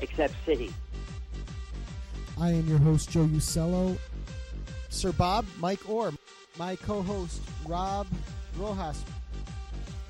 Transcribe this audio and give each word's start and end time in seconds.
except 0.00 0.34
City. 0.44 0.72
I 2.40 2.50
am 2.50 2.66
your 2.68 2.78
host, 2.78 3.10
Joe 3.10 3.26
Usello. 3.26 3.96
Sir 4.88 5.12
Bob, 5.12 5.44
Mike 5.58 5.88
Orr, 5.88 6.12
my 6.58 6.76
co 6.76 7.02
host, 7.02 7.40
Rob 7.66 8.06
Rojas, 8.56 9.02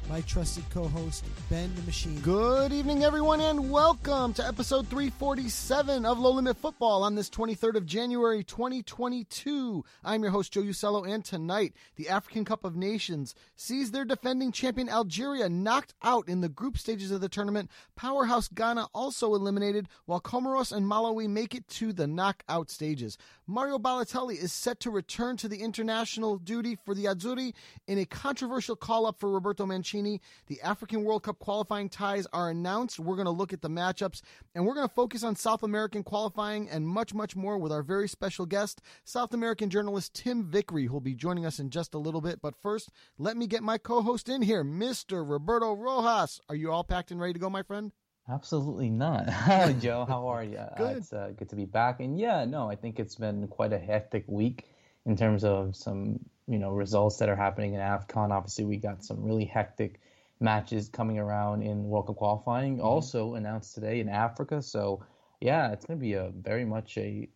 my 0.08 0.20
trusted 0.22 0.68
co 0.70 0.86
host, 0.88 1.24
Ben 1.48 1.74
the 1.76 1.82
Machine. 1.82 2.20
Good 2.20 2.72
evening, 2.72 3.04
everyone, 3.04 3.40
and 3.40 3.70
welcome 3.70 4.34
to 4.34 4.46
episode 4.46 4.86
347 4.88 6.04
of 6.04 6.18
Low 6.18 6.32
Limit 6.32 6.56
Football 6.58 7.02
on 7.02 7.14
this 7.14 7.30
23rd 7.30 7.76
of 7.76 7.86
January, 7.86 8.44
2022. 8.44 9.84
I'm 10.04 10.22
your 10.22 10.30
host, 10.30 10.52
Joe 10.52 10.62
Usello, 10.62 11.08
and 11.08 11.24
tonight, 11.24 11.74
the 11.96 12.08
African 12.08 12.44
Cup 12.44 12.64
of 12.64 12.76
Nations 12.76 13.34
sees 13.56 13.90
their 13.90 14.04
defending 14.04 14.52
champion 14.52 14.88
Algeria 14.88 15.48
knocked 15.48 15.94
out 16.02 16.28
in 16.28 16.42
the 16.42 16.48
group 16.48 16.76
stages 16.76 17.10
of 17.10 17.20
the 17.20 17.28
tournament. 17.28 17.70
Powerhouse 17.96 18.48
Ghana 18.48 18.88
also 18.94 19.34
eliminated, 19.34 19.88
while 20.04 20.20
Comoros 20.20 20.70
and 20.70 20.86
Malawi 20.86 21.28
make 21.28 21.54
it 21.54 21.66
to 21.68 21.92
the 21.92 22.06
knockout 22.06 22.70
stages. 22.70 23.16
Mario 23.46 23.78
Balotelli 23.78 24.36
is 24.36 24.52
set 24.52 24.80
to 24.80 24.90
return 24.90 25.36
to 25.38 25.48
the 25.48 25.62
international 25.62 26.36
duty 26.36 26.76
for 26.76 26.94
the 26.94 27.04
Azzurri 27.04 27.54
in 27.86 27.98
a 27.98 28.04
controversial 28.04 28.76
call 28.76 29.06
up 29.06 29.18
for 29.18 29.30
Roberto 29.30 29.64
Mancini. 29.64 29.93
The 30.02 30.60
African 30.62 31.04
World 31.04 31.22
Cup 31.22 31.38
qualifying 31.38 31.88
ties 31.88 32.26
are 32.32 32.50
announced. 32.50 32.98
We're 32.98 33.16
going 33.16 33.26
to 33.26 33.30
look 33.30 33.52
at 33.52 33.62
the 33.62 33.68
matchups 33.68 34.22
and 34.54 34.66
we're 34.66 34.74
going 34.74 34.88
to 34.88 34.94
focus 34.94 35.22
on 35.22 35.36
South 35.36 35.62
American 35.62 36.02
qualifying 36.02 36.68
and 36.68 36.86
much, 36.86 37.14
much 37.14 37.36
more 37.36 37.58
with 37.58 37.70
our 37.70 37.82
very 37.82 38.08
special 38.08 38.46
guest, 38.46 38.80
South 39.04 39.32
American 39.32 39.70
journalist 39.70 40.14
Tim 40.14 40.44
Vickery, 40.44 40.86
who'll 40.86 41.00
be 41.00 41.14
joining 41.14 41.46
us 41.46 41.58
in 41.58 41.70
just 41.70 41.94
a 41.94 41.98
little 41.98 42.20
bit. 42.20 42.42
But 42.42 42.56
first, 42.56 42.90
let 43.18 43.36
me 43.36 43.46
get 43.46 43.62
my 43.62 43.78
co 43.78 44.02
host 44.02 44.28
in 44.28 44.42
here, 44.42 44.64
Mr. 44.64 45.28
Roberto 45.28 45.72
Rojas. 45.74 46.40
Are 46.48 46.56
you 46.56 46.72
all 46.72 46.84
packed 46.84 47.10
and 47.10 47.20
ready 47.20 47.34
to 47.34 47.38
go, 47.38 47.48
my 47.48 47.62
friend? 47.62 47.92
Absolutely 48.28 48.90
not. 48.90 49.28
Hi, 49.30 49.72
Joe. 49.74 50.06
How 50.08 50.26
are 50.28 50.42
you? 50.42 50.60
Good. 50.76 50.96
It's 50.98 51.12
uh, 51.12 51.32
good 51.36 51.50
to 51.50 51.56
be 51.56 51.66
back. 51.66 52.00
And 52.00 52.18
yeah, 52.18 52.44
no, 52.44 52.70
I 52.70 52.76
think 52.76 52.98
it's 52.98 53.16
been 53.16 53.46
quite 53.48 53.72
a 53.72 53.78
hectic 53.78 54.24
week 54.26 54.70
in 55.06 55.16
terms 55.16 55.44
of 55.44 55.76
some, 55.76 56.20
you 56.46 56.58
know, 56.58 56.70
results 56.70 57.18
that 57.18 57.28
are 57.28 57.36
happening 57.36 57.74
in 57.74 57.80
AFCON. 57.80 58.30
Obviously, 58.30 58.64
we 58.64 58.76
got 58.76 59.04
some 59.04 59.22
really 59.22 59.44
hectic 59.44 60.00
matches 60.40 60.88
coming 60.88 61.18
around 61.18 61.62
in 61.62 61.84
World 61.84 62.06
Cup 62.06 62.16
qualifying, 62.16 62.76
Mm-hmm. 62.76 62.86
also 62.86 63.34
announced 63.34 63.74
today 63.74 64.00
in 64.00 64.08
Africa. 64.08 64.60
So 64.62 65.04
yeah, 65.40 65.72
it's 65.72 65.84
going 65.86 65.98
to 65.98 66.02
be 66.02 66.14
a 66.14 66.30
very 66.30 66.64
much 66.64 66.96
a 66.98 67.28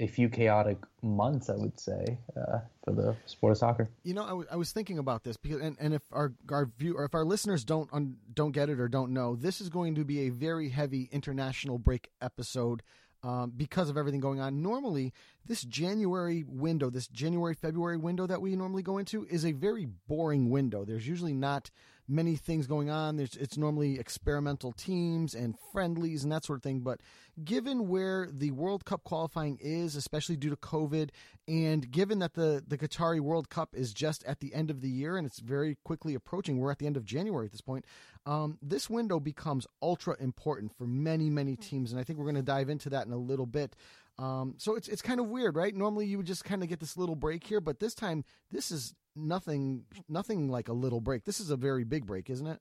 a 0.00 0.08
few 0.08 0.28
chaotic 0.28 0.78
months, 1.02 1.48
I 1.48 1.54
would 1.54 1.78
say, 1.78 2.18
uh, 2.36 2.58
for 2.84 2.92
the 2.92 3.14
sport 3.26 3.52
of 3.52 3.58
soccer. 3.58 3.88
You 4.02 4.14
know, 4.14 4.24
I, 4.24 4.28
w- 4.30 4.48
I 4.50 4.56
was 4.56 4.72
thinking 4.72 4.98
about 4.98 5.22
this 5.22 5.36
because, 5.36 5.60
and, 5.60 5.76
and 5.78 5.94
if 5.94 6.02
our 6.10 6.32
our 6.50 6.66
view 6.66 6.96
or 6.96 7.04
if 7.04 7.14
our 7.14 7.24
listeners 7.24 7.64
don't 7.64 7.88
un, 7.92 8.16
don't 8.32 8.50
get 8.50 8.68
it 8.68 8.80
or 8.80 8.88
don't 8.88 9.12
know, 9.12 9.36
this 9.36 9.60
is 9.60 9.68
going 9.68 9.94
to 9.94 10.04
be 10.04 10.26
a 10.26 10.30
very 10.30 10.70
heavy 10.70 11.08
international 11.12 11.78
break 11.78 12.10
episode 12.20 12.82
um, 13.24 13.52
because 13.56 13.88
of 13.88 13.96
everything 13.96 14.20
going 14.20 14.38
on. 14.38 14.62
Normally, 14.62 15.12
this 15.46 15.62
January 15.62 16.44
window, 16.46 16.90
this 16.90 17.08
January 17.08 17.54
February 17.54 17.96
window 17.96 18.26
that 18.26 18.40
we 18.40 18.54
normally 18.54 18.82
go 18.82 18.98
into, 18.98 19.26
is 19.30 19.44
a 19.44 19.52
very 19.52 19.86
boring 19.86 20.50
window. 20.50 20.84
There's 20.84 21.08
usually 21.08 21.32
not 21.32 21.70
many 22.08 22.36
things 22.36 22.66
going 22.66 22.90
on. 22.90 23.16
There's 23.16 23.36
it's 23.36 23.56
normally 23.56 23.98
experimental 23.98 24.72
teams 24.72 25.34
and 25.34 25.56
friendlies 25.72 26.22
and 26.22 26.32
that 26.32 26.44
sort 26.44 26.58
of 26.58 26.62
thing. 26.62 26.80
But 26.80 27.00
given 27.42 27.88
where 27.88 28.28
the 28.30 28.50
World 28.50 28.84
Cup 28.84 29.04
qualifying 29.04 29.58
is, 29.60 29.96
especially 29.96 30.36
due 30.36 30.50
to 30.50 30.56
COVID, 30.56 31.10
and 31.48 31.90
given 31.90 32.18
that 32.20 32.34
the 32.34 32.62
the 32.66 32.78
Qatari 32.78 33.20
World 33.20 33.48
Cup 33.48 33.70
is 33.74 33.92
just 33.92 34.24
at 34.24 34.40
the 34.40 34.54
end 34.54 34.70
of 34.70 34.80
the 34.80 34.88
year 34.88 35.16
and 35.16 35.26
it's 35.26 35.40
very 35.40 35.76
quickly 35.84 36.14
approaching, 36.14 36.58
we're 36.58 36.70
at 36.70 36.78
the 36.78 36.86
end 36.86 36.96
of 36.96 37.04
January 37.04 37.46
at 37.46 37.52
this 37.52 37.60
point. 37.60 37.84
Um, 38.26 38.58
this 38.62 38.88
window 38.88 39.20
becomes 39.20 39.66
ultra 39.82 40.16
important 40.18 40.76
for 40.76 40.86
many 40.86 41.30
many 41.30 41.56
teams, 41.56 41.90
and 41.90 42.00
I 42.00 42.04
think 42.04 42.18
we're 42.18 42.26
going 42.26 42.36
to 42.36 42.42
dive 42.42 42.68
into 42.68 42.90
that 42.90 43.06
in 43.06 43.12
a 43.12 43.18
little 43.18 43.46
bit. 43.46 43.76
Um, 44.18 44.54
so 44.58 44.76
it's 44.76 44.88
it's 44.88 45.02
kind 45.02 45.18
of 45.20 45.26
weird, 45.28 45.56
right? 45.56 45.74
Normally 45.74 46.06
you 46.06 46.18
would 46.18 46.26
just 46.26 46.44
kind 46.44 46.62
of 46.62 46.68
get 46.68 46.80
this 46.80 46.96
little 46.96 47.16
break 47.16 47.44
here, 47.46 47.60
but 47.60 47.80
this 47.80 47.94
time 47.94 48.24
this 48.50 48.70
is 48.70 48.94
nothing 49.16 49.84
nothing 50.08 50.48
like 50.48 50.68
a 50.68 50.72
little 50.72 51.00
break. 51.00 51.24
This 51.24 51.40
is 51.40 51.50
a 51.50 51.56
very 51.56 51.84
big 51.84 52.06
break, 52.06 52.30
isn't 52.30 52.46
it? 52.46 52.60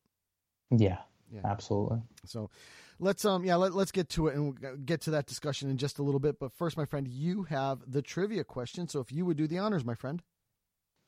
Yeah, 0.72 1.00
Yeah. 1.31 1.42
absolutely. 1.46 2.02
So 2.25 2.50
let's 3.00 3.24
um 3.25 3.44
yeah 3.46 3.56
let, 3.56 3.74
let's 3.74 3.92
get 3.92 4.09
to 4.09 4.28
it 4.28 4.36
and 4.36 4.59
we'll 4.59 4.75
get 4.78 5.02
to 5.02 5.12
that 5.12 5.28
discussion 5.28 5.69
in 5.69 5.78
just 5.78 6.00
a 6.00 6.03
little 6.03 6.19
bit. 6.19 6.40
But 6.40 6.53
first, 6.53 6.75
my 6.78 6.86
friend, 6.86 7.08
you 7.08 7.44
have 7.44 7.80
the 7.88 8.02
trivia 8.02 8.44
question. 8.44 8.88
So 8.88 9.00
if 9.00 9.12
you 9.12 9.25
would 9.25 9.38
do 9.38 9.47
the 9.47 9.59
honors, 9.59 9.86
my 9.86 9.96
friend. 9.96 10.24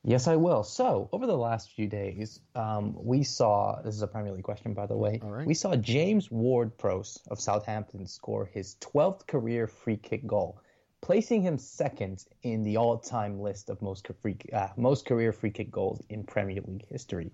Yes, 0.08 0.28
I 0.28 0.36
will. 0.36 0.62
So, 0.64 1.10
over 1.12 1.26
the 1.26 1.36
last 1.36 1.72
few 1.72 1.88
days, 1.88 2.40
um, 2.54 2.94
we 2.96 3.24
saw 3.24 3.82
this 3.82 3.96
is 3.96 4.04
a 4.04 4.08
Premier 4.08 4.32
League 4.34 4.44
question, 4.44 4.76
by 4.76 4.86
the 4.86 4.96
way. 4.96 5.20
All 5.24 5.32
right. 5.32 5.48
We 5.48 5.56
saw 5.56 5.76
James 5.76 6.30
Ward 6.30 6.78
Prowse 6.78 7.20
of 7.32 7.40
Southampton 7.40 8.06
score 8.06 8.46
his 8.46 8.76
12th 8.82 9.26
career 9.26 9.66
free 9.66 9.98
kick 9.98 10.28
goal, 10.28 10.62
placing 11.02 11.42
him 11.42 11.58
second 11.58 12.24
in 12.44 12.62
the 12.62 12.78
all 12.78 13.00
time 13.00 13.40
list 13.40 13.72
of 13.72 13.82
most, 13.82 14.08
free, 14.22 14.38
uh, 14.54 14.68
most 14.78 15.08
career 15.08 15.32
free 15.34 15.50
kick 15.50 15.72
goals 15.72 16.04
in 16.10 16.24
Premier 16.24 16.62
League 16.68 16.86
history. 16.88 17.32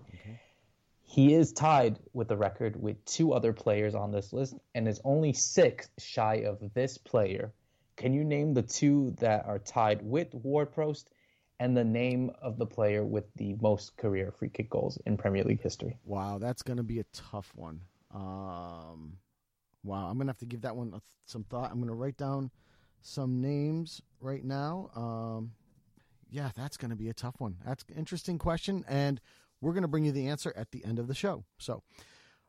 He 1.02 1.34
is 1.34 1.52
tied 1.52 1.98
with 2.14 2.28
the 2.28 2.38
record 2.38 2.80
with 2.80 3.04
two 3.04 3.34
other 3.34 3.52
players 3.52 3.94
on 3.94 4.12
this 4.12 4.32
list 4.32 4.54
and 4.74 4.88
is 4.88 4.98
only 5.04 5.34
six 5.34 5.90
shy 5.98 6.36
of 6.46 6.58
this 6.72 6.96
player. 6.96 7.52
Can 7.96 8.14
you 8.14 8.24
name 8.24 8.54
the 8.54 8.62
two 8.62 9.14
that 9.18 9.44
are 9.44 9.58
tied 9.58 10.00
with 10.00 10.32
Ward 10.32 10.72
Prowse 10.72 11.04
and 11.62 11.76
the 11.76 11.84
name 11.84 12.32
of 12.42 12.58
the 12.58 12.66
player 12.66 13.04
with 13.04 13.32
the 13.36 13.54
most 13.60 13.96
career 13.96 14.32
free 14.36 14.48
kick 14.48 14.68
goals 14.68 14.98
in 15.06 15.16
Premier 15.16 15.44
League 15.44 15.62
history? 15.62 15.96
Wow, 16.04 16.38
that's 16.38 16.60
going 16.60 16.78
to 16.78 16.82
be 16.82 16.98
a 16.98 17.04
tough 17.12 17.52
one. 17.54 17.82
Um, 18.12 19.18
wow, 19.84 20.08
I'm 20.08 20.16
going 20.16 20.26
to 20.26 20.32
have 20.32 20.38
to 20.38 20.46
give 20.46 20.62
that 20.62 20.74
one 20.74 21.00
some 21.24 21.44
thought. 21.44 21.70
I'm 21.70 21.76
going 21.76 21.86
to 21.86 21.94
write 21.94 22.16
down 22.16 22.50
some 23.00 23.40
names 23.40 24.02
right 24.20 24.42
now. 24.42 24.90
Um, 24.96 25.52
yeah, 26.28 26.50
that's 26.56 26.76
going 26.76 26.90
to 26.90 26.96
be 26.96 27.08
a 27.08 27.14
tough 27.14 27.36
one. 27.38 27.58
That's 27.64 27.84
an 27.88 27.94
interesting 27.96 28.38
question, 28.38 28.84
and 28.88 29.20
we're 29.60 29.72
going 29.72 29.82
to 29.82 29.88
bring 29.88 30.04
you 30.04 30.10
the 30.10 30.26
answer 30.26 30.52
at 30.56 30.72
the 30.72 30.84
end 30.84 30.98
of 30.98 31.06
the 31.06 31.14
show. 31.14 31.44
So, 31.58 31.84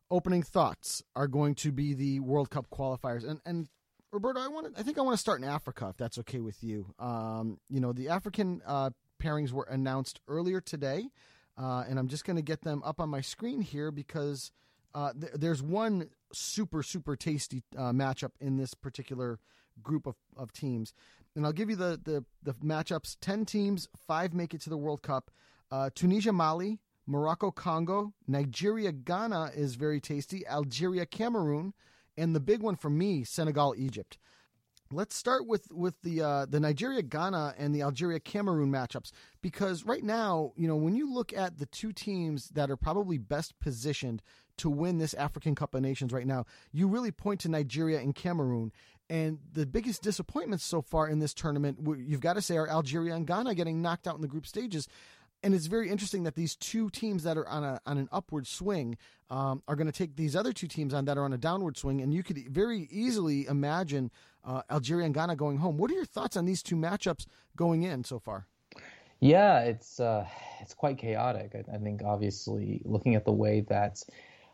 opening 0.10 0.42
thoughts 0.42 1.04
are 1.16 1.28
going 1.28 1.54
to 1.56 1.72
be 1.72 1.94
the 1.94 2.20
World 2.20 2.50
Cup 2.50 2.66
qualifiers, 2.72 3.30
and 3.30 3.42
and 3.46 3.68
Roberto, 4.12 4.40
I 4.40 4.48
want 4.48 4.74
I 4.78 4.84
think 4.84 4.98
I 4.98 5.02
want 5.02 5.16
to 5.16 5.22
start 5.22 5.42
in 5.42 5.48
Africa 5.48 5.88
if 5.90 5.98
that's 5.98 6.18
okay 6.20 6.40
with 6.40 6.64
you. 6.64 6.94
Um, 6.98 7.60
you 7.68 7.80
know, 7.80 7.94
the 7.94 8.10
African 8.10 8.62
uh, 8.66 8.92
pairings 9.24 9.52
were 9.52 9.68
announced 9.70 10.20
earlier 10.28 10.60
today, 10.60 11.10
uh, 11.58 11.84
and 11.88 11.98
I'm 11.98 12.08
just 12.08 12.26
going 12.26 12.36
to 12.36 12.42
get 12.42 12.62
them 12.62 12.82
up 12.84 13.00
on 13.00 13.10
my 13.10 13.22
screen 13.22 13.62
here 13.62 13.92
because 13.92 14.52
uh, 14.94 15.14
th- 15.14 15.34
there's 15.36 15.62
one 15.62 16.10
super 16.34 16.84
super 16.84 17.16
tasty 17.16 17.64
uh, 17.78 17.92
matchup 17.92 18.32
in 18.42 18.58
this 18.58 18.74
particular 18.74 19.40
group 19.82 20.06
of, 20.06 20.16
of 20.36 20.52
teams, 20.52 20.94
and 21.36 21.46
I'll 21.46 21.54
give 21.54 21.70
you 21.70 21.76
the 21.76 22.00
the 22.04 22.26
the 22.44 22.54
matchups. 22.56 23.18
Ten 23.22 23.46
teams, 23.46 23.88
five 24.08 24.34
make 24.34 24.54
it 24.54 24.62
to 24.62 24.70
the 24.70 24.78
World 24.78 25.02
Cup. 25.02 25.32
Uh, 25.72 25.90
Tunisia, 25.96 26.32
Mali, 26.32 26.80
Morocco, 27.08 27.50
Congo, 27.50 28.14
Nigeria, 28.28 28.92
Ghana 28.92 29.52
is 29.56 29.76
very 29.76 30.00
tasty. 30.00 30.46
Algeria, 30.48 31.06
Cameroon, 31.06 31.74
and 32.18 32.36
the 32.36 32.40
big 32.40 32.62
one 32.62 32.76
for 32.76 32.90
me, 32.90 33.24
Senegal, 33.24 33.74
Egypt. 33.78 34.18
Let's 34.94 35.16
start 35.16 35.48
with 35.48 35.72
with 35.72 36.02
the 36.04 36.22
uh, 36.22 36.46
the 36.46 36.60
Nigeria 36.60 37.02
Ghana 37.02 37.56
and 37.58 37.74
the 37.74 37.82
Algeria 37.82 38.20
Cameroon 38.20 38.72
matchups 38.72 39.12
because 39.42 39.86
right 39.86 40.04
now, 40.04 40.54
you 40.56 40.68
know, 40.68 40.76
when 40.76 40.96
you 40.96 41.12
look 41.12 41.34
at 41.34 41.58
the 41.58 41.66
two 41.66 41.92
teams 41.92 42.50
that 42.50 42.70
are 42.70 42.78
probably 42.78 43.18
best 43.18 43.60
positioned 43.60 44.22
to 44.58 44.70
win 44.70 45.00
this 45.00 45.16
African 45.16 45.56
Cup 45.56 45.74
of 45.74 45.82
Nations 45.82 46.14
right 46.14 46.28
now, 46.28 46.46
you 46.72 46.88
really 46.88 47.12
point 47.12 47.40
to 47.42 47.50
Nigeria 47.50 48.00
and 48.00 48.14
Cameroon. 48.14 48.72
And 49.10 49.40
the 49.52 49.66
biggest 49.66 50.02
disappointments 50.02 50.64
so 50.64 50.82
far 50.82 51.08
in 51.08 51.20
this 51.20 51.34
tournament, 51.34 51.80
you've 51.98 52.22
got 52.22 52.34
to 52.34 52.42
say, 52.42 52.56
are 52.56 52.70
Algeria 52.70 53.16
and 53.16 53.28
Ghana 53.28 53.54
getting 53.56 53.82
knocked 53.82 54.08
out 54.08 54.16
in 54.16 54.22
the 54.22 54.28
group 54.28 54.48
stages 54.48 54.88
and 55.44 55.54
it's 55.54 55.66
very 55.66 55.90
interesting 55.90 56.24
that 56.24 56.36
these 56.36 56.56
two 56.56 56.90
teams 56.90 57.24
that 57.24 57.38
are 57.38 57.48
on 57.48 57.64
a 57.64 57.80
on 57.86 57.98
an 57.98 58.08
upward 58.12 58.48
swing 58.48 58.98
um, 59.30 59.62
are 59.68 59.76
going 59.76 59.88
to 59.88 59.94
take 59.94 60.16
these 60.16 60.36
other 60.36 60.54
two 60.54 60.68
teams 60.68 60.94
on 60.94 61.06
that 61.06 61.18
are 61.18 61.24
on 61.26 61.34
a 61.34 61.38
downward 61.38 61.78
swing, 61.78 62.02
and 62.02 62.14
you 62.14 62.24
could 62.24 62.38
very 62.50 62.88
easily 62.90 63.46
imagine 63.46 64.10
uh, 64.46 64.62
Algeria 64.70 65.06
and 65.06 65.14
Ghana 65.14 65.36
going 65.36 65.58
home. 65.58 65.78
What 65.78 65.92
are 65.92 65.96
your 65.96 66.06
thoughts 66.06 66.38
on 66.38 66.46
these 66.46 66.64
two 66.64 66.76
matchups 66.76 67.26
going 67.56 67.84
in 67.84 68.04
so 68.04 68.20
far? 68.20 68.48
Yeah, 69.20 69.62
it's 69.62 70.00
uh, 70.00 70.26
it's 70.62 70.74
quite 70.74 70.98
chaotic. 70.98 71.52
I, 71.56 71.76
I, 71.76 71.78
think 71.78 72.02
obviously 72.04 72.82
looking 72.84 73.16
at 73.16 73.24
the 73.24 73.32
way 73.32 73.62
that 73.70 74.04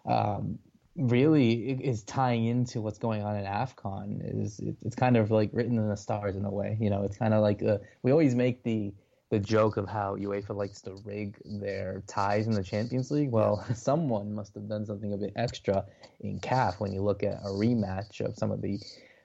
um, 0.05 0.59
really 0.95 1.71
is 1.71 2.03
tying 2.03 2.45
into 2.45 2.81
what's 2.81 2.99
going 2.99 3.23
on 3.23 3.35
in 3.35 3.45
AFCON 3.45 4.19
is 4.43 4.59
it, 4.59 4.75
it's 4.85 4.95
kind 4.95 5.17
of 5.17 5.31
like 5.31 5.49
written 5.53 5.77
in 5.77 5.89
the 5.89 5.97
stars 5.97 6.35
in 6.35 6.45
a 6.45 6.51
way. 6.51 6.77
You 6.79 6.91
know, 6.91 7.03
it's 7.03 7.17
kind 7.17 7.33
of 7.33 7.41
like 7.41 7.63
uh, 7.63 7.79
we 8.03 8.11
always 8.11 8.35
make 8.35 8.61
the 8.63 8.93
the 9.31 9.39
joke 9.39 9.77
of 9.77 9.87
how 9.87 10.15
UEFA 10.15 10.55
likes 10.55 10.81
to 10.81 10.95
rig 11.05 11.37
their 11.45 12.03
ties 12.07 12.47
in 12.47 12.53
the 12.53 12.63
Champions 12.63 13.11
League. 13.11 13.31
Well, 13.31 13.65
someone 13.75 14.33
must 14.33 14.53
have 14.55 14.67
done 14.67 14.85
something 14.85 15.13
a 15.13 15.17
bit 15.17 15.33
extra 15.35 15.85
in 16.19 16.39
CAF 16.39 16.79
when 16.79 16.91
you 16.91 17.01
look 17.01 17.23
at 17.23 17.39
a 17.43 17.49
rematch 17.49 18.21
of 18.21 18.35
some 18.35 18.51
of 18.51 18.61
the 18.61 18.79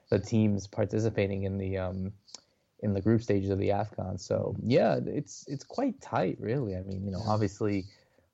the 0.09 0.19
teams 0.19 0.67
participating 0.67 1.43
in 1.43 1.57
the 1.57 1.77
um, 1.77 2.13
in 2.79 2.93
the 2.93 3.01
group 3.01 3.21
stages 3.21 3.49
of 3.49 3.57
the 3.57 3.69
Afcon. 3.69 4.19
So 4.19 4.55
yeah, 4.63 4.99
it's 5.05 5.45
it's 5.47 5.63
quite 5.63 5.99
tight, 6.01 6.37
really. 6.39 6.75
I 6.75 6.81
mean, 6.81 7.05
you 7.05 7.11
know, 7.11 7.21
obviously 7.27 7.85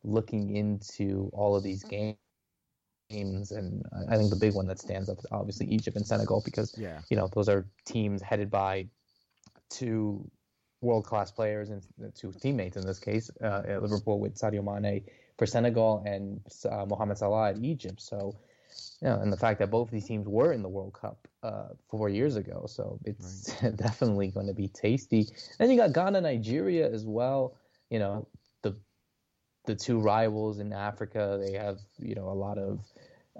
looking 0.03 0.55
into 0.55 1.29
all 1.33 1.55
of 1.55 1.63
these 1.63 1.83
games. 1.83 2.17
And 3.11 3.83
I 4.09 4.15
think 4.15 4.29
the 4.29 4.37
big 4.39 4.53
one 4.53 4.67
that 4.67 4.79
stands 4.79 5.09
up 5.09 5.19
is 5.19 5.25
obviously 5.31 5.67
Egypt 5.67 5.97
and 5.97 6.07
Senegal 6.07 6.41
because 6.45 6.73
yeah. 6.77 6.99
you 7.09 7.17
know 7.17 7.27
those 7.33 7.49
are 7.49 7.65
teams 7.85 8.21
headed 8.21 8.49
by 8.49 8.87
two 9.69 10.29
world 10.81 11.05
class 11.05 11.31
players 11.31 11.69
and 11.69 11.83
two 12.15 12.33
teammates 12.41 12.75
in 12.75 12.85
this 12.85 12.99
case 12.99 13.29
uh, 13.43 13.63
at 13.67 13.81
Liverpool 13.81 14.19
with 14.19 14.35
Sadio 14.35 14.63
Mane 14.63 15.03
for 15.37 15.45
Senegal 15.45 16.03
and 16.05 16.41
uh, 16.69 16.85
Mohamed 16.85 17.17
Salah 17.17 17.49
at 17.49 17.57
Egypt. 17.63 18.01
So, 18.01 18.35
know, 19.09 19.19
and 19.19 19.33
the 19.33 19.37
fact 19.37 19.59
that 19.59 19.71
both 19.71 19.87
of 19.87 19.91
these 19.91 20.05
teams 20.05 20.27
were 20.27 20.53
in 20.53 20.61
the 20.61 20.69
World 20.69 20.93
Cup 20.93 21.27
uh, 21.41 21.69
four 21.89 22.09
years 22.09 22.35
ago, 22.35 22.65
so 22.67 22.99
it's 23.03 23.55
right. 23.61 23.75
definitely 23.75 24.27
going 24.27 24.47
to 24.47 24.53
be 24.53 24.67
tasty. 24.67 25.27
Then 25.57 25.71
you 25.71 25.77
got 25.77 25.93
Ghana, 25.93 26.21
Nigeria 26.21 26.89
as 26.89 27.05
well. 27.05 27.57
You 27.89 27.99
know, 27.99 28.27
the 28.61 28.75
the 29.65 29.75
two 29.75 29.99
rivals 29.99 30.59
in 30.59 30.71
Africa, 30.71 31.39
they 31.43 31.53
have 31.53 31.79
you 31.99 32.15
know 32.15 32.29
a 32.29 32.37
lot 32.37 32.57
of 32.57 32.79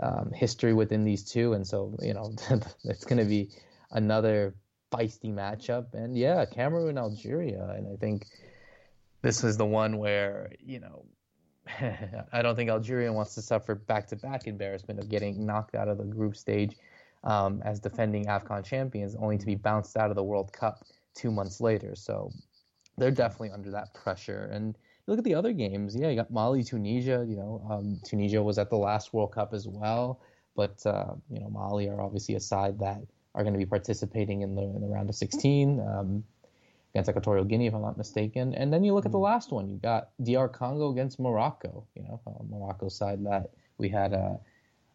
um, 0.02 0.32
history 0.34 0.74
within 0.74 1.04
these 1.04 1.30
two, 1.30 1.54
and 1.54 1.66
so 1.66 1.96
you 2.02 2.14
know 2.14 2.34
it's 2.84 3.06
going 3.06 3.20
to 3.20 3.26
be 3.26 3.52
another 3.92 4.56
feisty 4.92 5.32
matchup. 5.32 5.94
And 5.94 6.18
yeah, 6.18 6.46
Cameroon, 6.46 6.98
Algeria, 6.98 7.76
and 7.78 7.88
I 7.88 7.98
think 7.98 8.26
this 9.22 9.44
is 9.44 9.58
the 9.58 9.66
one 9.66 9.98
where 9.98 10.52
you 10.60 10.80
know. 10.80 11.06
I 12.34 12.42
don't 12.42 12.56
think 12.56 12.70
Algeria 12.70 13.12
wants 13.12 13.36
to 13.36 13.42
suffer 13.42 13.76
back-to-back 13.76 14.48
embarrassment 14.48 15.00
of 15.00 15.10
getting 15.10 15.46
knocked 15.46 15.76
out 15.76 15.88
of 15.88 15.98
the 15.98 16.04
group 16.04 16.36
stage 16.36 16.78
um, 17.24 17.62
as 17.64 17.80
defending 17.80 18.26
AFCON 18.26 18.64
champions, 18.66 19.16
only 19.16 19.38
to 19.38 19.46
be 19.46 19.56
bounced 19.56 19.96
out 19.98 20.10
of 20.10 20.16
the 20.16 20.24
World 20.24 20.52
Cup 20.52 20.84
two 21.14 21.32
months 21.32 21.62
later. 21.62 21.96
So 21.96 22.32
they're 22.98 23.12
definitely 23.12 23.52
under 23.52 23.72
that 23.72 23.94
pressure. 23.94 24.50
And 24.52 24.78
look 25.08 25.18
at 25.18 25.24
the 25.24 25.36
other 25.36 25.54
games. 25.54 25.96
Yeah, 25.96 26.10
you 26.10 26.16
got 26.16 26.32
Mali, 26.32 26.64
Tunisia. 26.64 27.26
You 27.28 27.36
know, 27.36 27.68
um, 27.70 28.00
Tunisia 28.06 28.42
was 28.42 28.58
at 28.58 28.70
the 28.70 28.78
last 28.78 29.14
World 29.14 29.34
Cup 29.34 29.54
as 29.54 29.68
well, 29.68 30.22
but 30.56 30.84
uh, 30.86 31.14
you 31.30 31.40
know, 31.40 31.50
Mali 31.50 31.88
are 31.90 32.02
obviously 32.02 32.36
a 32.36 32.40
side 32.40 32.80
that 32.80 33.02
are 33.36 33.44
going 33.44 33.54
to 33.54 33.60
be 33.60 33.66
participating 33.66 34.42
in 34.42 34.56
the, 34.56 34.64
in 34.64 34.82
the 34.82 34.88
round 34.88 35.10
of 35.10 35.16
16 35.16 35.80
um, 35.80 36.24
against 36.94 37.10
Equatorial 37.10 37.46
Guinea, 37.46 37.68
if 37.68 37.74
I'm 37.74 37.82
not 37.82 37.98
mistaken. 37.98 38.54
And 38.54 38.72
then 38.72 38.84
you 38.84 38.94
look 38.94 39.06
at 39.06 39.12
the 39.12 39.18
mm. 39.18 39.24
last 39.24 39.52
one. 39.52 39.70
You 39.70 39.78
got 39.78 40.10
DR 40.24 40.50
Congo 40.50 40.92
against 40.92 41.20
Morocco. 41.20 41.88
You 41.96 42.04
know, 42.04 42.22
uh, 42.28 42.44
Morocco 42.50 42.90
side 42.90 43.26
that 43.26 43.52
we 43.78 43.88
had 43.90 44.14
uh, 44.14 44.36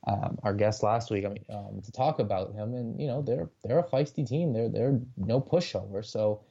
um, 0.06 0.38
our 0.42 0.52
guest 0.52 0.82
last 0.82 1.10
week. 1.10 1.24
I 1.24 1.28
mean, 1.28 1.44
um, 1.50 1.80
to 1.82 1.92
talk 1.92 2.18
about 2.18 2.52
him, 2.52 2.74
and 2.74 3.00
you 3.00 3.06
know, 3.06 3.22
they're 3.22 3.48
they're 3.64 3.78
a 3.78 3.84
feisty 3.84 4.26
team. 4.28 4.52
They're 4.52 4.68
they're 4.68 5.00
no 5.16 5.40
pushover. 5.40 6.04
So 6.04 6.42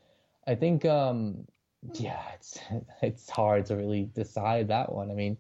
I 0.47 0.56
think, 0.56 0.83
um, 0.86 1.45
yeah, 1.94 2.21
it's 2.33 2.59
it's 3.01 3.30
hard 3.30 3.68
to 3.68 3.75
really 3.75 4.09
decide 4.15 4.68
that 4.69 4.91
one. 4.91 5.12
I 5.12 5.13
mean, 5.13 5.38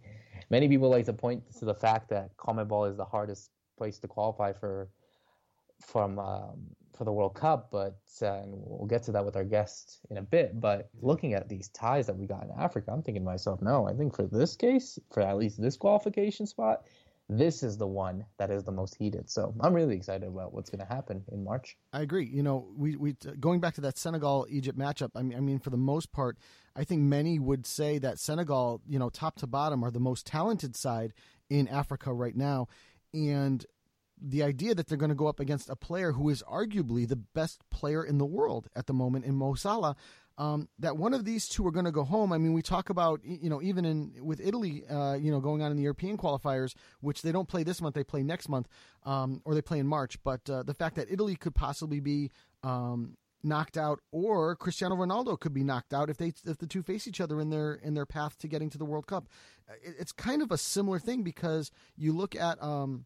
many 0.49 0.67
people 0.67 0.89
like 0.89 1.05
to 1.05 1.13
point 1.13 1.43
to 1.59 1.65
the 1.65 1.75
fact 1.75 2.09
that 2.09 2.35
CONMEBOL 2.37 2.91
is 2.91 2.97
the 2.97 3.05
hardest 3.05 3.49
place 3.77 3.97
to 3.99 4.07
qualify 4.07 4.53
for 4.53 4.87
from 5.81 6.19
um, 6.19 6.75
for 6.97 7.03
the 7.03 7.11
World 7.11 7.35
Cup, 7.35 7.69
but 7.71 7.97
uh, 8.21 8.33
and 8.33 8.51
we'll 8.53 8.87
get 8.87 9.03
to 9.03 9.11
that 9.11 9.25
with 9.25 9.35
our 9.35 9.43
guest 9.43 9.99
in 10.09 10.17
a 10.17 10.21
bit. 10.21 10.59
But 10.59 10.89
looking 11.01 11.33
at 11.33 11.49
these 11.49 11.69
ties 11.69 12.07
that 12.07 12.17
we 12.17 12.25
got 12.25 12.43
in 12.43 12.51
Africa, 12.57 12.91
I'm 12.91 13.01
thinking 13.01 13.23
to 13.23 13.25
myself, 13.25 13.61
no, 13.61 13.87
I 13.87 13.93
think 13.93 14.15
for 14.15 14.23
this 14.23 14.55
case, 14.55 14.97
for 15.11 15.21
at 15.21 15.37
least 15.37 15.61
this 15.61 15.77
qualification 15.77 16.47
spot, 16.47 16.83
this 17.27 17.63
is 17.63 17.77
the 17.77 17.87
one 17.87 18.25
that 18.37 18.51
is 18.51 18.63
the 18.63 18.71
most 18.71 18.95
heated. 18.95 19.29
So 19.29 19.53
I'm 19.59 19.73
really 19.73 19.95
excited 19.95 20.27
about 20.27 20.53
what's 20.53 20.69
going 20.69 20.85
to 20.85 20.93
happen 20.93 21.23
in 21.31 21.43
March. 21.43 21.75
I 21.91 22.01
agree. 22.01 22.25
You 22.25 22.43
know, 22.43 22.67
we 22.77 22.95
we 22.95 23.15
going 23.39 23.59
back 23.59 23.73
to 23.75 23.81
that 23.81 23.97
Senegal 23.97 24.45
Egypt 24.49 24.77
matchup. 24.77 25.11
I 25.15 25.23
mean, 25.23 25.37
I 25.37 25.41
mean, 25.41 25.59
for 25.59 25.71
the 25.71 25.77
most 25.77 26.11
part, 26.11 26.37
I 26.75 26.83
think 26.83 27.01
many 27.01 27.39
would 27.39 27.65
say 27.65 27.97
that 27.99 28.19
Senegal, 28.19 28.81
you 28.87 28.99
know, 28.99 29.09
top 29.09 29.37
to 29.37 29.47
bottom, 29.47 29.83
are 29.83 29.91
the 29.91 29.99
most 29.99 30.27
talented 30.27 30.75
side 30.75 31.13
in 31.49 31.67
Africa 31.67 32.13
right 32.13 32.35
now, 32.35 32.67
and 33.13 33.65
the 34.21 34.43
idea 34.43 34.73
that 34.75 34.87
they're 34.87 34.97
going 34.97 35.09
to 35.09 35.15
go 35.15 35.27
up 35.27 35.39
against 35.39 35.69
a 35.69 35.75
player 35.75 36.13
who 36.13 36.29
is 36.29 36.43
arguably 36.43 37.07
the 37.07 37.15
best 37.15 37.61
player 37.69 38.03
in 38.03 38.17
the 38.17 38.25
world 38.25 38.67
at 38.75 38.87
the 38.87 38.93
moment 38.93 39.25
in 39.25 39.35
Mo 39.35 39.55
Salah, 39.55 39.95
um, 40.37 40.67
that 40.79 40.97
one 40.97 41.13
of 41.13 41.23
these 41.23 41.47
two 41.47 41.65
are 41.65 41.71
going 41.71 41.85
to 41.85 41.91
go 41.91 42.03
home. 42.03 42.33
I 42.33 42.37
mean, 42.37 42.53
we 42.53 42.61
talk 42.61 42.89
about 42.89 43.21
you 43.23 43.49
know 43.49 43.61
even 43.61 43.85
in 43.85 44.13
with 44.21 44.41
Italy, 44.41 44.83
uh, 44.89 45.13
you 45.13 45.31
know, 45.31 45.39
going 45.39 45.61
on 45.61 45.71
in 45.71 45.77
the 45.77 45.83
European 45.83 46.17
qualifiers, 46.17 46.75
which 46.99 47.21
they 47.21 47.31
don't 47.31 47.47
play 47.47 47.63
this 47.63 47.81
month, 47.81 47.95
they 47.95 48.03
play 48.03 48.23
next 48.23 48.49
month, 48.49 48.67
um, 49.03 49.41
or 49.45 49.53
they 49.53 49.61
play 49.61 49.79
in 49.79 49.87
March. 49.87 50.21
But 50.23 50.49
uh, 50.49 50.63
the 50.63 50.73
fact 50.73 50.95
that 50.95 51.09
Italy 51.09 51.35
could 51.35 51.55
possibly 51.55 51.99
be 51.99 52.31
um, 52.63 53.15
knocked 53.43 53.77
out, 53.77 54.01
or 54.11 54.55
Cristiano 54.57 54.95
Ronaldo 54.95 55.39
could 55.39 55.53
be 55.53 55.63
knocked 55.63 55.93
out 55.93 56.09
if 56.09 56.17
they 56.17 56.33
if 56.45 56.57
the 56.57 56.67
two 56.67 56.83
face 56.83 57.07
each 57.07 57.21
other 57.21 57.39
in 57.39 57.49
their 57.49 57.75
in 57.75 57.93
their 57.93 58.05
path 58.05 58.37
to 58.39 58.47
getting 58.47 58.69
to 58.71 58.77
the 58.77 58.85
World 58.85 59.07
Cup. 59.07 59.29
It's 59.83 60.11
kind 60.11 60.41
of 60.41 60.51
a 60.51 60.57
similar 60.57 60.99
thing 60.99 61.23
because 61.23 61.71
you 61.95 62.11
look 62.11 62.35
at. 62.35 62.61
Um, 62.61 63.05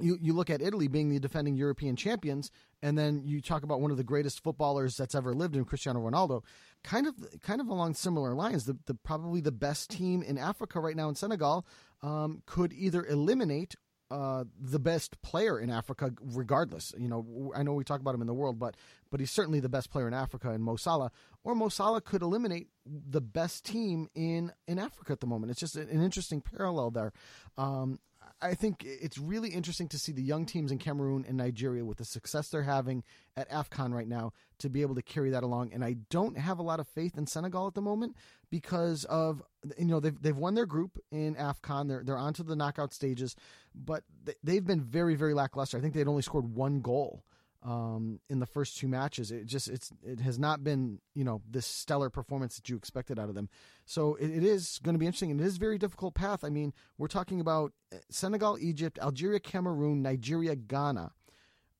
you, 0.00 0.18
you 0.20 0.32
look 0.32 0.50
at 0.50 0.60
Italy 0.60 0.88
being 0.88 1.08
the 1.08 1.18
defending 1.18 1.56
European 1.56 1.96
champions, 1.96 2.50
and 2.82 2.96
then 2.96 3.22
you 3.24 3.40
talk 3.40 3.62
about 3.62 3.80
one 3.80 3.90
of 3.90 3.96
the 3.96 4.04
greatest 4.04 4.42
footballers 4.42 4.96
that's 4.96 5.14
ever 5.14 5.34
lived 5.34 5.56
in 5.56 5.64
Cristiano 5.64 6.00
Ronaldo. 6.00 6.42
Kind 6.84 7.06
of 7.06 7.14
kind 7.42 7.60
of 7.60 7.68
along 7.68 7.94
similar 7.94 8.34
lines, 8.34 8.64
the, 8.64 8.76
the 8.86 8.94
probably 8.94 9.40
the 9.40 9.52
best 9.52 9.90
team 9.90 10.22
in 10.22 10.38
Africa 10.38 10.80
right 10.80 10.96
now 10.96 11.08
in 11.08 11.14
Senegal 11.14 11.66
um, 12.02 12.42
could 12.46 12.72
either 12.72 13.04
eliminate 13.04 13.74
uh, 14.10 14.44
the 14.60 14.78
best 14.78 15.20
player 15.22 15.58
in 15.58 15.68
Africa, 15.68 16.12
regardless. 16.20 16.94
You 16.96 17.08
know, 17.08 17.52
I 17.56 17.62
know 17.62 17.72
we 17.72 17.84
talk 17.84 18.00
about 18.00 18.14
him 18.14 18.20
in 18.20 18.26
the 18.26 18.34
world, 18.34 18.58
but 18.58 18.76
but 19.10 19.20
he's 19.20 19.30
certainly 19.30 19.60
the 19.60 19.68
best 19.68 19.90
player 19.90 20.06
in 20.06 20.14
Africa 20.14 20.50
in 20.52 20.62
Mo 20.62 20.76
Salah. 20.76 21.10
Or 21.42 21.54
Mo 21.54 21.68
Salah 21.68 22.00
could 22.00 22.22
eliminate 22.22 22.68
the 22.84 23.20
best 23.20 23.64
team 23.64 24.08
in 24.14 24.52
in 24.68 24.78
Africa 24.78 25.12
at 25.12 25.20
the 25.20 25.26
moment. 25.26 25.50
It's 25.50 25.60
just 25.60 25.76
an 25.76 25.88
interesting 25.88 26.40
parallel 26.40 26.90
there. 26.92 27.12
Um, 27.58 27.98
I 28.42 28.54
think 28.54 28.84
it's 28.84 29.16
really 29.16 29.48
interesting 29.48 29.88
to 29.88 29.98
see 29.98 30.12
the 30.12 30.22
young 30.22 30.44
teams 30.44 30.70
in 30.70 30.78
Cameroon 30.78 31.24
and 31.26 31.38
Nigeria 31.38 31.84
with 31.84 31.98
the 31.98 32.04
success 32.04 32.48
they're 32.48 32.62
having 32.62 33.02
at 33.36 33.50
AFCON 33.50 33.94
right 33.94 34.06
now 34.06 34.32
to 34.58 34.68
be 34.68 34.82
able 34.82 34.94
to 34.94 35.02
carry 35.02 35.30
that 35.30 35.42
along. 35.42 35.72
And 35.72 35.82
I 35.82 35.96
don't 36.10 36.36
have 36.36 36.58
a 36.58 36.62
lot 36.62 36.78
of 36.78 36.86
faith 36.86 37.16
in 37.16 37.26
Senegal 37.26 37.66
at 37.66 37.74
the 37.74 37.80
moment 37.80 38.14
because 38.50 39.04
of 39.04 39.42
you 39.78 39.86
know 39.86 40.00
they've 40.00 40.20
they've 40.20 40.36
won 40.36 40.54
their 40.54 40.66
group 40.66 40.98
in 41.10 41.34
AFCON. 41.36 41.88
They're 41.88 42.02
they're 42.04 42.18
onto 42.18 42.42
the 42.42 42.56
knockout 42.56 42.92
stages, 42.92 43.36
but 43.74 44.04
they've 44.42 44.66
been 44.66 44.82
very 44.82 45.14
very 45.14 45.32
lackluster. 45.32 45.78
I 45.78 45.80
think 45.80 45.94
they'd 45.94 46.08
only 46.08 46.22
scored 46.22 46.54
one 46.54 46.80
goal 46.80 47.24
um, 47.66 48.20
in 48.30 48.38
the 48.38 48.46
first 48.46 48.78
two 48.78 48.86
matches. 48.86 49.32
It 49.32 49.46
just 49.46 49.68
it's 49.68 49.92
it 50.02 50.20
has 50.20 50.38
not 50.38 50.62
been 50.62 51.00
you 51.14 51.24
know 51.24 51.42
this 51.50 51.66
stellar 51.66 52.08
performance 52.08 52.56
that 52.56 52.68
you 52.68 52.76
expected 52.76 53.18
out 53.18 53.28
of 53.28 53.34
them. 53.34 53.48
So 53.84 54.14
it, 54.14 54.30
it 54.30 54.44
is 54.44 54.78
going 54.82 54.94
to 54.94 54.98
be 54.98 55.06
interesting, 55.06 55.32
and 55.32 55.40
it 55.40 55.44
is 55.44 55.56
very 55.56 55.76
difficult 55.76 56.14
path. 56.14 56.44
I 56.44 56.48
mean, 56.48 56.72
we're 56.96 57.08
talking 57.08 57.40
about 57.40 57.72
uh, 57.92 57.96
Senegal, 58.08 58.56
Egypt, 58.60 58.98
Algeria, 59.02 59.40
Cameroon, 59.40 60.00
Nigeria, 60.00 60.54
Ghana. 60.54 61.12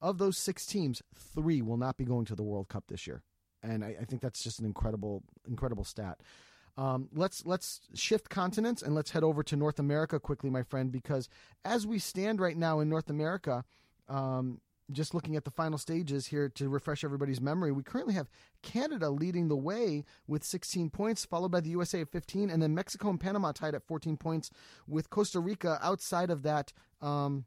Of 0.03 0.19
those 0.19 0.37
six 0.37 0.67
teams, 0.67 1.03
three 1.15 1.63
will 1.63 1.79
not 1.79 1.97
be 1.97 2.05
going 2.05 2.27
to 2.27 2.35
the 2.35 2.43
World 2.43 2.69
Cup 2.69 2.85
this 2.89 3.07
year, 3.07 3.23
and 3.63 3.83
I, 3.83 3.97
I 4.01 4.05
think 4.05 4.21
that's 4.21 4.43
just 4.43 4.59
an 4.59 4.67
incredible 4.67 5.23
incredible 5.47 5.85
stat. 5.85 6.21
Um, 6.77 7.09
let's 7.15 7.47
let's 7.47 7.81
shift 7.95 8.29
continents 8.29 8.83
and 8.83 8.95
let's 8.95 9.13
head 9.13 9.23
over 9.23 9.43
to 9.45 9.57
North 9.57 9.79
America 9.79 10.21
quickly, 10.21 10.51
my 10.51 10.63
friend, 10.63 10.93
because 10.93 11.29
as 11.65 11.87
we 11.87 11.99
stand 11.99 12.41
right 12.41 12.57
now 12.57 12.81
in 12.81 12.91
North 12.91 13.09
America, 13.09 13.65
um, 14.09 14.61
just 14.91 15.15
looking 15.15 15.37
at 15.37 15.45
the 15.45 15.51
final 15.51 15.79
stages 15.79 16.27
here 16.27 16.49
to 16.51 16.69
refresh 16.69 17.05
everybody's 17.05 17.41
memory, 17.41 17.73
we 17.73 17.83
currently 17.83 18.15
have 18.15 18.29
Canada 18.63 19.11
leading 19.11 19.49
the 19.49 19.57
way 19.57 20.05
with 20.27 20.45
16 20.45 20.91
points, 20.91 21.25
followed 21.25 21.51
by 21.51 21.61
the 21.61 21.71
USA 21.71 22.01
at 22.03 22.11
15, 22.11 22.51
and 22.51 22.63
then 22.63 22.75
Mexico 22.75 23.11
and 23.11 23.21
Panama 23.21 23.53
tied 23.53 23.75
at 23.75 23.87
14 23.87 24.17
points, 24.17 24.51
with 24.87 25.11
Costa 25.11 25.41
Rica 25.41 25.79
outside 25.83 26.31
of 26.31 26.43
that. 26.43 26.73
Um, 27.01 27.47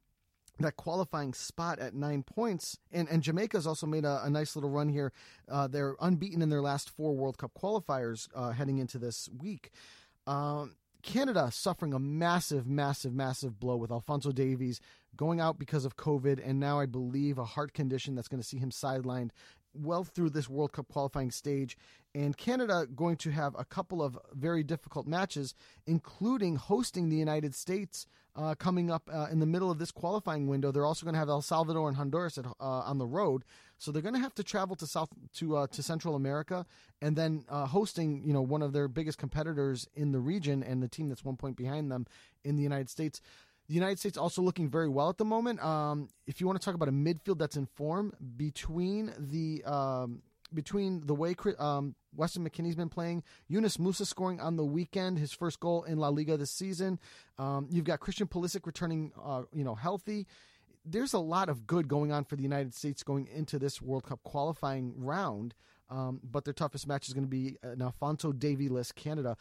that 0.61 0.75
qualifying 0.75 1.33
spot 1.33 1.79
at 1.79 1.93
nine 1.93 2.21
points. 2.21 2.77
And, 2.91 3.07
and 3.07 3.23
Jamaica's 3.23 3.65
also 3.65 3.87
made 3.87 4.03
a, 4.03 4.21
a 4.25 4.29
nice 4.29 4.57
little 4.57 4.69
run 4.69 4.89
here. 4.89 5.13
Uh, 5.49 5.67
they're 5.67 5.95
unbeaten 6.01 6.41
in 6.41 6.49
their 6.49 6.61
last 6.61 6.89
four 6.89 7.15
World 7.15 7.37
Cup 7.37 7.53
qualifiers 7.53 8.27
uh, 8.35 8.51
heading 8.51 8.77
into 8.77 8.97
this 8.97 9.29
week. 9.39 9.71
Um, 10.27 10.75
Canada 11.01 11.49
suffering 11.51 11.93
a 11.93 11.99
massive, 11.99 12.67
massive, 12.67 13.13
massive 13.13 13.59
blow 13.59 13.77
with 13.77 13.91
Alfonso 13.91 14.31
Davies 14.31 14.81
going 15.15 15.39
out 15.39 15.57
because 15.57 15.85
of 15.85 15.95
COVID, 15.95 16.39
and 16.43 16.59
now 16.59 16.79
I 16.79 16.85
believe 16.85 17.37
a 17.37 17.45
heart 17.45 17.73
condition 17.73 18.15
that's 18.15 18.27
going 18.27 18.41
to 18.41 18.47
see 18.47 18.57
him 18.57 18.69
sidelined 18.69 19.31
well 19.73 20.03
through 20.03 20.31
this 20.31 20.49
World 20.49 20.71
Cup 20.71 20.87
qualifying 20.87 21.31
stage. 21.31 21.77
And 22.15 22.35
Canada 22.35 22.87
going 22.95 23.17
to 23.17 23.29
have 23.29 23.55
a 23.57 23.65
couple 23.65 24.01
of 24.01 24.17
very 24.33 24.63
difficult 24.63 25.05
matches, 25.05 25.53
including 25.85 26.55
hosting 26.55 27.09
the 27.09 27.15
United 27.15 27.53
States 27.53 28.07
uh, 28.35 28.55
coming 28.55 28.89
up 28.89 29.09
uh, 29.13 29.27
in 29.31 29.39
the 29.39 29.45
middle 29.45 29.69
of 29.69 29.79
this 29.79 29.91
qualifying 29.91 30.47
window. 30.47 30.71
They're 30.71 30.85
also 30.85 31.05
going 31.05 31.13
to 31.13 31.19
have 31.19 31.29
El 31.29 31.41
Salvador 31.41 31.87
and 31.87 31.97
Honduras 31.97 32.37
at, 32.37 32.45
uh, 32.45 32.51
on 32.59 32.97
the 32.97 33.05
road, 33.05 33.43
so 33.77 33.91
they're 33.91 34.01
going 34.01 34.15
to 34.15 34.21
have 34.21 34.35
to 34.35 34.43
travel 34.43 34.75
to 34.77 34.87
South 34.87 35.09
to 35.35 35.57
uh, 35.57 35.67
to 35.67 35.83
Central 35.83 36.15
America, 36.15 36.65
and 37.01 37.15
then 37.15 37.43
uh, 37.49 37.65
hosting 37.65 38.23
you 38.23 38.33
know 38.33 38.41
one 38.41 38.61
of 38.61 38.71
their 38.71 38.87
biggest 38.87 39.17
competitors 39.17 39.87
in 39.95 40.11
the 40.11 40.19
region 40.19 40.63
and 40.63 40.81
the 40.81 40.87
team 40.87 41.09
that's 41.09 41.25
one 41.25 41.37
point 41.37 41.57
behind 41.57 41.91
them 41.91 42.05
in 42.43 42.55
the 42.55 42.63
United 42.63 42.89
States. 42.89 43.21
The 43.69 43.75
United 43.75 43.99
States 43.99 44.17
also 44.17 44.41
looking 44.41 44.67
very 44.67 44.89
well 44.89 45.09
at 45.09 45.19
the 45.19 45.25
moment. 45.25 45.63
Um, 45.63 46.09
if 46.25 46.41
you 46.41 46.47
want 46.47 46.59
to 46.59 46.65
talk 46.65 46.73
about 46.73 46.89
a 46.89 46.91
midfield 46.91 47.37
that's 47.37 47.55
in 47.55 47.67
form 47.67 48.13
between 48.35 49.13
the 49.19 49.63
um, 49.63 50.23
between 50.51 51.05
the 51.05 51.13
way 51.13 51.35
um, 51.59 51.93
Weston 52.15 52.43
McKennie's 52.43 52.75
been 52.75 52.89
playing, 52.89 53.21
Yunus 53.47 53.77
Musah 53.77 54.07
scoring 54.07 54.41
on 54.41 54.55
the 54.55 54.65
weekend, 54.65 55.19
his 55.19 55.31
first 55.31 55.59
goal 55.59 55.83
in 55.83 55.99
La 55.99 56.09
Liga 56.09 56.35
this 56.35 56.49
season. 56.49 56.97
Um, 57.37 57.67
you've 57.69 57.85
got 57.85 57.99
Christian 57.99 58.25
Pulisic 58.25 58.65
returning, 58.65 59.11
uh, 59.23 59.43
you 59.53 59.63
know, 59.63 59.75
healthy. 59.75 60.25
There's 60.83 61.13
a 61.13 61.19
lot 61.19 61.47
of 61.47 61.67
good 61.67 61.87
going 61.87 62.11
on 62.11 62.23
for 62.23 62.35
the 62.35 62.41
United 62.41 62.73
States 62.73 63.03
going 63.03 63.27
into 63.27 63.59
this 63.59 63.79
World 63.79 64.05
Cup 64.05 64.23
qualifying 64.23 64.93
round. 64.97 65.53
Um, 65.91 66.19
but 66.23 66.43
their 66.43 66.53
toughest 66.53 66.87
match 66.87 67.07
is 67.07 67.13
going 67.13 67.25
to 67.25 67.29
be 67.29 67.57
an 67.61 67.83
Alfonso 67.83 68.31
Davies 68.31 68.91
Canada. 68.91 69.37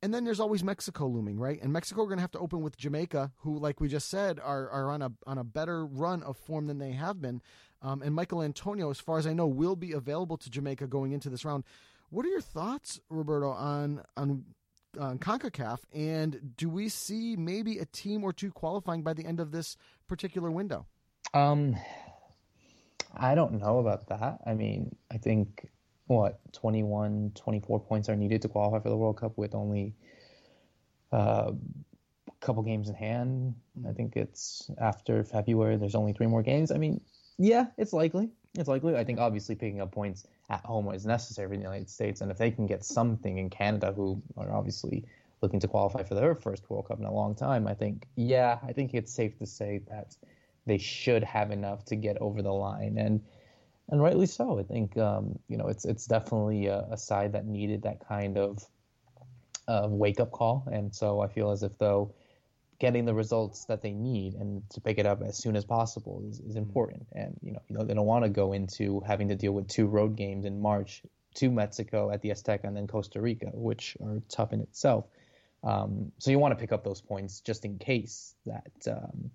And 0.00 0.14
then 0.14 0.24
there's 0.24 0.38
always 0.38 0.62
Mexico 0.62 1.08
looming, 1.08 1.38
right? 1.38 1.60
And 1.60 1.72
Mexico 1.72 2.02
are 2.02 2.06
going 2.06 2.18
to 2.18 2.22
have 2.22 2.30
to 2.32 2.38
open 2.38 2.62
with 2.62 2.76
Jamaica, 2.76 3.32
who, 3.38 3.58
like 3.58 3.80
we 3.80 3.88
just 3.88 4.08
said, 4.08 4.38
are, 4.38 4.70
are 4.70 4.90
on 4.90 5.02
a 5.02 5.10
on 5.26 5.38
a 5.38 5.44
better 5.44 5.84
run 5.84 6.22
of 6.22 6.36
form 6.36 6.66
than 6.66 6.78
they 6.78 6.92
have 6.92 7.20
been. 7.20 7.42
Um, 7.82 8.02
and 8.02 8.14
Michail 8.14 8.42
Antonio, 8.42 8.90
as 8.90 9.00
far 9.00 9.18
as 9.18 9.26
I 9.26 9.32
know, 9.32 9.46
will 9.46 9.76
be 9.76 9.92
available 9.92 10.36
to 10.38 10.50
Jamaica 10.50 10.86
going 10.86 11.12
into 11.12 11.28
this 11.28 11.44
round. 11.44 11.64
What 12.10 12.24
are 12.24 12.28
your 12.28 12.40
thoughts, 12.40 13.00
Roberto, 13.10 13.50
on 13.50 14.02
on 14.16 14.44
on 14.98 15.18
CONCACAF? 15.18 15.80
And 15.92 16.54
do 16.56 16.68
we 16.68 16.88
see 16.88 17.36
maybe 17.36 17.78
a 17.78 17.84
team 17.84 18.22
or 18.22 18.32
two 18.32 18.52
qualifying 18.52 19.02
by 19.02 19.14
the 19.14 19.26
end 19.26 19.40
of 19.40 19.50
this 19.50 19.76
particular 20.06 20.50
window? 20.50 20.86
Um, 21.34 21.76
I 23.14 23.34
don't 23.34 23.60
know 23.60 23.78
about 23.78 24.08
that. 24.08 24.38
I 24.46 24.54
mean, 24.54 24.94
I 25.12 25.18
think 25.18 25.68
what 26.08 26.40
21 26.52 27.32
24 27.34 27.80
points 27.80 28.08
are 28.08 28.16
needed 28.16 28.42
to 28.42 28.48
qualify 28.48 28.80
for 28.80 28.88
the 28.88 28.96
world 28.96 29.18
cup 29.18 29.36
with 29.36 29.54
only 29.54 29.94
uh, 31.12 31.52
a 31.52 32.44
couple 32.44 32.62
games 32.62 32.88
in 32.88 32.94
hand? 32.94 33.54
I 33.88 33.92
think 33.92 34.16
it's 34.16 34.70
after 34.78 35.24
february 35.24 35.76
there's 35.76 35.94
only 35.94 36.12
three 36.12 36.26
more 36.26 36.42
games. 36.42 36.70
I 36.72 36.78
mean 36.78 37.00
yeah 37.38 37.66
it's 37.76 37.92
likely. 37.92 38.30
It's 38.54 38.68
likely. 38.68 38.96
I 38.96 39.04
think 39.04 39.20
obviously 39.20 39.54
picking 39.54 39.80
up 39.80 39.92
points 39.92 40.26
at 40.50 40.64
home 40.64 40.92
is 40.92 41.06
necessary 41.06 41.48
for 41.48 41.56
the 41.56 41.62
united 41.62 41.88
states. 41.88 42.20
And 42.20 42.30
if 42.30 42.38
they 42.38 42.50
can 42.50 42.66
get 42.66 42.84
something 42.84 43.38
in 43.38 43.50
canada 43.50 43.92
who 43.94 44.22
are 44.36 44.52
obviously 44.52 45.04
looking 45.40 45.60
to 45.60 45.68
qualify 45.68 46.02
for 46.02 46.14
their 46.14 46.34
first 46.34 46.68
world 46.68 46.88
cup 46.88 46.98
in 46.98 47.04
a 47.04 47.12
long 47.14 47.32
time 47.32 47.68
i 47.68 47.72
think 47.72 48.08
yeah 48.16 48.58
i 48.66 48.72
think 48.72 48.92
it's 48.92 49.14
safe 49.14 49.38
to 49.38 49.46
say 49.46 49.80
that 49.88 50.16
they 50.68 50.78
should 50.78 51.24
have 51.24 51.50
enough 51.50 51.84
to 51.86 51.96
get 51.96 52.18
over 52.18 52.42
the 52.42 52.52
line. 52.52 52.96
And 52.98 53.24
and 53.88 54.02
rightly 54.02 54.26
so. 54.26 54.58
I 54.58 54.62
think 54.62 54.96
um, 54.96 55.38
you 55.48 55.56
know 55.56 55.68
it's 55.68 55.84
it's 55.84 56.06
definitely 56.06 56.66
a, 56.66 56.86
a, 56.90 56.96
side 56.96 57.32
that 57.32 57.46
needed 57.46 57.82
that 57.82 58.06
kind 58.06 58.36
of 58.36 58.64
uh, 59.66 59.86
wake 59.88 60.20
up 60.20 60.30
call, 60.30 60.66
and 60.70 60.94
so 60.94 61.20
I 61.20 61.28
feel 61.28 61.50
as 61.50 61.62
if 61.62 61.78
though 61.78 62.14
getting 62.78 63.04
the 63.04 63.14
results 63.14 63.64
that 63.64 63.82
they 63.82 63.92
need 63.92 64.34
and 64.34 64.62
to 64.70 64.80
pick 64.80 64.98
it 64.98 65.06
up 65.06 65.20
as 65.20 65.36
soon 65.36 65.56
as 65.56 65.64
possible 65.64 66.22
is, 66.28 66.38
is 66.40 66.54
important. 66.54 67.06
And 67.12 67.36
you 67.42 67.52
know, 67.52 67.62
you 67.68 67.76
know 67.76 67.84
they 67.84 67.94
don't 67.94 68.06
want 68.06 68.24
to 68.24 68.30
go 68.30 68.52
into 68.52 69.00
having 69.06 69.28
to 69.28 69.34
deal 69.34 69.52
with 69.52 69.68
two 69.68 69.86
road 69.86 70.16
games 70.16 70.44
in 70.44 70.60
March 70.60 71.02
to 71.34 71.50
Mexico 71.50 72.10
at 72.10 72.22
the 72.22 72.30
Azteca 72.30 72.64
and 72.64 72.76
then 72.76 72.86
Costa 72.86 73.20
Rica, 73.20 73.50
which 73.52 73.96
are 74.02 74.22
tough 74.28 74.52
in 74.52 74.60
itself. 74.60 75.06
Um, 75.64 76.12
so 76.18 76.30
you 76.30 76.38
want 76.38 76.52
to 76.52 76.60
pick 76.60 76.72
up 76.72 76.84
those 76.84 77.00
points 77.00 77.40
just 77.40 77.64
in 77.64 77.78
case 77.78 78.34
that 78.46 78.72
um, 78.88 79.30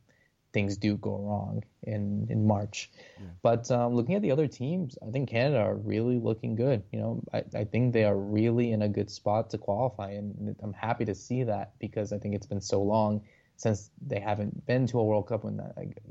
things 0.53 0.77
do 0.77 0.95
go 0.97 1.17
wrong 1.17 1.63
in 1.81 2.27
in 2.29 2.45
March. 2.45 2.89
Yeah. 3.19 3.25
But 3.41 3.69
um, 3.71 3.95
looking 3.95 4.15
at 4.15 4.21
the 4.21 4.31
other 4.31 4.47
teams, 4.47 4.97
I 5.05 5.11
think 5.11 5.29
Canada 5.29 5.59
are 5.59 5.75
really 5.75 6.19
looking 6.19 6.55
good. 6.55 6.83
You 6.91 6.99
know, 6.99 7.23
I, 7.33 7.43
I 7.55 7.63
think 7.65 7.91
they 7.91 8.05
are 8.05 8.15
really 8.15 8.71
in 8.71 8.83
a 8.83 8.87
good 8.87 9.09
spot 9.09 9.49
to 9.49 9.57
qualify, 9.57 10.11
and 10.11 10.55
I'm 10.61 10.73
happy 10.73 11.05
to 11.05 11.15
see 11.15 11.43
that 11.43 11.73
because 11.79 12.13
I 12.13 12.19
think 12.19 12.35
it's 12.35 12.45
been 12.45 12.61
so 12.61 12.81
long 12.81 13.21
since 13.57 13.89
they 14.05 14.19
haven't 14.19 14.65
been 14.65 14.87
to 14.87 14.99
a 14.99 15.03
World 15.03 15.27
Cup. 15.27 15.43
And 15.43 15.59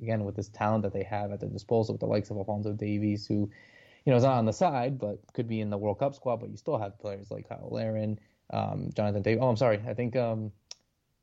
again, 0.00 0.24
with 0.24 0.36
this 0.36 0.48
talent 0.48 0.82
that 0.82 0.92
they 0.92 1.04
have 1.04 1.32
at 1.32 1.40
their 1.40 1.48
disposal, 1.48 1.94
with 1.94 2.00
the 2.00 2.06
likes 2.06 2.30
of 2.30 2.36
Alfonso 2.36 2.72
Davies, 2.72 3.26
who 3.26 3.50
you 4.04 4.10
know 4.10 4.16
is 4.16 4.24
not 4.24 4.38
on 4.38 4.46
the 4.46 4.52
side 4.52 4.98
but 4.98 5.20
could 5.32 5.48
be 5.48 5.60
in 5.60 5.70
the 5.70 5.78
World 5.78 6.00
Cup 6.00 6.14
squad, 6.14 6.36
but 6.36 6.50
you 6.50 6.56
still 6.56 6.78
have 6.78 6.98
players 6.98 7.30
like 7.30 7.46
Cyle 7.46 7.68
Larin, 7.70 8.18
um, 8.50 8.90
Jonathan 8.94 9.22
Davies. 9.22 9.40
Oh, 9.40 9.48
I'm 9.48 9.56
sorry, 9.56 9.80
I 9.86 9.94
think. 9.94 10.16
Um, 10.16 10.50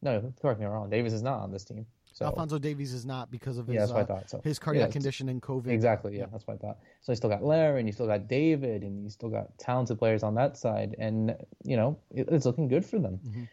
no, 0.01 0.33
correct 0.41 0.61
me 0.61 0.65
if 0.65 0.69
I'm 0.69 0.75
wrong. 0.75 0.89
Davis 0.89 1.11
is 1.11 1.21
not 1.21 1.41
on 1.41 1.51
this 1.51 1.65
team. 1.65 1.85
So 2.19 2.25
Alfonso 2.25 2.59
Davies 2.59 2.91
is 2.91 3.05
not 3.05 3.31
because 3.31 3.57
of 3.57 3.65
his 3.67 3.75
yeah, 3.75 3.79
that's 3.79 3.93
what 3.93 3.99
I 3.99 4.01
uh, 4.01 4.05
thought. 4.05 4.29
So, 4.29 4.41
his 4.43 4.59
cardiac 4.59 4.89
yeah, 4.89 4.91
condition 4.91 5.29
and 5.29 5.41
COVID. 5.41 5.67
Exactly. 5.67 6.17
Yeah, 6.17 6.25
that's 6.29 6.45
what 6.45 6.55
I 6.55 6.57
thought. 6.57 6.79
So 6.99 7.13
you 7.13 7.15
still 7.15 7.29
got 7.29 7.45
Larry, 7.45 7.79
and 7.79 7.87
you 7.87 7.93
still 7.93 8.07
got 8.07 8.27
David, 8.27 8.83
and 8.83 9.05
you 9.05 9.09
still 9.09 9.29
got 9.29 9.57
talented 9.57 9.97
players 9.97 10.21
on 10.21 10.35
that 10.35 10.57
side, 10.57 10.97
and 10.99 11.33
you 11.63 11.77
know 11.77 11.97
it, 12.11 12.27
it's 12.29 12.45
looking 12.45 12.67
good 12.67 12.85
for 12.85 12.99
them. 12.99 13.21
Mm-hmm. 13.25 13.43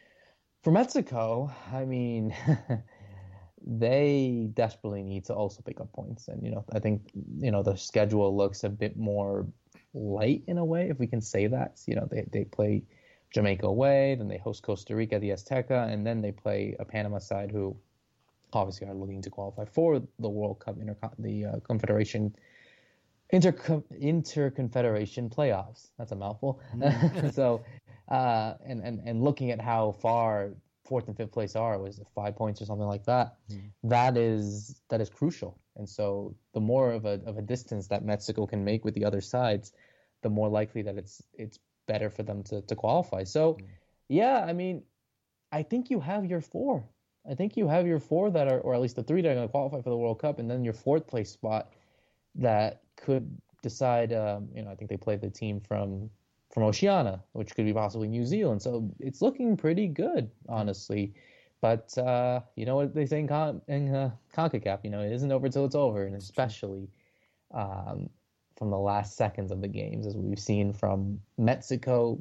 For 0.65 0.73
Mexico, 0.73 1.53
I 1.73 1.85
mean. 1.85 2.35
they 3.69 4.49
desperately 4.55 5.03
need 5.03 5.25
to 5.25 5.35
also 5.35 5.61
pick 5.61 5.81
up 5.81 5.93
points. 5.93 6.29
And, 6.29 6.41
you 6.45 6.53
know, 6.53 6.65
I 6.73 6.79
think, 6.79 7.11
you 7.15 7.51
know, 7.51 7.65
the 7.65 7.75
schedule 7.75 8.37
looks 8.37 8.63
a 8.63 8.69
bit 8.69 8.97
more 8.97 9.45
light 9.93 10.45
in 10.47 10.59
a 10.59 10.65
way, 10.65 10.89
if 10.89 11.01
we 11.01 11.09
can 11.09 11.21
say 11.21 11.49
that. 11.49 11.81
You 11.85 11.97
know, 11.97 12.07
they, 12.09 12.29
they 12.33 12.45
play 12.45 12.85
Jamaica 13.35 13.67
away, 13.67 14.15
then 14.15 14.29
they 14.29 14.39
host 14.39 14.63
Costa 14.63 14.95
Rica, 14.95 15.19
the 15.19 15.31
Azteca, 15.31 15.93
and 15.93 16.07
then 16.07 16.21
they 16.23 16.31
play 16.31 16.77
a 16.79 16.85
Panama 16.85 17.19
side 17.19 17.51
who 17.51 17.77
obviously 18.53 18.87
are 18.87 18.95
looking 18.95 19.23
to 19.23 19.31
qualify 19.31 19.65
for 19.65 20.01
the 20.19 20.29
World 20.29 20.61
Cup, 20.61 20.77
inter- 20.81 20.97
the 21.19 21.47
uh, 21.47 21.61
Confederation 21.61 22.35
inter 23.31 23.53
interconfederation 23.53 25.35
playoffs. 25.35 25.91
That's 25.99 26.13
a 26.13 26.17
mouthful. 26.17 26.61
Mm-hmm. 26.75 27.31
so, 27.35 27.63
uh, 28.09 28.55
and 28.65 28.83
and 28.83 29.01
and 29.05 29.23
looking 29.23 29.51
at 29.51 29.61
how 29.61 29.93
far 29.93 30.51
fourth 30.85 31.09
and 31.09 31.17
fifth 31.17 31.33
place 31.33 31.57
are, 31.57 31.79
was 31.79 31.99
it 31.99 32.07
five 32.15 32.37
points 32.37 32.63
or 32.63 32.65
something 32.67 32.87
like 32.87 33.05
that? 33.07 33.37
Mm. 33.51 33.71
That 33.85 34.17
is 34.17 34.81
that 34.89 35.01
is 35.01 35.11
crucial. 35.11 35.59
And 35.77 35.89
so, 35.89 36.35
the 36.55 36.61
more 36.61 36.93
of 36.93 37.05
a 37.05 37.21
of 37.27 37.39
a 37.39 37.43
distance 37.43 37.89
that 37.89 38.05
Mexico 38.05 38.47
can 38.47 38.65
make 38.65 38.85
with 38.85 38.95
the 38.95 39.05
other 39.05 39.21
sides, 39.21 39.73
the 40.23 40.31
more 40.31 40.49
likely 40.49 40.83
that 40.83 40.97
it's 40.97 41.23
it's 41.35 41.59
better 41.87 42.11
for 42.11 42.23
them 42.23 42.43
to 42.45 42.63
to 42.63 42.75
qualify. 42.75 43.25
So, 43.25 43.55
mm. 43.55 43.67
yeah, 44.09 44.45
I 44.45 44.53
mean, 44.53 44.83
I 45.53 45.63
think 45.63 45.91
you 45.91 46.01
have 46.01 46.25
your 46.25 46.41
four. 46.41 46.89
I 47.29 47.35
think 47.35 47.57
you 47.57 47.69
have 47.69 47.87
your 47.87 47.99
four 47.99 48.31
that 48.31 48.49
are, 48.49 48.61
or 48.61 48.75
at 48.75 48.81
least 48.81 48.97
the 48.97 49.03
three 49.03 49.23
that 49.23 49.31
are 49.31 49.35
going 49.35 49.49
to 49.49 49.51
qualify 49.51 49.83
for 49.83 49.91
the 49.91 49.97
World 49.97 50.21
Cup, 50.21 50.39
and 50.39 50.51
then 50.51 50.65
your 50.65 50.75
fourth 50.75 51.07
place 51.07 51.31
spot 51.31 51.73
that 52.37 52.83
could 52.97 53.31
decide. 53.63 54.13
Um, 54.13 54.49
you 54.55 54.63
know, 54.63 54.71
I 54.71 54.75
think 54.75 54.91
they 54.91 54.97
play 54.97 55.17
the 55.17 55.31
team 55.31 55.61
from 55.61 56.11
from 56.53 56.63
Oceania, 56.63 57.23
which 57.33 57.55
could 57.55 57.65
be 57.65 57.73
possibly 57.73 58.09
New 58.09 58.25
Zealand. 58.25 58.63
So 58.63 58.91
it's 59.01 59.21
looking 59.21 59.57
pretty 59.57 59.89
good, 59.89 60.31
honestly. 60.49 61.15
But 61.61 61.97
uh, 61.99 62.41
you 62.55 62.67
know 62.67 62.77
what 62.77 62.95
they 62.95 63.07
say 63.07 63.21
in, 63.21 63.29
Con- 63.29 63.63
in 63.67 63.95
uh, 63.95 64.11
Concacaf, 64.35 64.81
you 64.85 64.91
know, 64.91 65.01
it 65.01 65.13
isn't 65.13 65.33
over 65.33 65.49
till 65.49 65.65
it's 65.65 65.75
over, 65.75 66.05
and 66.05 66.15
especially 66.15 66.89
um, 67.53 68.09
from 68.57 68.71
the 68.71 68.79
last 68.79 69.17
seconds 69.17 69.51
of 69.51 69.61
the 69.61 69.69
games, 69.69 70.07
as 70.07 70.17
we've 70.17 70.39
seen 70.39 70.73
from 70.73 71.21
Mexico 71.39 72.21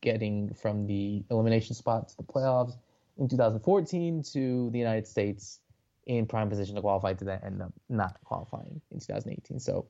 getting 0.00 0.52
from 0.52 0.86
the 0.86 1.24
elimination 1.30 1.74
spot 1.74 2.08
to 2.08 2.16
the 2.18 2.22
playoffs 2.22 2.76
in 3.18 3.28
2014 3.28 4.22
to 4.32 4.70
the 4.70 4.78
United 4.78 5.06
States 5.06 5.60
in 6.06 6.26
prime 6.26 6.48
position 6.48 6.74
to 6.74 6.80
qualify 6.80 7.14
to 7.14 7.24
then 7.24 7.40
end 7.44 7.62
up 7.62 7.72
not 7.88 8.16
qualifying 8.24 8.80
in 8.90 9.00
2018. 9.00 9.58
So 9.60 9.86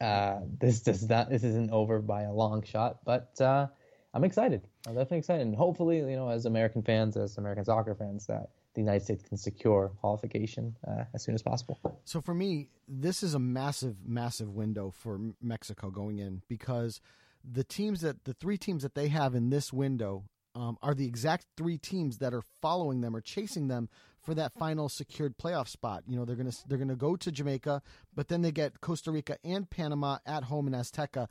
uh, 0.00 0.40
this 0.58 0.80
does 0.80 1.08
not 1.08 1.30
this 1.30 1.44
isn't 1.44 1.70
over 1.70 2.00
by 2.00 2.22
a 2.22 2.32
long 2.32 2.62
shot, 2.64 3.04
but 3.04 3.40
uh, 3.40 3.68
I'm 4.14 4.24
excited. 4.24 4.66
I'm 4.86 4.94
definitely 4.94 5.18
excited, 5.18 5.46
and 5.46 5.54
hopefully, 5.54 5.98
you 5.98 6.16
know, 6.16 6.28
as 6.28 6.44
American 6.44 6.82
fans, 6.82 7.16
as 7.16 7.38
American 7.38 7.64
soccer 7.64 7.94
fans, 7.94 8.26
that 8.26 8.50
the 8.74 8.80
United 8.80 9.04
States 9.04 9.22
can 9.22 9.36
secure 9.36 9.92
qualification 10.00 10.76
uh, 10.86 11.04
as 11.14 11.22
soon 11.22 11.34
as 11.34 11.42
possible. 11.42 11.78
So 12.04 12.20
for 12.20 12.34
me, 12.34 12.68
this 12.88 13.22
is 13.22 13.34
a 13.34 13.38
massive, 13.38 13.96
massive 14.04 14.50
window 14.50 14.90
for 14.90 15.20
Mexico 15.40 15.90
going 15.90 16.18
in 16.18 16.42
because 16.48 17.00
the 17.44 17.64
teams 17.64 18.00
that 18.00 18.24
the 18.24 18.34
three 18.34 18.56
teams 18.56 18.82
that 18.82 18.94
they 18.94 19.08
have 19.08 19.34
in 19.34 19.50
this 19.50 19.72
window 19.72 20.24
um, 20.54 20.76
are 20.82 20.94
the 20.94 21.06
exact 21.06 21.46
three 21.56 21.78
teams 21.78 22.18
that 22.18 22.34
are 22.34 22.42
following 22.60 23.00
them 23.00 23.16
or 23.16 23.20
chasing 23.20 23.68
them 23.68 23.88
for 24.22 24.34
that 24.34 24.52
final 24.52 24.88
secured 24.88 25.36
playoff 25.36 25.68
spot. 25.68 26.04
You 26.06 26.16
know, 26.16 26.24
they're 26.24 26.36
gonna 26.36 26.52
they're 26.68 26.78
gonna 26.78 26.94
go 26.96 27.16
to 27.16 27.32
Jamaica, 27.32 27.82
but 28.14 28.28
then 28.28 28.42
they 28.42 28.52
get 28.52 28.80
Costa 28.80 29.10
Rica 29.10 29.38
and 29.44 29.68
Panama 29.68 30.18
at 30.26 30.44
home 30.44 30.66
in 30.66 30.74
Azteca. 30.74 31.28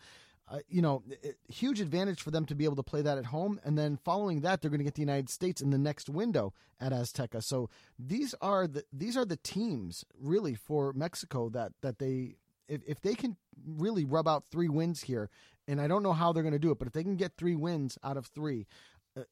Uh, 0.49 0.59
you 0.67 0.81
know, 0.81 1.01
it, 1.07 1.37
huge 1.47 1.79
advantage 1.79 2.21
for 2.21 2.31
them 2.31 2.45
to 2.45 2.55
be 2.55 2.65
able 2.65 2.75
to 2.75 2.83
play 2.83 3.01
that 3.01 3.17
at 3.17 3.25
home, 3.25 3.59
and 3.63 3.77
then 3.77 3.95
following 3.95 4.41
that, 4.41 4.61
they're 4.61 4.71
going 4.71 4.79
to 4.79 4.83
get 4.83 4.95
the 4.95 5.01
United 5.01 5.29
States 5.29 5.61
in 5.61 5.69
the 5.69 5.77
next 5.77 6.09
window 6.09 6.53
at 6.79 6.91
Azteca. 6.91 7.41
So 7.41 7.69
these 7.97 8.35
are 8.41 8.67
the 8.67 8.83
these 8.91 9.15
are 9.15 9.23
the 9.23 9.37
teams 9.37 10.03
really 10.19 10.55
for 10.55 10.91
Mexico 10.91 11.47
that 11.49 11.71
that 11.81 11.99
they 11.99 12.35
if, 12.67 12.81
if 12.85 13.01
they 13.01 13.15
can 13.15 13.37
really 13.65 14.03
rub 14.03 14.27
out 14.27 14.45
three 14.51 14.67
wins 14.67 15.03
here, 15.03 15.29
and 15.67 15.79
I 15.79 15.87
don't 15.87 16.03
know 16.03 16.13
how 16.13 16.33
they're 16.33 16.43
going 16.43 16.53
to 16.53 16.59
do 16.59 16.71
it, 16.71 16.79
but 16.79 16.87
if 16.87 16.93
they 16.93 17.03
can 17.03 17.15
get 17.15 17.37
three 17.37 17.55
wins 17.55 17.97
out 18.03 18.17
of 18.17 18.25
three, 18.25 18.65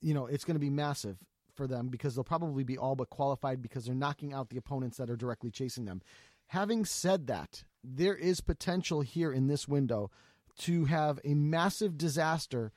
you 0.02 0.14
know, 0.14 0.26
it's 0.26 0.46
going 0.46 0.56
to 0.56 0.60
be 0.60 0.70
massive 0.70 1.18
for 1.56 1.68
them 1.68 1.90
because 1.90 2.16
they'll 2.16 2.24
probably 2.24 2.64
be 2.64 2.78
all 2.78 2.96
but 2.96 3.10
qualified 3.10 3.62
because 3.62 3.86
they're 3.86 3.96
knocking 3.96 4.34
out 4.34 4.50
the 4.50 4.58
opponents 4.58 4.98
that 4.98 5.10
are 5.10 5.16
directly 5.16 5.52
chasing 5.52 5.86
them. 5.86 6.02
Having 6.48 6.86
said 6.86 7.28
that, 7.28 7.64
there 7.84 8.16
is 8.16 8.42
potential 8.42 9.02
here 9.02 9.32
in 9.32 9.48
this 9.48 9.68
window 9.68 10.10
to 10.60 10.86
have 10.86 11.20
a 11.24 11.34
massive 11.34 11.98
disaster 11.98 12.72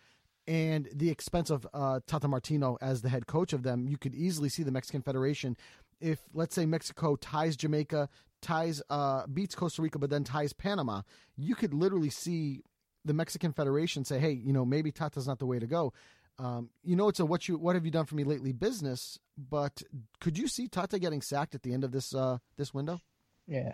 and 0.46 0.88
the 0.92 1.10
expense 1.10 1.50
of 1.50 1.66
uh, 1.72 2.00
Tata 2.06 2.28
Martino 2.28 2.76
as 2.80 3.02
the 3.02 3.08
head 3.08 3.26
coach 3.26 3.52
of 3.52 3.62
them. 3.62 3.86
You 3.86 3.96
could 3.96 4.14
easily 4.14 4.48
see 4.48 4.62
the 4.62 4.72
Mexican 4.72 5.02
Federation 5.02 5.56
if, 6.00 6.18
let's 6.34 6.54
say, 6.54 6.66
Mexico 6.66 7.16
ties 7.16 7.56
Jamaica, 7.56 8.08
ties 8.40 8.82
uh, 8.90 9.26
beats 9.26 9.54
Costa 9.54 9.82
Rica, 9.82 9.98
but 9.98 10.10
then 10.10 10.24
ties 10.24 10.52
Panama. 10.52 11.02
You 11.36 11.54
could 11.54 11.72
literally 11.72 12.10
see 12.10 12.62
the 13.04 13.14
Mexican 13.14 13.52
Federation 13.52 14.04
say, 14.04 14.18
"Hey, 14.18 14.32
you 14.32 14.52
know, 14.52 14.64
maybe 14.64 14.90
Tata's 14.90 15.28
not 15.28 15.38
the 15.38 15.46
way 15.46 15.58
to 15.58 15.66
go." 15.66 15.92
Um, 16.38 16.70
you 16.82 16.96
know, 16.96 17.08
it's 17.08 17.20
a 17.20 17.26
what 17.26 17.48
you 17.48 17.56
what 17.56 17.74
have 17.76 17.84
you 17.84 17.90
done 17.90 18.06
for 18.06 18.14
me 18.14 18.24
lately 18.24 18.52
business. 18.52 19.18
But 19.36 19.82
could 20.20 20.38
you 20.38 20.48
see 20.48 20.68
Tata 20.68 20.98
getting 20.98 21.22
sacked 21.22 21.54
at 21.54 21.62
the 21.62 21.72
end 21.72 21.84
of 21.84 21.92
this 21.92 22.14
uh, 22.14 22.38
this 22.56 22.74
window? 22.74 23.00
Yeah. 23.46 23.72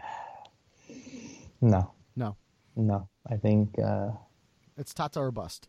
No. 1.60 1.92
No. 2.16 2.36
No. 2.76 3.08
I 3.26 3.36
think 3.36 3.78
uh, 3.78 4.10
it's 4.76 4.94
Tata 4.94 5.20
or 5.20 5.30
bust. 5.30 5.68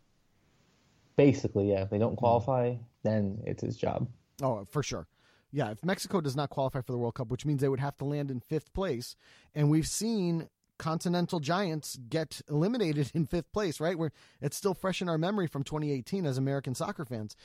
Basically, 1.16 1.72
yeah. 1.72 1.84
If 1.84 1.90
they 1.90 1.98
don't 1.98 2.16
qualify, 2.16 2.76
then 3.04 3.40
it's 3.46 3.64
his 3.64 3.76
job. 3.76 4.08
Oh, 4.42 4.66
for 4.70 4.84
sure. 4.84 5.08
Yeah, 5.52 5.72
if 5.72 5.84
Mexico 5.84 6.22
does 6.22 6.36
not 6.36 6.52
qualify 6.52 6.82
for 6.82 6.92
the 6.92 6.98
World 6.98 7.16
Cup, 7.16 7.30
which 7.30 7.46
means 7.46 7.62
they 7.62 7.70
would 7.70 7.80
have 7.80 7.98
to 7.98 8.06
land 8.06 8.30
in 8.30 8.40
fifth 8.40 8.72
place, 8.74 9.16
and 9.56 9.70
we've 9.70 9.88
seen 9.88 10.48
continental 10.80 11.40
giants 11.40 12.00
get 12.10 12.42
eliminated 12.50 13.12
in 13.14 13.28
fifth 13.28 13.52
place, 13.54 13.80
right? 13.80 13.98
Where 13.98 14.12
it's 14.42 14.58
still 14.58 14.74
fresh 14.74 15.02
in 15.02 15.10
our 15.10 15.18
memory 15.20 15.46
from 15.46 15.64
2018 15.64 16.26
as 16.26 16.38
American 16.40 16.74
soccer 16.74 17.06
fans. 17.06 17.36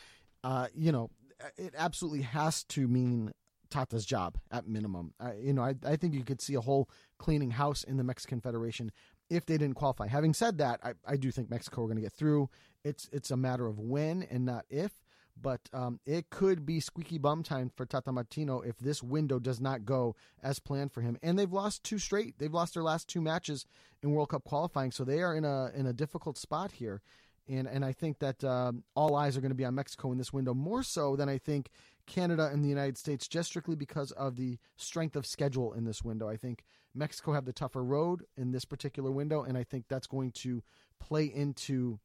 Uh, 0.43 0.69
you 0.75 0.93
know, 0.93 1.11
it 1.57 1.75
absolutely 1.77 2.23
has 2.23 2.65
to 2.65 2.89
mean 2.89 3.33
Tata's 3.71 4.07
job 4.07 4.39
at 4.51 4.67
minimum. 4.67 5.13
Uh, 5.19 5.33
you 5.39 5.53
know, 5.53 5.63
I, 5.63 5.75
I 5.85 5.97
think 5.97 6.15
you 6.15 6.23
could 6.23 6.41
see 6.41 6.55
a 6.55 6.61
whole 6.61 6.89
cleaning 7.19 7.51
house 7.51 7.83
in 7.83 7.97
the 7.97 8.05
Mexican 8.05 8.41
Federation 8.41 8.93
if 9.31 9.47
they 9.47 9.59
didn't 9.59 9.75
qualify. 9.75 10.07
Having 10.07 10.35
said 10.35 10.59
that, 10.59 10.81
I, 10.83 10.93
I 11.07 11.17
do 11.17 11.31
think 11.31 11.51
Mexico 11.51 11.83
are 11.83 11.87
going 11.87 11.97
to 11.97 12.03
get 12.03 12.13
through. 12.13 12.51
It's 12.85 13.09
it's 13.13 13.31
a 13.31 13.37
matter 13.37 13.67
of 13.67 13.79
when 13.79 14.23
and 14.31 14.45
not 14.45 14.65
if 14.69 14.93
but 15.41 15.61
um, 15.73 16.01
it 16.07 16.31
could 16.31 16.65
be 16.65 16.81
squeaky 16.81 17.19
bum 17.19 17.43
time 17.43 17.71
for 17.75 17.85
Tata 17.85 18.13
Martino 18.13 18.61
if 18.61 18.79
this 18.79 19.03
window 19.03 19.39
does 19.39 19.61
not 19.61 19.85
go 19.85 20.15
as 20.43 20.59
planned 20.59 20.93
for 20.93 21.01
him. 21.01 21.19
And 21.23 21.39
they've 21.39 21.53
lost 21.53 21.85
two 21.85 21.99
straight. 21.99 22.39
They've 22.39 22.53
lost 22.53 22.75
their 22.75 22.83
last 22.83 23.09
two 23.09 23.21
matches 23.21 23.67
in 24.03 24.13
World 24.13 24.31
Cup 24.31 24.45
qualifying, 24.45 24.93
so 24.93 25.05
they 25.05 25.23
are 25.23 25.35
in 25.35 25.45
a 25.45 25.71
in 25.75 25.87
a 25.87 25.93
difficult 25.93 26.39
spot 26.39 26.73
here. 26.73 27.03
And 27.49 27.69
and 27.69 27.85
I 27.85 27.93
think 27.93 28.21
that 28.21 28.43
um, 28.45 28.85
all 28.95 29.17
eyes 29.17 29.37
are 29.37 29.41
going 29.41 29.51
to 29.51 29.57
be 29.57 29.65
on 29.65 29.75
Mexico 29.75 30.13
in 30.13 30.19
this 30.19 30.33
window 30.33 30.55
more 30.55 30.83
so 30.83 31.17
than 31.17 31.29
I 31.29 31.39
think 31.39 31.71
Canada 32.07 32.49
and 32.53 32.65
the 32.65 32.69
United 32.69 32.97
States, 32.97 33.29
just 33.29 33.51
strictly 33.51 33.77
because 33.77 34.13
of 34.13 34.37
the 34.37 34.59
strength 34.77 35.17
of 35.17 35.27
schedule 35.27 35.73
in 35.73 35.85
this 35.85 36.03
window. 36.03 36.29
I 36.29 36.37
think 36.37 36.65
Mexico 36.95 37.33
have 37.33 37.45
the 37.45 37.53
tougher 37.53 37.83
road 37.83 38.25
in 38.37 38.53
this 38.53 38.65
particular 38.65 39.11
window, 39.11 39.43
and 39.43 39.59
I 39.59 39.65
think 39.65 39.87
that's 39.89 40.07
going 40.07 40.33
to 40.33 40.63
play 41.01 41.25
into 41.25 41.99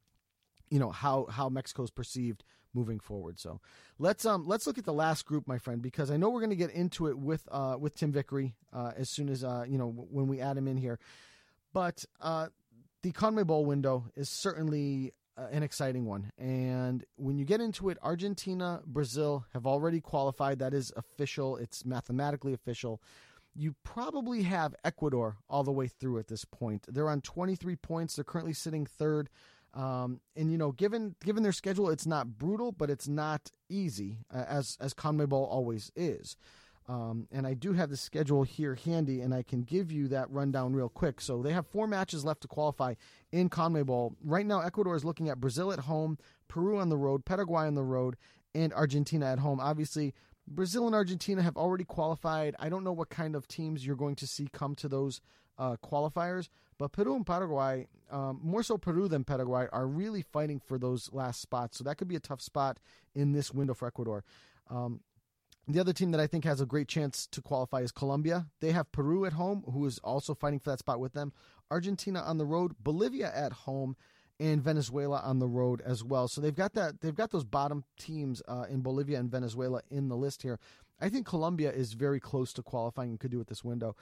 you 0.68 0.78
know 0.78 0.90
how 0.90 1.26
how 1.30 1.48
Mexico 1.48 1.82
is 1.84 1.90
perceived 1.90 2.44
moving 2.74 3.00
forward. 3.00 3.38
So 3.38 3.60
let's 3.98 4.24
um 4.24 4.46
let's 4.46 4.66
look 4.66 4.78
at 4.78 4.84
the 4.84 4.92
last 4.92 5.26
group, 5.26 5.46
my 5.46 5.58
friend, 5.58 5.82
because 5.82 6.10
I 6.10 6.16
know 6.16 6.30
we're 6.30 6.40
going 6.40 6.50
to 6.50 6.56
get 6.56 6.70
into 6.70 7.06
it 7.08 7.18
with 7.18 7.48
uh 7.50 7.76
with 7.78 7.96
Tim 7.96 8.12
Vickery 8.12 8.54
uh, 8.72 8.92
as 8.96 9.08
soon 9.10 9.28
as 9.28 9.44
uh 9.44 9.64
you 9.68 9.78
know 9.78 9.88
when 9.88 10.28
we 10.28 10.40
add 10.40 10.56
him 10.56 10.68
in 10.68 10.76
here, 10.76 10.98
but 11.72 12.04
uh 12.20 12.48
the 13.02 13.12
CONMEBOL 13.12 13.64
window 13.64 14.04
is 14.14 14.28
certainly 14.28 15.14
uh, 15.38 15.46
an 15.50 15.62
exciting 15.62 16.04
one, 16.04 16.30
and 16.36 17.04
when 17.16 17.38
you 17.38 17.46
get 17.46 17.60
into 17.60 17.88
it, 17.88 17.96
Argentina, 18.02 18.82
Brazil 18.84 19.46
have 19.54 19.66
already 19.66 20.00
qualified. 20.00 20.58
That 20.58 20.74
is 20.74 20.92
official. 20.96 21.56
It's 21.56 21.86
mathematically 21.86 22.52
official. 22.52 23.00
You 23.54 23.74
probably 23.82 24.42
have 24.42 24.74
Ecuador 24.84 25.38
all 25.48 25.64
the 25.64 25.72
way 25.72 25.88
through 25.88 26.18
at 26.18 26.28
this 26.28 26.44
point. 26.44 26.84
They're 26.88 27.08
on 27.08 27.20
23 27.20 27.74
points. 27.76 28.16
They're 28.16 28.24
currently 28.24 28.52
sitting 28.52 28.86
third. 28.86 29.30
Um, 29.74 30.20
and 30.34 30.50
you 30.50 30.58
know, 30.58 30.72
given 30.72 31.14
given 31.24 31.42
their 31.42 31.52
schedule, 31.52 31.90
it's 31.90 32.06
not 32.06 32.38
brutal, 32.38 32.72
but 32.72 32.90
it's 32.90 33.06
not 33.06 33.50
easy, 33.68 34.18
uh, 34.34 34.44
as 34.48 34.76
as 34.80 34.94
CONMEBOL 34.94 35.32
always 35.32 35.92
is. 35.94 36.36
Um, 36.88 37.28
and 37.30 37.46
I 37.46 37.54
do 37.54 37.72
have 37.74 37.88
the 37.88 37.96
schedule 37.96 38.42
here 38.42 38.74
handy, 38.74 39.20
and 39.20 39.32
I 39.32 39.44
can 39.44 39.62
give 39.62 39.92
you 39.92 40.08
that 40.08 40.28
rundown 40.28 40.72
real 40.72 40.88
quick. 40.88 41.20
So 41.20 41.40
they 41.40 41.52
have 41.52 41.68
four 41.68 41.86
matches 41.86 42.24
left 42.24 42.40
to 42.42 42.48
qualify 42.48 42.94
in 43.30 43.48
CONMEBOL. 43.48 44.16
Right 44.24 44.44
now, 44.44 44.60
Ecuador 44.60 44.96
is 44.96 45.04
looking 45.04 45.28
at 45.28 45.40
Brazil 45.40 45.70
at 45.70 45.80
home, 45.80 46.18
Peru 46.48 46.78
on 46.78 46.88
the 46.88 46.96
road, 46.96 47.24
Paraguay 47.24 47.66
on 47.66 47.74
the 47.74 47.84
road, 47.84 48.16
and 48.56 48.72
Argentina 48.72 49.26
at 49.26 49.38
home. 49.38 49.60
Obviously, 49.60 50.14
Brazil 50.48 50.86
and 50.86 50.94
Argentina 50.94 51.42
have 51.42 51.56
already 51.56 51.84
qualified. 51.84 52.56
I 52.58 52.68
don't 52.68 52.82
know 52.82 52.92
what 52.92 53.08
kind 53.08 53.36
of 53.36 53.46
teams 53.46 53.86
you're 53.86 53.94
going 53.94 54.16
to 54.16 54.26
see 54.26 54.48
come 54.52 54.74
to 54.76 54.88
those 54.88 55.20
uh, 55.58 55.76
qualifiers, 55.84 56.48
but 56.80 56.92
Peru 56.92 57.14
and 57.14 57.26
Paraguay, 57.26 57.86
um, 58.10 58.40
more 58.42 58.62
so 58.62 58.78
Peru 58.78 59.06
than 59.06 59.22
Paraguay, 59.22 59.66
are 59.70 59.86
really 59.86 60.22
fighting 60.22 60.58
for 60.58 60.78
those 60.78 61.12
last 61.12 61.42
spots. 61.42 61.76
So 61.76 61.84
that 61.84 61.98
could 61.98 62.08
be 62.08 62.16
a 62.16 62.20
tough 62.20 62.40
spot 62.40 62.78
in 63.14 63.32
this 63.32 63.52
window 63.52 63.74
for 63.74 63.86
Ecuador. 63.86 64.24
Um, 64.70 65.00
the 65.68 65.78
other 65.78 65.92
team 65.92 66.10
that 66.12 66.22
I 66.22 66.26
think 66.26 66.44
has 66.44 66.58
a 66.58 66.64
great 66.64 66.88
chance 66.88 67.26
to 67.32 67.42
qualify 67.42 67.80
is 67.80 67.92
Colombia. 67.92 68.46
They 68.60 68.72
have 68.72 68.90
Peru 68.92 69.26
at 69.26 69.34
home, 69.34 69.62
who 69.70 69.84
is 69.84 69.98
also 69.98 70.34
fighting 70.34 70.58
for 70.58 70.70
that 70.70 70.78
spot 70.78 71.00
with 71.00 71.12
them. 71.12 71.34
Argentina 71.70 72.20
on 72.20 72.38
the 72.38 72.46
road, 72.46 72.72
Bolivia 72.82 73.30
at 73.34 73.52
home, 73.52 73.94
and 74.40 74.62
Venezuela 74.62 75.20
on 75.22 75.38
the 75.38 75.48
road 75.48 75.82
as 75.82 76.02
well. 76.02 76.28
So 76.28 76.40
they've 76.40 76.56
got 76.56 76.72
that. 76.72 77.02
They've 77.02 77.14
got 77.14 77.30
those 77.30 77.44
bottom 77.44 77.84
teams 77.98 78.40
uh, 78.48 78.64
in 78.70 78.80
Bolivia 78.80 79.18
and 79.20 79.30
Venezuela 79.30 79.82
in 79.90 80.08
the 80.08 80.16
list 80.16 80.40
here. 80.40 80.58
I 80.98 81.10
think 81.10 81.26
Colombia 81.26 81.72
is 81.72 81.92
very 81.92 82.20
close 82.20 82.54
to 82.54 82.62
qualifying 82.62 83.10
and 83.10 83.20
could 83.20 83.30
do 83.30 83.40
it 83.40 83.48
this 83.48 83.62
window. 83.62 83.96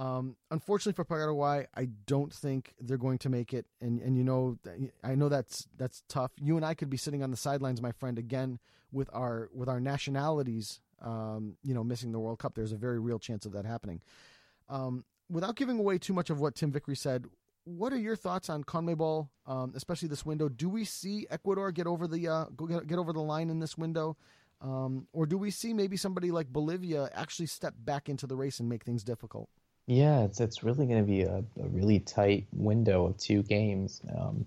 Um, 0.00 0.36
unfortunately 0.50 0.94
for 0.94 1.04
Paraguay, 1.04 1.66
I 1.74 1.88
don't 2.06 2.32
think 2.32 2.72
they're 2.80 2.96
going 2.96 3.18
to 3.18 3.28
make 3.28 3.52
it. 3.52 3.66
And 3.82 4.00
and 4.00 4.16
you 4.16 4.24
know, 4.24 4.56
I 5.04 5.14
know 5.14 5.28
that's 5.28 5.68
that's 5.76 6.02
tough. 6.08 6.32
You 6.40 6.56
and 6.56 6.64
I 6.64 6.72
could 6.72 6.88
be 6.88 6.96
sitting 6.96 7.22
on 7.22 7.30
the 7.30 7.36
sidelines, 7.36 7.82
my 7.82 7.92
friend, 7.92 8.18
again 8.18 8.58
with 8.90 9.10
our 9.12 9.50
with 9.52 9.68
our 9.68 9.78
nationalities. 9.78 10.80
Um, 11.02 11.56
you 11.62 11.74
know, 11.74 11.84
missing 11.84 12.12
the 12.12 12.18
World 12.18 12.38
Cup. 12.38 12.54
There's 12.54 12.72
a 12.72 12.76
very 12.76 12.98
real 12.98 13.18
chance 13.18 13.44
of 13.44 13.52
that 13.52 13.66
happening. 13.66 14.00
Um, 14.70 15.04
without 15.30 15.56
giving 15.56 15.78
away 15.78 15.98
too 15.98 16.12
much 16.14 16.30
of 16.30 16.40
what 16.40 16.54
Tim 16.54 16.72
Vickery 16.72 16.96
said, 16.96 17.24
what 17.64 17.92
are 17.92 17.98
your 17.98 18.16
thoughts 18.16 18.50
on 18.50 18.64
CONMEBOL, 18.64 19.28
um, 19.46 19.72
especially 19.74 20.08
this 20.08 20.26
window? 20.26 20.48
Do 20.48 20.68
we 20.68 20.84
see 20.84 21.26
Ecuador 21.30 21.72
get 21.72 21.86
over 21.86 22.06
the 22.06 22.26
uh, 22.26 22.44
get, 22.68 22.86
get 22.86 22.98
over 22.98 23.12
the 23.12 23.20
line 23.20 23.50
in 23.50 23.60
this 23.60 23.76
window, 23.76 24.16
um, 24.62 25.08
or 25.12 25.26
do 25.26 25.36
we 25.36 25.50
see 25.50 25.74
maybe 25.74 25.98
somebody 25.98 26.30
like 26.30 26.48
Bolivia 26.48 27.10
actually 27.14 27.46
step 27.46 27.74
back 27.78 28.08
into 28.08 28.26
the 28.26 28.36
race 28.36 28.60
and 28.60 28.68
make 28.68 28.84
things 28.84 29.04
difficult? 29.04 29.48
Yeah, 29.86 30.24
it's 30.24 30.40
it's 30.40 30.62
really 30.62 30.86
going 30.86 31.00
to 31.00 31.06
be 31.06 31.22
a, 31.22 31.42
a, 31.60 31.68
really 31.68 31.98
tight 31.98 32.46
window 32.52 33.06
of 33.06 33.18
two 33.18 33.42
games. 33.42 34.00
Um, 34.16 34.46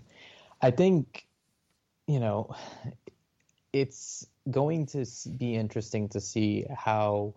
I 0.61 0.71
think, 0.71 1.25
you 2.07 2.19
know, 2.19 2.55
it's 3.73 4.25
going 4.49 4.85
to 4.87 5.05
be 5.37 5.55
interesting 5.55 6.07
to 6.09 6.21
see 6.21 6.65
how 6.73 7.33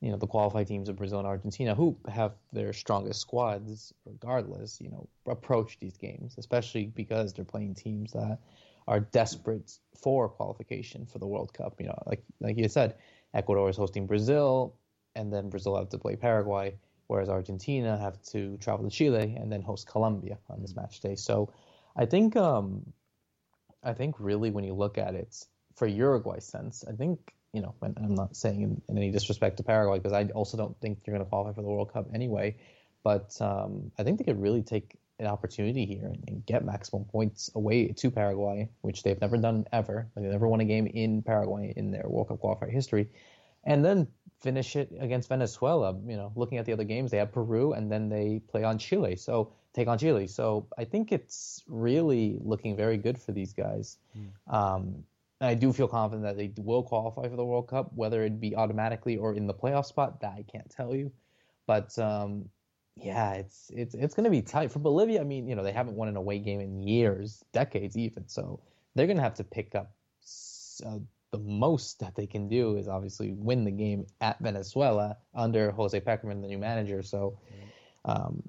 you 0.00 0.10
know 0.10 0.16
the 0.16 0.26
qualified 0.26 0.66
teams 0.66 0.88
of 0.88 0.96
Brazil 0.96 1.18
and 1.18 1.26
Argentina, 1.26 1.74
who 1.74 1.96
have 2.08 2.32
their 2.52 2.72
strongest 2.72 3.20
squads 3.20 3.92
regardless, 4.04 4.80
you 4.80 4.90
know, 4.90 5.08
approach 5.26 5.78
these 5.78 5.96
games, 5.96 6.34
especially 6.38 6.86
because 6.86 7.32
they're 7.32 7.44
playing 7.44 7.74
teams 7.74 8.12
that 8.12 8.38
are 8.86 9.00
desperate 9.00 9.78
for 9.96 10.28
qualification 10.28 11.06
for 11.06 11.18
the 11.18 11.26
World 11.26 11.52
Cup. 11.52 11.80
You 11.80 11.86
know, 11.86 12.02
like 12.06 12.22
like 12.40 12.58
you 12.58 12.68
said, 12.68 12.96
Ecuador 13.34 13.68
is 13.70 13.76
hosting 13.76 14.06
Brazil, 14.06 14.74
and 15.16 15.32
then 15.32 15.48
Brazil 15.50 15.76
have 15.76 15.88
to 15.90 15.98
play 15.98 16.16
Paraguay, 16.16 16.74
whereas 17.08 17.28
Argentina 17.28 17.98
have 17.98 18.22
to 18.22 18.56
travel 18.58 18.88
to 18.88 18.94
Chile 18.94 19.36
and 19.38 19.50
then 19.50 19.62
host 19.62 19.86
Colombia 19.88 20.38
on 20.48 20.62
this 20.62 20.76
match 20.76 21.00
day. 21.00 21.16
So, 21.16 21.52
I 21.96 22.06
think 22.06 22.36
um, 22.36 22.92
I 23.82 23.92
think 23.92 24.16
really 24.18 24.50
when 24.50 24.64
you 24.64 24.74
look 24.74 24.98
at 24.98 25.14
it 25.14 25.44
for 25.74 25.86
Uruguay's 25.86 26.44
sense, 26.44 26.84
I 26.88 26.92
think 26.92 27.32
you 27.52 27.62
know, 27.62 27.74
and 27.82 27.96
I'm 27.98 28.14
not 28.14 28.36
saying 28.36 28.62
in, 28.62 28.82
in 28.88 28.98
any 28.98 29.10
disrespect 29.10 29.56
to 29.56 29.62
Paraguay 29.62 29.98
because 29.98 30.12
I 30.12 30.24
also 30.34 30.56
don't 30.56 30.78
think 30.80 31.04
they're 31.04 31.14
going 31.14 31.24
to 31.24 31.28
qualify 31.28 31.54
for 31.54 31.62
the 31.62 31.68
World 31.68 31.92
Cup 31.92 32.08
anyway. 32.14 32.56
But 33.02 33.40
um, 33.40 33.90
I 33.98 34.02
think 34.02 34.18
they 34.18 34.24
could 34.24 34.40
really 34.40 34.62
take 34.62 34.96
an 35.18 35.26
opportunity 35.26 35.86
here 35.86 36.06
and, 36.06 36.24
and, 36.28 36.46
get 36.46 36.64
maximum 36.64 37.04
points 37.04 37.50
away 37.54 37.88
to 37.88 38.10
Paraguay, 38.10 38.68
which 38.82 39.02
they've 39.02 39.20
never 39.20 39.36
done 39.36 39.66
ever. 39.72 40.08
Like 40.14 40.24
they 40.24 40.30
never 40.30 40.46
won 40.46 40.60
a 40.60 40.64
game 40.64 40.86
in 40.86 41.22
Paraguay 41.22 41.72
in 41.76 41.90
their 41.90 42.04
World 42.06 42.28
Cup 42.28 42.40
qualifier 42.40 42.70
history, 42.70 43.08
and 43.64 43.84
then 43.84 44.08
finish 44.40 44.76
it 44.76 44.92
against 44.98 45.28
Venezuela. 45.28 45.94
You 46.06 46.16
know, 46.16 46.32
looking 46.36 46.58
at 46.58 46.64
the 46.64 46.72
other 46.72 46.84
games, 46.84 47.10
they 47.10 47.18
have 47.18 47.32
Peru 47.32 47.72
and 47.72 47.90
then 47.90 48.08
they 48.08 48.40
play 48.48 48.64
on 48.64 48.78
Chile. 48.78 49.16
So 49.16 49.52
take 49.72 49.88
on 49.88 49.98
Chile. 49.98 50.26
So 50.26 50.66
I 50.78 50.84
think 50.84 51.12
it's 51.12 51.62
really 51.66 52.38
looking 52.40 52.76
very 52.76 52.96
good 52.96 53.18
for 53.18 53.32
these 53.32 53.52
guys. 53.52 53.98
Mm. 54.16 54.54
Um, 54.54 55.04
I 55.40 55.54
do 55.54 55.72
feel 55.72 55.86
confident 55.88 56.24
that 56.24 56.36
they 56.36 56.52
will 56.60 56.82
qualify 56.82 57.28
for 57.28 57.36
the 57.36 57.44
World 57.44 57.68
Cup, 57.68 57.92
whether 57.94 58.24
it 58.24 58.40
be 58.40 58.56
automatically 58.56 59.16
or 59.16 59.34
in 59.34 59.46
the 59.46 59.54
playoff 59.54 59.86
spot. 59.86 60.20
That 60.20 60.34
I 60.36 60.44
can't 60.50 60.68
tell 60.68 60.94
you, 60.94 61.12
but 61.66 61.96
um, 61.98 62.48
yeah, 62.96 63.34
it's 63.34 63.70
it's 63.72 63.94
it's 63.94 64.14
going 64.14 64.24
to 64.24 64.30
be 64.30 64.42
tight 64.42 64.72
for 64.72 64.80
Bolivia. 64.80 65.20
I 65.20 65.24
mean, 65.24 65.46
you 65.46 65.54
know, 65.54 65.62
they 65.62 65.72
haven't 65.72 65.94
won 65.94 66.08
an 66.08 66.16
away 66.16 66.40
game 66.40 66.60
in 66.60 66.82
years, 66.82 67.44
decades 67.52 67.96
even. 67.96 68.26
So 68.26 68.60
they're 68.94 69.06
going 69.06 69.18
to 69.18 69.22
have 69.22 69.34
to 69.34 69.44
pick 69.44 69.76
up 69.76 69.92
uh, 70.84 70.98
the 71.30 71.38
most 71.38 72.00
that 72.00 72.14
they 72.14 72.26
can 72.26 72.48
do 72.48 72.76
is 72.76 72.88
obviously 72.88 73.32
win 73.32 73.64
the 73.64 73.70
game 73.70 74.06
at 74.20 74.38
Venezuela 74.40 75.16
under 75.34 75.70
Jose 75.70 75.98
Pekerman, 76.00 76.40
the 76.40 76.48
new 76.48 76.58
manager. 76.58 77.02
So 77.02 77.38
um, 78.04 78.42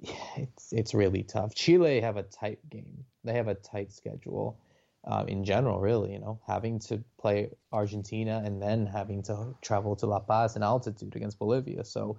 yeah, 0.00 0.14
it's 0.36 0.72
it's 0.72 0.94
really 0.94 1.22
tough. 1.22 1.54
Chile 1.54 2.00
have 2.00 2.16
a 2.16 2.22
tight 2.22 2.58
game. 2.68 3.04
They 3.24 3.34
have 3.34 3.48
a 3.48 3.54
tight 3.54 3.92
schedule 3.92 4.58
uh, 5.04 5.24
in 5.26 5.44
general, 5.44 5.80
really, 5.80 6.12
you 6.12 6.18
know, 6.18 6.40
having 6.46 6.78
to 6.78 7.02
play 7.20 7.50
Argentina 7.72 8.42
and 8.44 8.60
then 8.60 8.86
having 8.86 9.22
to 9.24 9.54
travel 9.62 9.96
to 9.96 10.06
La 10.06 10.20
Paz 10.20 10.56
in 10.56 10.62
altitude 10.62 11.14
against 11.16 11.38
Bolivia. 11.38 11.84
So, 11.84 12.18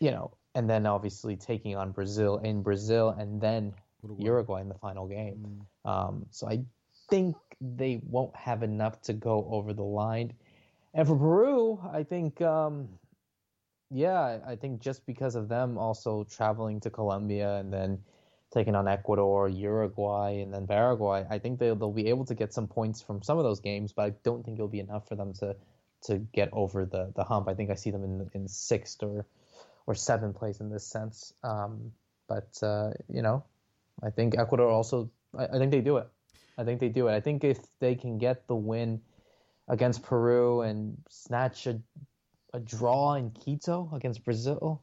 you 0.00 0.10
know, 0.10 0.32
and 0.54 0.68
then 0.68 0.86
obviously 0.86 1.36
taking 1.36 1.76
on 1.76 1.92
Brazil 1.92 2.38
in 2.38 2.62
Brazil 2.62 3.10
and 3.10 3.40
then 3.40 3.74
Uruguay, 4.02 4.24
Uruguay 4.24 4.60
in 4.62 4.68
the 4.68 4.74
final 4.74 5.06
game. 5.06 5.66
Mm. 5.86 5.90
Um, 5.90 6.26
so 6.30 6.48
I 6.48 6.60
think 7.08 7.36
they 7.60 8.00
won't 8.04 8.34
have 8.36 8.62
enough 8.62 9.00
to 9.02 9.12
go 9.12 9.48
over 9.50 9.72
the 9.72 9.82
line. 9.82 10.32
And 10.94 11.06
for 11.06 11.16
Peru, 11.16 11.80
I 11.92 12.02
think, 12.02 12.40
um, 12.40 12.88
yeah, 13.90 14.38
I 14.46 14.56
think 14.56 14.80
just 14.80 15.06
because 15.06 15.34
of 15.34 15.48
them 15.48 15.78
also 15.78 16.24
traveling 16.24 16.80
to 16.80 16.90
Colombia 16.90 17.56
and 17.56 17.72
then 17.72 17.98
taking 18.52 18.74
on 18.74 18.88
Ecuador, 18.88 19.48
Uruguay, 19.48 20.40
and 20.40 20.52
then 20.52 20.66
Paraguay. 20.66 21.26
I 21.28 21.38
think 21.38 21.58
they'll, 21.58 21.76
they'll 21.76 21.92
be 21.92 22.08
able 22.08 22.24
to 22.26 22.34
get 22.34 22.52
some 22.52 22.66
points 22.66 23.02
from 23.02 23.22
some 23.22 23.38
of 23.38 23.44
those 23.44 23.60
games, 23.60 23.92
but 23.92 24.02
I 24.02 24.10
don't 24.22 24.44
think 24.44 24.56
it'll 24.56 24.68
be 24.68 24.80
enough 24.80 25.08
for 25.08 25.16
them 25.16 25.32
to 25.34 25.56
to 26.00 26.18
get 26.32 26.48
over 26.52 26.86
the, 26.86 27.12
the 27.16 27.24
hump. 27.24 27.48
I 27.48 27.54
think 27.54 27.70
I 27.70 27.74
see 27.74 27.90
them 27.90 28.04
in 28.04 28.30
in 28.34 28.48
sixth 28.48 29.02
or 29.02 29.26
or 29.86 29.94
seventh 29.94 30.36
place 30.36 30.60
in 30.60 30.70
this 30.70 30.86
sense. 30.86 31.32
Um, 31.42 31.92
but 32.28 32.56
uh, 32.62 32.90
you 33.12 33.22
know, 33.22 33.44
I 34.02 34.10
think 34.10 34.38
Ecuador 34.38 34.68
also. 34.68 35.10
I, 35.36 35.44
I 35.46 35.58
think 35.58 35.72
they 35.72 35.80
do 35.80 35.98
it. 35.98 36.08
I 36.58 36.64
think 36.64 36.80
they 36.80 36.88
do 36.88 37.08
it. 37.08 37.14
I 37.14 37.20
think 37.20 37.44
if 37.44 37.58
they 37.78 37.94
can 37.94 38.18
get 38.18 38.46
the 38.48 38.56
win 38.56 39.00
against 39.68 40.02
Peru 40.02 40.62
and 40.62 40.98
snatch 41.08 41.66
a 41.66 41.80
a 42.54 42.60
draw 42.60 43.14
in 43.14 43.30
Quito 43.30 43.90
against 43.92 44.24
Brazil, 44.24 44.82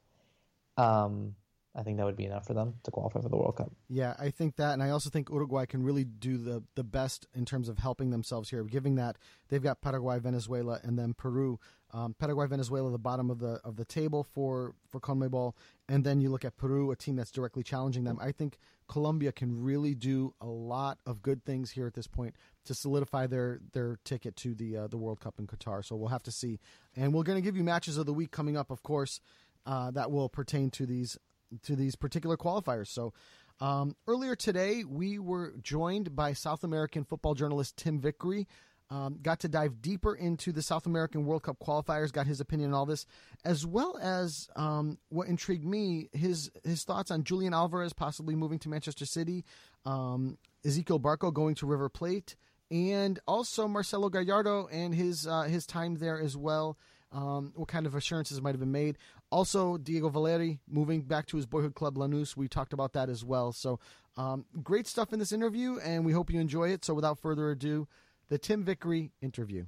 um, 0.77 1.35
I 1.75 1.83
think 1.83 1.97
that 1.97 2.05
would 2.05 2.15
be 2.15 2.25
enough 2.25 2.47
for 2.47 2.53
them 2.53 2.75
to 2.83 2.91
qualify 2.91 3.21
for 3.21 3.27
the 3.27 3.35
World 3.35 3.57
Cup. 3.57 3.71
Yeah, 3.89 4.15
I 4.17 4.29
think 4.29 4.55
that, 4.55 4.73
and 4.73 4.81
I 4.81 4.91
also 4.91 5.09
think 5.09 5.29
Uruguay 5.29 5.65
can 5.65 5.83
really 5.83 6.05
do 6.05 6.37
the 6.37 6.63
the 6.75 6.83
best 6.83 7.27
in 7.33 7.45
terms 7.45 7.67
of 7.67 7.79
helping 7.79 8.11
themselves 8.11 8.49
here, 8.49 8.63
giving 8.63 8.95
that 8.95 9.17
they've 9.49 9.61
got 9.61 9.81
Paraguay, 9.81 10.19
Venezuela, 10.19 10.79
and 10.83 10.97
then 10.97 11.13
Peru. 11.13 11.59
Um, 11.91 12.13
Paraguay, 12.17 12.47
Venezuela, 12.47 12.91
the 12.91 12.97
bottom 12.97 13.29
of 13.29 13.39
the 13.39 13.59
of 13.63 13.75
the 13.75 13.85
table 13.85 14.23
for 14.23 14.73
for 14.89 14.99
CONMEBOL, 14.99 15.53
and 15.87 16.03
then 16.03 16.21
you 16.21 16.29
look 16.29 16.45
at 16.45 16.57
Peru, 16.57 16.91
a 16.91 16.95
team 16.95 17.15
that's 17.15 17.31
directly 17.31 17.63
challenging 17.63 18.03
them. 18.03 18.17
I 18.21 18.31
think 18.31 18.57
Colombia 18.87 19.31
can 19.31 19.63
really 19.63 19.95
do 19.95 20.33
a 20.41 20.47
lot 20.47 20.99
of 21.05 21.21
good 21.21 21.43
things 21.45 21.71
here 21.71 21.87
at 21.87 21.93
this 21.93 22.07
point 22.07 22.35
to 22.65 22.73
solidify 22.73 23.27
their 23.27 23.59
their 23.73 23.99
ticket 24.03 24.35
to 24.37 24.55
the 24.55 24.77
uh, 24.77 24.87
the 24.87 24.97
World 24.97 25.19
Cup 25.19 25.35
in 25.39 25.47
Qatar. 25.47 25.85
So 25.85 25.95
we'll 25.95 26.09
have 26.09 26.23
to 26.23 26.31
see, 26.31 26.59
and 26.95 27.13
we're 27.13 27.23
going 27.23 27.37
to 27.37 27.41
give 27.41 27.57
you 27.57 27.63
matches 27.63 27.97
of 27.97 28.05
the 28.05 28.13
week 28.13 28.31
coming 28.31 28.55
up, 28.55 28.71
of 28.71 28.81
course. 28.81 29.19
Uh, 29.67 29.89
that 29.89 30.11
will 30.11 30.29
pertain 30.29 30.69
to 30.69 30.85
these 30.85 31.17
to 31.63 31.75
these 31.75 31.95
particular 31.95 32.37
qualifiers. 32.37 32.87
So 32.87 33.13
um, 33.59 33.95
earlier 34.07 34.35
today, 34.35 34.83
we 34.83 35.19
were 35.19 35.53
joined 35.61 36.15
by 36.15 36.33
South 36.33 36.63
American 36.63 37.03
football 37.03 37.35
journalist 37.35 37.77
Tim 37.77 37.99
Vickery. 37.99 38.47
Um, 38.91 39.17
got 39.19 39.39
to 39.39 39.47
dive 39.47 39.81
deeper 39.81 40.13
into 40.13 40.51
the 40.51 40.61
South 40.61 40.85
American 40.85 41.25
World 41.25 41.41
Cup 41.41 41.57
qualifiers, 41.59 42.11
got 42.11 42.27
his 42.27 42.39
opinion 42.39 42.69
on 42.69 42.75
all 42.75 42.85
this, 42.85 43.07
as 43.43 43.65
well 43.65 43.97
as 43.99 44.47
um, 44.55 44.99
what 45.09 45.27
intrigued 45.27 45.65
me 45.65 46.09
his 46.13 46.51
his 46.63 46.83
thoughts 46.83 47.09
on 47.09 47.23
Julian 47.23 47.53
Alvarez 47.53 47.93
possibly 47.93 48.35
moving 48.35 48.59
to 48.59 48.69
Manchester 48.69 49.07
City, 49.07 49.43
um, 49.85 50.37
Ezequiel 50.63 51.01
Barco 51.01 51.33
going 51.33 51.55
to 51.55 51.65
River 51.65 51.89
Plate, 51.89 52.35
and 52.69 53.19
also 53.27 53.67
Marcelo 53.67 54.09
Gallardo 54.09 54.67
and 54.71 54.93
his 54.93 55.25
uh, 55.25 55.43
his 55.43 55.65
time 55.65 55.95
there 55.95 56.21
as 56.21 56.37
well 56.37 56.77
um, 57.11 57.53
what 57.55 57.67
kind 57.67 57.85
of 57.85 57.95
assurances 57.95 58.41
might 58.41 58.51
have 58.51 58.59
been 58.59 58.71
made. 58.71 58.97
Also, 59.35 59.75
Diego 59.75 60.07
Valeri 60.07 60.59
moving 60.65 61.01
back 61.01 61.25
to 61.25 61.35
his 61.35 61.45
boyhood 61.45 61.75
club 61.75 61.97
Lanús. 61.97 62.37
We 62.37 62.47
talked 62.47 62.71
about 62.71 62.93
that 62.93 63.09
as 63.09 63.25
well. 63.25 63.51
So, 63.51 63.81
um, 64.15 64.45
great 64.63 64.87
stuff 64.87 65.11
in 65.11 65.19
this 65.19 65.33
interview, 65.33 65.77
and 65.79 66.05
we 66.05 66.13
hope 66.13 66.31
you 66.31 66.39
enjoy 66.39 66.69
it. 66.69 66.85
So, 66.85 66.93
without 66.93 67.19
further 67.19 67.51
ado, 67.51 67.85
the 68.29 68.37
Tim 68.37 68.63
Vickery 68.63 69.11
interview. 69.21 69.65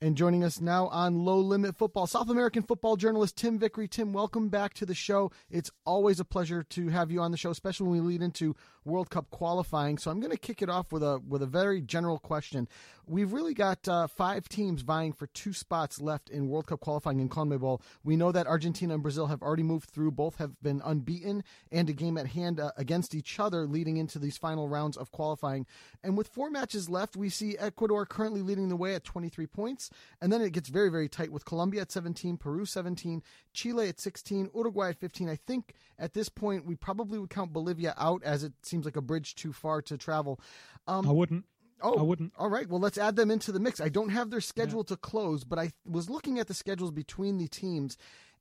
And 0.00 0.16
joining 0.16 0.44
us 0.44 0.60
now 0.60 0.86
on 0.86 1.24
Low 1.24 1.40
Limit 1.40 1.74
Football, 1.74 2.06
South 2.06 2.30
American 2.30 2.62
football 2.62 2.94
journalist 2.94 3.36
Tim 3.36 3.58
Vickery. 3.58 3.88
Tim, 3.88 4.12
welcome 4.12 4.50
back 4.50 4.72
to 4.74 4.86
the 4.86 4.94
show. 4.94 5.32
It's 5.50 5.72
always 5.84 6.20
a 6.20 6.24
pleasure 6.24 6.62
to 6.62 6.88
have 6.90 7.10
you 7.10 7.20
on 7.20 7.32
the 7.32 7.36
show, 7.36 7.50
especially 7.50 7.88
when 7.88 8.02
we 8.02 8.08
lead 8.12 8.22
into 8.22 8.54
World 8.86 9.10
Cup 9.10 9.30
qualifying. 9.30 9.98
So 9.98 10.10
I'm 10.10 10.20
going 10.20 10.32
to 10.32 10.38
kick 10.38 10.62
it 10.62 10.70
off 10.70 10.92
with 10.92 11.02
a 11.02 11.20
with 11.28 11.42
a 11.42 11.46
very 11.46 11.82
general 11.82 12.18
question. 12.18 12.68
We've 13.08 13.32
really 13.32 13.54
got 13.54 13.86
uh, 13.86 14.08
five 14.08 14.48
teams 14.48 14.82
vying 14.82 15.12
for 15.12 15.28
two 15.28 15.52
spots 15.52 16.00
left 16.00 16.28
in 16.28 16.48
World 16.48 16.66
Cup 16.66 16.80
qualifying 16.80 17.20
in 17.20 17.28
CONMEBOL. 17.28 17.80
We 18.02 18.16
know 18.16 18.32
that 18.32 18.48
Argentina 18.48 18.94
and 18.94 19.02
Brazil 19.02 19.28
have 19.28 19.42
already 19.42 19.62
moved 19.62 19.90
through. 19.90 20.10
Both 20.10 20.38
have 20.38 20.60
been 20.60 20.82
unbeaten 20.84 21.44
and 21.70 21.88
a 21.88 21.92
game 21.92 22.18
at 22.18 22.26
hand 22.26 22.58
uh, 22.58 22.72
against 22.76 23.14
each 23.14 23.38
other 23.38 23.64
leading 23.64 23.96
into 23.96 24.18
these 24.18 24.36
final 24.36 24.68
rounds 24.68 24.96
of 24.96 25.12
qualifying. 25.12 25.66
And 26.02 26.18
with 26.18 26.26
four 26.26 26.50
matches 26.50 26.88
left, 26.88 27.16
we 27.16 27.28
see 27.28 27.56
Ecuador 27.56 28.06
currently 28.06 28.42
leading 28.42 28.70
the 28.70 28.76
way 28.76 28.96
at 28.96 29.04
23 29.04 29.46
points. 29.46 29.88
And 30.20 30.32
then 30.32 30.42
it 30.42 30.52
gets 30.52 30.68
very, 30.68 30.90
very 30.90 31.08
tight 31.08 31.30
with 31.30 31.44
Colombia 31.44 31.82
at 31.82 31.92
17, 31.92 32.36
Peru 32.38 32.66
17, 32.66 33.22
Chile 33.52 33.88
at 33.88 34.00
16, 34.00 34.50
Uruguay 34.52 34.90
at 34.90 34.98
15. 34.98 35.28
I 35.28 35.36
think 35.36 35.74
at 35.96 36.12
this 36.12 36.28
point 36.28 36.66
we 36.66 36.74
probably 36.74 37.20
would 37.20 37.30
count 37.30 37.52
Bolivia 37.52 37.94
out 37.96 38.24
as 38.24 38.42
it 38.42 38.52
seems 38.62 38.75
like 38.84 38.96
a 38.96 39.02
bridge 39.02 39.34
too 39.34 39.52
far 39.52 39.82
to 39.82 39.96
travel. 39.96 40.40
Um, 40.86 41.08
I 41.08 41.12
wouldn't. 41.12 41.44
Oh, 41.82 41.98
I 41.98 42.02
wouldn't. 42.02 42.32
All 42.38 42.48
right. 42.48 42.68
Well, 42.68 42.80
let's 42.80 42.98
add 42.98 43.16
them 43.16 43.30
into 43.30 43.52
the 43.52 43.60
mix. 43.60 43.80
I 43.80 43.88
don't 43.88 44.08
have 44.08 44.30
their 44.30 44.40
schedule 44.40 44.80
yeah. 44.80 44.94
to 44.94 44.96
close, 44.96 45.44
but 45.44 45.58
I 45.58 45.72
was 45.84 46.08
looking 46.08 46.38
at 46.38 46.46
the 46.46 46.54
schedules 46.54 46.90
between 46.90 47.38
the 47.38 47.48
teams. 47.48 47.98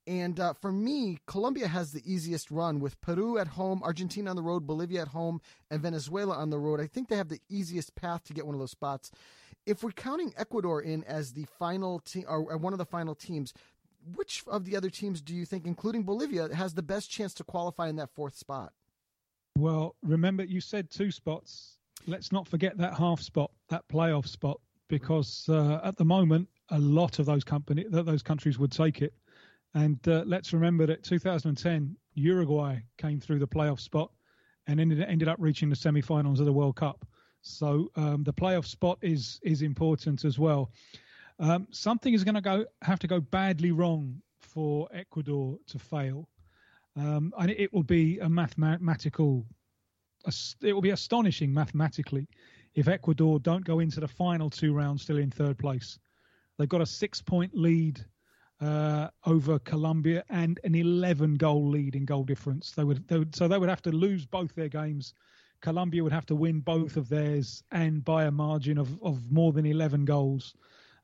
And 0.07 0.39
uh, 0.39 0.53
for 0.53 0.71
me, 0.71 1.17
Colombia 1.25 1.67
has 1.67 1.91
the 1.91 2.03
easiest 2.05 2.51
run 2.51 2.79
with 2.79 3.01
Peru 3.01 3.37
at 3.39 3.47
home, 3.47 3.81
Argentina 3.83 4.29
on 4.29 4.35
the 4.35 4.43
road, 4.43 4.67
Bolivia 4.67 5.01
at 5.01 5.07
home, 5.09 5.41
and 5.71 5.81
Venezuela 5.81 6.35
on 6.35 6.51
the 6.51 6.59
road. 6.59 6.79
I 6.79 6.87
think 6.87 7.09
they 7.09 7.17
have 7.17 7.29
the 7.29 7.41
easiest 7.49 7.95
path 7.95 8.23
to 8.25 8.33
get 8.33 8.45
one 8.45 8.53
of 8.53 8.59
those 8.59 8.71
spots. 8.71 9.11
If 9.65 9.83
we're 9.83 9.91
counting 9.91 10.31
Ecuador 10.37 10.79
in 10.79 11.03
as 11.05 11.33
the 11.33 11.47
final 11.57 11.99
team 11.99 12.25
or 12.27 12.55
one 12.57 12.73
of 12.73 12.77
the 12.77 12.85
final 12.85 13.15
teams, 13.15 13.51
which 14.15 14.43
of 14.45 14.65
the 14.65 14.77
other 14.77 14.91
teams 14.91 15.21
do 15.21 15.33
you 15.33 15.45
think, 15.45 15.65
including 15.65 16.03
Bolivia, 16.03 16.53
has 16.53 16.75
the 16.75 16.83
best 16.83 17.09
chance 17.09 17.33
to 17.33 17.43
qualify 17.43 17.87
in 17.87 17.95
that 17.95 18.13
fourth 18.13 18.37
spot? 18.37 18.73
Well, 19.57 19.95
remember 20.03 20.43
you 20.43 20.61
said 20.61 20.89
two 20.89 21.11
spots 21.11 21.75
let's 22.07 22.31
not 22.31 22.47
forget 22.47 22.77
that 22.77 22.93
half 22.93 23.21
spot, 23.21 23.51
that 23.69 23.87
playoff 23.87 24.27
spot, 24.27 24.59
because 24.87 25.45
uh, 25.49 25.79
at 25.83 25.97
the 25.97 26.05
moment 26.05 26.47
a 26.69 26.79
lot 26.79 27.19
of 27.19 27.25
those 27.25 27.43
company 27.43 27.85
those 27.89 28.23
countries 28.23 28.57
would 28.59 28.71
take 28.71 29.01
it. 29.01 29.13
And 29.73 29.99
uh, 30.07 30.23
let's 30.25 30.53
remember 30.53 30.85
that 30.85 31.03
2010 31.03 31.95
Uruguay 32.13 32.79
came 32.97 33.19
through 33.19 33.39
the 33.39 33.47
playoff 33.47 33.79
spot 33.79 34.11
and 34.67 34.79
ended 34.79 35.01
ended 35.01 35.27
up 35.27 35.37
reaching 35.39 35.69
the 35.69 35.75
semi-finals 35.75 36.39
of 36.39 36.45
the 36.45 36.53
World 36.53 36.75
Cup. 36.75 37.05
So 37.41 37.91
um, 37.95 38.23
the 38.23 38.33
playoff 38.33 38.65
spot 38.65 38.97
is 39.01 39.39
is 39.43 39.61
important 39.61 40.25
as 40.25 40.39
well. 40.39 40.71
Um, 41.39 41.67
something 41.71 42.13
is 42.13 42.23
going 42.23 42.35
to 42.35 42.41
go 42.41 42.65
have 42.81 42.99
to 42.99 43.07
go 43.07 43.19
badly 43.19 43.71
wrong 43.71 44.21
for 44.39 44.87
Ecuador 44.93 45.57
to 45.67 45.79
fail, 45.79 46.29
um, 46.97 47.33
and 47.37 47.51
it, 47.51 47.73
will 47.73 47.83
be 47.83 48.19
a 48.19 48.29
mathematical. 48.29 49.45
It 50.61 50.73
will 50.73 50.81
be 50.81 50.91
astonishing 50.91 51.53
mathematically 51.53 52.27
if 52.73 52.87
Ecuador 52.87 53.39
don't 53.39 53.63
go 53.63 53.79
into 53.79 53.99
the 53.99 54.07
final 54.07 54.49
two 54.49 54.73
rounds 54.73 55.03
still 55.03 55.17
in 55.17 55.31
third 55.31 55.57
place. 55.57 55.99
They've 56.57 56.69
got 56.69 56.81
a 56.81 56.85
six-point 56.85 57.53
lead 57.53 58.03
uh, 58.61 59.09
over 59.25 59.59
Colombia 59.59 60.23
and 60.29 60.59
an 60.63 60.73
11-goal 60.73 61.67
lead 61.67 61.95
in 61.95 62.05
goal 62.05 62.23
difference. 62.23 62.71
They 62.71 62.83
would, 62.83 63.07
they 63.07 63.19
would, 63.19 63.35
so 63.35 63.47
they 63.47 63.57
would 63.57 63.69
have 63.69 63.81
to 63.83 63.91
lose 63.91 64.25
both 64.25 64.55
their 64.55 64.69
games. 64.69 65.13
Colombia 65.61 66.03
would 66.03 66.13
have 66.13 66.25
to 66.27 66.35
win 66.35 66.61
both 66.61 66.95
of 66.95 67.09
theirs 67.09 67.63
and 67.71 68.03
by 68.03 68.25
a 68.25 68.31
margin 68.31 68.77
of, 68.77 69.01
of 69.03 69.31
more 69.31 69.51
than 69.51 69.65
11 69.65 70.05
goals 70.05 70.55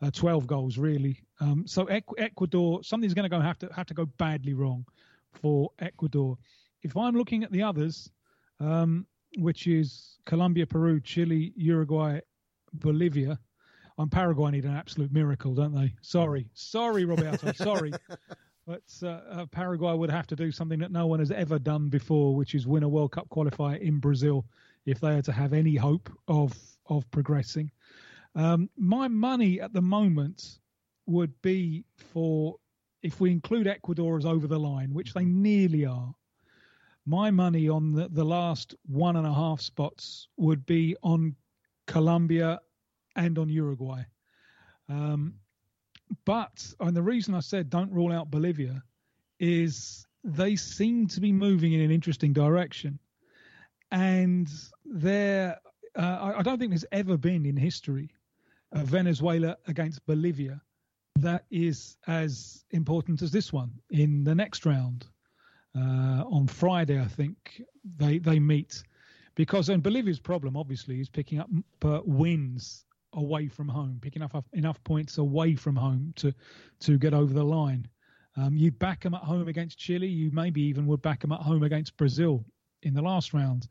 uh, 0.02 0.12
12 0.12 0.48
goals 0.48 0.78
really. 0.78 1.22
Um, 1.40 1.66
so 1.68 1.86
Ecuador, 2.18 2.84
something's 2.84 3.14
going 3.14 3.30
to 3.30 3.42
have 3.42 3.60
to 3.60 3.70
have 3.74 3.86
to 3.88 3.94
go 3.94 4.06
badly 4.18 4.54
wrong 4.54 4.86
for 5.34 5.70
Ecuador. 5.80 6.38
If 6.84 6.96
I'm 6.98 7.16
looking 7.16 7.44
at 7.44 7.52
the 7.52 7.62
others, 7.62 8.10
um, 8.60 9.06
which 9.38 9.68
is 9.68 10.18
Colombia, 10.26 10.66
Peru, 10.66 11.00
Chile, 11.00 11.54
Uruguay, 11.56 12.20
Bolivia. 12.74 13.40
On 13.98 14.10
Paraguay 14.10 14.52
need 14.52 14.66
an 14.66 14.76
absolute 14.76 15.12
miracle, 15.12 15.54
don't 15.54 15.76
they? 15.76 15.94
Sorry, 16.02 16.50
sorry, 16.54 17.06
Roberto, 17.06 17.52
sorry. 17.56 17.92
But 18.66 18.84
uh, 19.04 19.08
uh, 19.30 19.46
Paraguay 19.48 19.94
would 19.94 20.10
have 20.10 20.28
to 20.28 20.36
do 20.36 20.52
something 20.52 20.80
that 20.80 20.92
no 20.92 21.08
one 21.08 21.20
has 21.20 21.32
ever 21.32 21.60
done 21.60 21.90
before, 21.90 22.36
which 22.36 22.56
is 22.56 22.68
win 22.68 22.84
a 22.84 22.90
World 22.90 23.12
Cup 23.12 23.28
qualifier 23.30 23.80
in 23.80 24.00
Brazil, 24.00 24.46
if 24.86 25.00
they 25.00 25.16
are 25.16 25.22
to 25.24 25.32
have 25.32 25.54
any 25.54 25.76
hope 25.76 26.10
of 26.28 26.54
of 26.88 27.10
progressing. 27.12 27.72
Um, 28.36 28.70
my 28.78 29.08
money 29.08 29.60
at 29.60 29.74
the 29.74 29.82
moment 29.82 30.60
would 31.06 31.40
be 31.42 31.86
for, 31.96 32.56
if 33.04 33.20
we 33.20 33.32
include 33.32 33.68
Ecuador 33.68 34.18
as 34.18 34.26
over 34.26 34.48
the 34.48 34.60
line, 34.60 34.94
which 34.94 35.14
they 35.14 35.26
nearly 35.26 35.86
are, 35.86 36.14
my 37.06 37.32
money 37.32 37.68
on 37.68 37.94
the, 37.94 38.08
the 38.10 38.24
last 38.24 38.76
one 38.86 39.16
and 39.16 39.26
a 39.26 39.34
half 39.34 39.60
spots 39.60 40.28
would 40.38 40.66
be 40.66 40.96
on 41.02 41.36
Colombia 41.88 42.60
and 43.16 43.38
on 43.38 43.50
Uruguay. 43.50 44.04
Um, 44.88 45.34
but, 46.26 46.74
and 46.80 46.96
the 46.96 47.02
reason 47.02 47.34
I 47.34 47.40
said 47.40 47.70
don't 47.70 47.92
rule 47.92 48.12
out 48.12 48.30
Bolivia 48.30 48.84
is 49.40 50.06
they 50.24 50.56
seem 50.56 51.08
to 51.08 51.22
be 51.22 51.32
moving 51.32 51.74
in 51.74 51.82
an 51.82 51.92
interesting 51.92 52.34
direction. 52.34 53.00
And 53.92 54.50
there, 54.86 55.58
uh, 55.96 56.18
I, 56.22 56.40
I 56.40 56.42
don't 56.44 56.60
think 56.60 56.72
there's 56.72 56.86
ever 56.92 57.18
been 57.18 57.46
in 57.46 57.58
history 57.58 58.12
uh, 58.74 58.84
Venezuela 58.84 59.58
against 59.68 60.06
Bolivia 60.06 60.62
that 61.16 61.46
is 61.52 61.98
as 62.08 62.66
important 62.72 63.22
as 63.22 63.32
this 63.32 63.54
one 63.54 63.72
in 63.90 64.24
the 64.24 64.36
next 64.36 64.66
round. 64.66 65.08
Uh, 65.76 66.24
on 66.30 66.48
Friday, 66.48 67.00
I 67.00 67.06
think 67.06 67.62
they 67.98 68.18
they 68.18 68.40
meet 68.40 68.84
because 69.36 69.70
and 69.70 69.82
Bolivia's 69.82 70.20
problem 70.20 70.58
obviously 70.58 71.00
is 71.00 71.08
picking 71.08 71.40
up 71.40 71.50
uh, 71.86 72.02
wins 72.04 72.86
away 73.14 73.48
from 73.48 73.70
home, 73.70 73.98
picking 74.02 74.22
up 74.22 74.46
enough 74.54 74.84
points 74.84 75.18
away 75.18 75.56
from 75.56 75.76
home 75.76 76.14
to 76.18 76.34
to 76.82 76.98
get 76.98 77.14
over 77.14 77.34
the 77.34 77.44
line. 77.44 77.88
Um, 78.36 78.56
you 78.58 78.72
back 78.72 79.02
them 79.04 79.14
at 79.14 79.22
home 79.22 79.48
against 79.48 79.78
Chile. 79.78 80.08
You 80.08 80.30
maybe 80.34 80.62
even 80.62 80.86
would 80.88 81.02
back 81.02 81.22
them 81.22 81.32
at 81.32 81.42
home 81.42 81.64
against 81.64 81.96
Brazil 81.96 82.44
in 82.84 82.94
the 82.94 83.02
last 83.02 83.34
round 83.34 83.68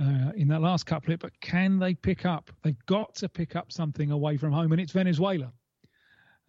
uh, 0.00 0.32
in 0.36 0.48
that 0.48 0.60
last 0.60 0.86
couplet, 0.86 1.20
but 1.20 1.38
can 1.40 1.78
they 1.78 1.94
pick 1.94 2.26
up? 2.26 2.50
They've 2.62 2.86
got 2.86 3.14
to 3.16 3.28
pick 3.28 3.56
up 3.56 3.70
something 3.70 4.10
away 4.10 4.36
from 4.36 4.52
home, 4.52 4.72
and 4.72 4.80
it's 4.80 4.92
Venezuela, 4.92 5.52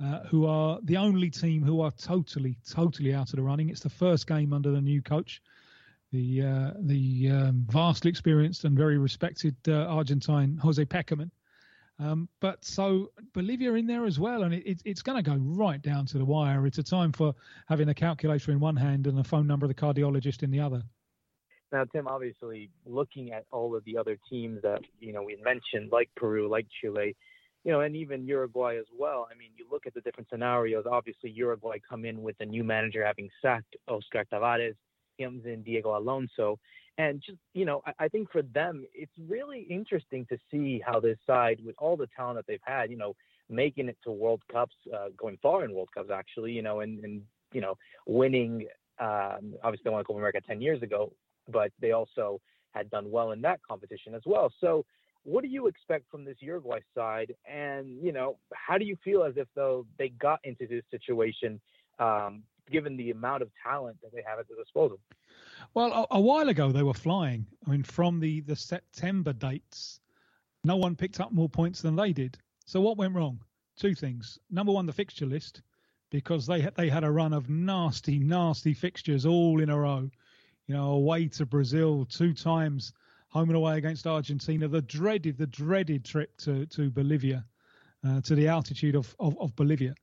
uh, 0.04 0.20
who 0.24 0.46
are 0.46 0.80
the 0.84 0.98
only 0.98 1.30
team 1.30 1.64
who 1.64 1.82
are 1.82 1.92
totally, 1.92 2.58
totally 2.70 3.14
out 3.14 3.30
of 3.30 3.38
the 3.38 3.44
running. 3.44 3.70
It's 3.70 3.82
the 3.82 3.90
first 3.90 4.28
game 4.28 4.54
under 4.54 4.72
the 4.72 4.82
new 4.82 5.02
coach, 5.02 5.42
the 6.12 6.42
uh, 6.42 6.72
the 6.82 7.30
um, 7.32 7.66
vastly 7.70 8.10
experienced 8.10 8.66
and 8.66 8.78
very 8.78 8.98
respected 8.98 9.56
uh, 9.68 9.86
Argentine 9.86 10.58
Jose 10.58 10.84
Pekerman. 10.86 11.32
Um, 11.98 12.28
but 12.42 12.66
so 12.66 13.12
Bolivia 13.34 13.72
are 13.72 13.78
in 13.78 13.88
there 13.88 14.06
as 14.06 14.20
well, 14.20 14.44
and 14.44 14.54
it, 14.54 14.68
it, 14.68 14.82
it's 14.84 15.02
going 15.02 15.24
to 15.24 15.30
go 15.30 15.38
right 15.38 15.82
down 15.82 16.06
to 16.08 16.18
the 16.18 16.26
wire. 16.26 16.68
It's 16.68 16.78
a 16.78 16.84
time 16.84 17.14
for 17.14 17.34
having 17.68 17.88
a 17.88 17.94
calculator 17.94 18.52
in 18.52 18.60
one 18.60 18.76
hand 18.76 19.08
and 19.08 19.18
a 19.18 19.24
phone 19.24 19.48
number 19.48 19.66
of 19.66 19.70
the 19.70 19.82
cardiologist 19.82 20.44
in 20.44 20.52
the 20.52 20.60
other. 20.60 20.84
Now, 21.72 21.86
Tim, 21.86 22.08
obviously, 22.08 22.70
looking 22.86 23.32
at 23.32 23.46
all 23.52 23.76
of 23.76 23.86
the 23.86 23.98
other 23.98 24.18
teams 24.30 24.62
that 24.62 24.82
you 25.00 25.14
know 25.14 25.24
we 25.24 25.38
mentioned, 25.44 25.92
like 25.92 26.10
Peru, 26.16 26.50
like 26.50 26.68
Chile, 26.82 27.16
you 27.66 27.72
know, 27.72 27.82
and 27.82 27.96
even 27.96 28.26
Uruguay 28.26 28.78
as 28.78 28.86
well. 28.98 29.28
I 29.30 29.36
mean, 29.38 29.50
you 29.58 29.66
look 29.70 29.86
at 29.86 29.94
the 29.94 30.02
different 30.02 30.30
scenarios. 30.30 30.86
Obviously, 30.90 31.32
Uruguay 31.32 31.80
come 31.88 32.06
in 32.06 32.22
with 32.22 32.36
a 32.40 32.46
new 32.46 32.64
manager 32.64 33.04
having 33.04 33.30
sacked 33.42 33.76
Oscar 33.88 34.24
Tabarez, 34.32 34.76
comes 35.20 35.46
in 35.46 35.64
Diego 35.64 35.98
Alonso, 35.98 36.60
and 36.98 37.22
just 37.26 37.40
you 37.54 37.66
know, 37.66 37.82
I, 37.86 38.06
I 38.06 38.08
think 38.08 38.32
for 38.32 38.44
them, 38.44 38.86
it's 38.94 39.12
really 39.28 39.62
interesting 39.70 40.26
to 40.30 40.38
see 40.52 40.82
how 40.86 41.00
this 41.00 41.18
side, 41.26 41.60
with 41.66 41.76
all 41.80 41.98
the 41.98 42.08
talent 42.16 42.38
that 42.38 42.46
they've 42.48 42.60
had, 42.64 42.92
you 42.92 42.98
know, 42.98 43.16
making 43.50 43.90
it 43.90 43.98
to 44.04 44.12
World 44.12 44.42
Cups, 44.52 44.76
uh, 44.96 45.08
going 45.18 45.38
far 45.42 45.66
in 45.66 45.74
World 45.74 45.90
Cups 45.94 46.10
actually, 46.14 46.52
you 46.52 46.62
know, 46.62 46.82
and 46.82 47.04
and 47.04 47.22
you 47.52 47.62
know, 47.62 47.76
winning. 48.06 48.68
Um, 49.00 49.56
obviously, 49.64 49.84
they 49.86 49.90
won 49.90 50.04
Copa 50.04 50.20
America 50.20 50.40
10 50.46 50.62
years 50.62 50.82
ago, 50.82 51.12
but 51.52 51.72
they 51.82 51.92
also 51.92 52.40
had 52.74 52.90
done 52.90 53.10
well 53.10 53.32
in 53.32 53.42
that 53.42 53.60
competition 53.68 54.14
as 54.14 54.22
well. 54.26 54.52
So, 54.62 54.86
what 55.26 55.44
do 55.44 55.50
you 55.50 55.68
expect 55.68 56.10
from 56.10 56.24
this 56.24 56.38
Uruguay 56.40 56.80
side? 56.96 57.36
And 57.46 58.02
you 58.02 58.12
know, 58.12 58.38
how 58.54 58.78
do 58.78 58.86
you 58.86 58.96
feel 59.04 59.24
as 59.24 59.34
if 59.36 59.48
though 59.56 59.86
they 59.98 60.10
got 60.10 60.40
into 60.44 60.68
this 60.68 60.84
situation, 60.92 61.60
um, 62.00 62.44
given 62.72 62.96
the 62.96 63.12
amount 63.12 63.42
of 63.42 63.50
talent 63.64 63.98
that 64.02 64.14
they 64.14 64.24
have 64.26 64.40
at 64.40 64.48
their 64.48 64.58
disposal? 64.58 65.00
Well, 65.74 65.92
a, 65.92 66.16
a, 66.16 66.22
while 66.22 66.48
ago 66.50 66.72
they 66.72 66.84
were 66.84 66.94
flying. 66.94 67.46
I 67.68 67.72
mean, 67.72 67.84
from 67.84 68.20
the 68.20 68.42
the 68.42 68.56
September 68.56 69.34
dates, 69.34 70.00
no 70.64 70.78
one 70.78 70.96
picked 70.96 71.20
up 71.20 71.32
more 71.32 71.50
points 71.50 71.82
than 71.82 71.96
they 71.96 72.14
did. 72.14 72.38
So 72.66 72.80
what 72.80 72.98
went 72.98 73.16
wrong? 73.16 73.40
Two 73.76 73.96
things. 73.96 74.40
Number 74.50 74.72
one, 74.72 74.86
the 74.86 74.94
fixture 74.94 75.26
list, 75.26 75.62
because 76.12 76.48
they 76.48 76.70
they 76.78 76.90
had 76.90 77.04
a 77.04 77.12
run 77.12 77.34
of 77.34 77.50
nasty, 77.50 78.20
nasty 78.20 78.74
fixtures 78.74 79.26
all 79.26 79.60
in 79.60 79.70
a 79.70 79.78
row 79.78 80.10
you 80.68 80.76
know, 80.76 80.92
away 80.92 81.28
to 81.28 81.46
Brazil 81.46 82.06
two 82.06 82.34
times, 82.34 82.94
home 83.36 83.50
and 83.50 83.58
away 83.58 83.78
against 83.78 84.08
Argentina. 84.08 84.66
The 84.66 84.82
dreaded, 84.82 85.38
the 85.38 85.48
dreaded 85.48 86.06
trip 86.06 86.38
to 86.38 86.66
to 86.68 86.90
Bolivia, 86.90 87.44
uh, 88.08 88.22
to 88.22 88.34
the 88.34 88.48
altitude 88.48 88.96
of, 88.96 89.14
of, 89.20 89.38
of 89.42 89.54
Bolivia, 89.58 89.94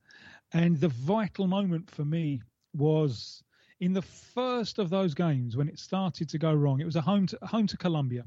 and 0.51 0.79
the 0.79 0.89
vital 0.89 1.47
moment 1.47 1.89
for 1.89 2.05
me 2.05 2.43
was 2.75 3.43
in 3.79 3.91
the 3.91 4.03
first 4.03 4.77
of 4.77 4.91
those 4.91 5.15
games 5.15 5.57
when 5.57 5.67
it 5.67 5.79
started 5.79 6.29
to 6.29 6.37
go 6.37 6.53
wrong. 6.53 6.79
It 6.79 6.85
was 6.85 6.95
a 6.95 7.01
home 7.01 7.25
to 7.25 7.39
home 7.41 7.65
to 7.65 7.75
Colombia, 7.75 8.23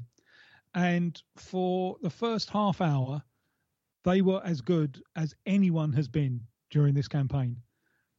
and 0.75 1.21
for 1.37 1.95
the 2.01 2.09
first 2.09 2.49
half 2.49 2.81
hour, 2.81 3.23
they 4.03 4.21
were 4.21 4.41
as 4.43 4.59
good 4.59 5.01
as 5.15 5.33
anyone 5.45 5.93
has 5.93 6.09
been 6.09 6.41
during 6.69 6.93
this 6.93 7.07
campaign. 7.07 7.55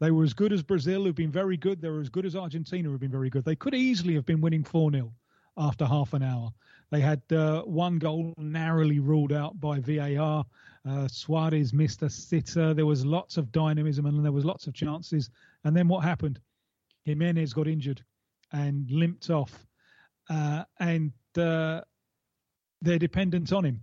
They 0.00 0.10
were 0.10 0.24
as 0.24 0.32
good 0.32 0.54
as 0.54 0.62
Brazil, 0.62 1.04
who've 1.04 1.14
been 1.14 1.30
very 1.30 1.58
good. 1.58 1.82
They 1.82 1.90
were 1.90 2.00
as 2.00 2.08
good 2.08 2.24
as 2.24 2.34
Argentina, 2.34 2.88
who've 2.88 2.98
been 2.98 3.10
very 3.10 3.28
good. 3.28 3.44
They 3.44 3.56
could 3.56 3.74
easily 3.74 4.14
have 4.14 4.24
been 4.24 4.40
winning 4.40 4.64
4 4.64 4.90
0 4.90 5.12
after 5.58 5.84
half 5.84 6.14
an 6.14 6.22
hour. 6.22 6.52
They 6.90 7.00
had 7.00 7.20
uh, 7.32 7.62
one 7.62 7.98
goal 7.98 8.32
narrowly 8.38 8.98
ruled 8.98 9.32
out 9.32 9.60
by 9.60 9.80
VAR. 9.80 10.44
Uh, 10.88 11.08
Suarez 11.08 11.72
missed 11.74 12.02
a 12.02 12.08
sitter. 12.08 12.72
There 12.72 12.86
was 12.86 13.04
lots 13.04 13.36
of 13.36 13.52
dynamism 13.52 14.06
and 14.06 14.24
there 14.24 14.32
was 14.32 14.44
lots 14.44 14.66
of 14.66 14.74
chances. 14.74 15.30
And 15.64 15.76
then 15.76 15.88
what 15.88 16.04
happened? 16.04 16.40
Giménez 17.06 17.54
got 17.54 17.68
injured 17.68 18.02
and 18.52 18.90
limped 18.90 19.28
off. 19.28 19.66
Uh, 20.30 20.64
and 20.80 21.12
uh, 21.36 21.82
they're 22.80 22.98
dependent 22.98 23.52
on 23.52 23.64
him. 23.64 23.82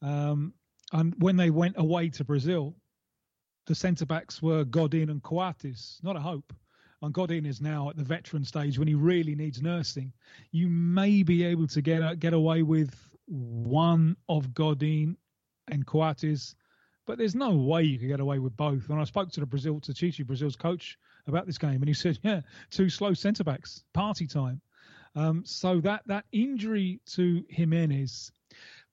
Um, 0.00 0.54
and 0.92 1.14
when 1.18 1.36
they 1.36 1.50
went 1.50 1.76
away 1.78 2.08
to 2.10 2.24
Brazil, 2.24 2.74
the 3.66 3.74
centre 3.74 4.06
backs 4.06 4.40
were 4.40 4.64
Godin 4.64 5.10
and 5.10 5.22
Coates. 5.22 5.98
Not 6.02 6.16
a 6.16 6.20
hope. 6.20 6.52
And 7.04 7.14
Godin 7.14 7.46
is 7.46 7.60
now 7.60 7.90
at 7.90 7.96
the 7.96 8.04
veteran 8.04 8.44
stage 8.44 8.78
when 8.78 8.88
he 8.88 8.94
really 8.94 9.34
needs 9.34 9.62
nursing. 9.62 10.12
You 10.50 10.68
may 10.68 11.22
be 11.22 11.44
able 11.44 11.66
to 11.68 11.82
get 11.82 12.18
get 12.18 12.32
away 12.32 12.62
with 12.62 12.94
one 13.26 14.16
of 14.28 14.54
Godin 14.54 15.16
and 15.68 15.86
Coates, 15.86 16.54
but 17.06 17.18
there's 17.18 17.34
no 17.34 17.50
way 17.56 17.82
you 17.82 17.98
could 17.98 18.08
get 18.08 18.20
away 18.20 18.38
with 18.38 18.56
both. 18.56 18.88
And 18.90 19.00
I 19.00 19.04
spoke 19.04 19.30
to 19.32 19.40
the 19.40 19.46
Brazil 19.46 19.80
to 19.80 19.94
Tite 19.94 20.26
Brazil's 20.26 20.56
coach 20.56 20.98
about 21.26 21.46
this 21.46 21.58
game, 21.58 21.76
and 21.76 21.88
he 21.88 21.94
said, 21.94 22.18
"Yeah, 22.22 22.40
two 22.70 22.88
slow 22.88 23.14
centre 23.14 23.44
backs, 23.44 23.84
party 23.92 24.26
time." 24.26 24.60
Um, 25.14 25.44
so 25.44 25.80
that 25.80 26.02
that 26.06 26.24
injury 26.32 27.00
to 27.10 27.44
Giménez, 27.52 28.30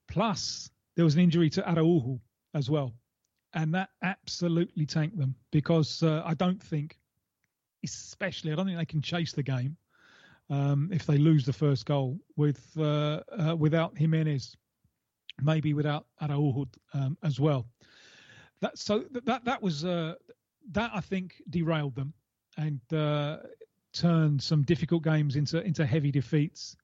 plus 0.08 0.70
there 0.96 1.06
was 1.06 1.16
an 1.16 1.22
injury 1.22 1.50
to 1.52 1.70
Araujo 1.70 2.20
as 2.54 2.70
well 2.70 2.94
and 3.54 3.74
that 3.74 3.90
absolutely 4.02 4.86
tanked 4.86 5.18
them 5.18 5.36
because 5.52 6.04
uh, 6.04 6.22
I 6.26 6.34
don't 6.34 6.62
think, 6.62 6.98
especially, 7.84 8.52
I 8.52 8.56
don't 8.56 8.66
think 8.66 8.78
they 8.78 8.86
can 8.86 9.02
chase 9.02 9.34
the 9.34 9.44
game 9.44 9.78
um, 10.50 10.90
if 10.92 11.06
they 11.06 11.18
lose 11.18 11.46
the 11.46 11.54
first 11.54 11.86
goal 11.86 12.20
with 12.36 12.62
uh, 12.78 13.22
uh, 13.38 13.56
without 13.58 13.96
Giménez, 13.96 14.56
maybe 15.42 15.74
without 15.74 16.06
Araujo 16.22 16.68
um, 16.94 17.18
as 17.24 17.40
well. 17.40 17.66
that 18.60 18.78
so 18.78 19.06
that 19.26 19.46
that 19.46 19.62
was 19.62 19.86
uh, 19.86 20.16
that 20.72 20.92
I 20.94 21.02
think 21.02 21.42
derailed 21.50 21.96
them 21.96 22.14
and 22.58 22.82
uh, 22.94 23.38
turned 23.94 24.42
some 24.42 24.64
difficult 24.64 25.04
games 25.04 25.36
into 25.36 25.62
into 25.62 25.86
heavy 25.86 26.12
defeats. 26.12 26.76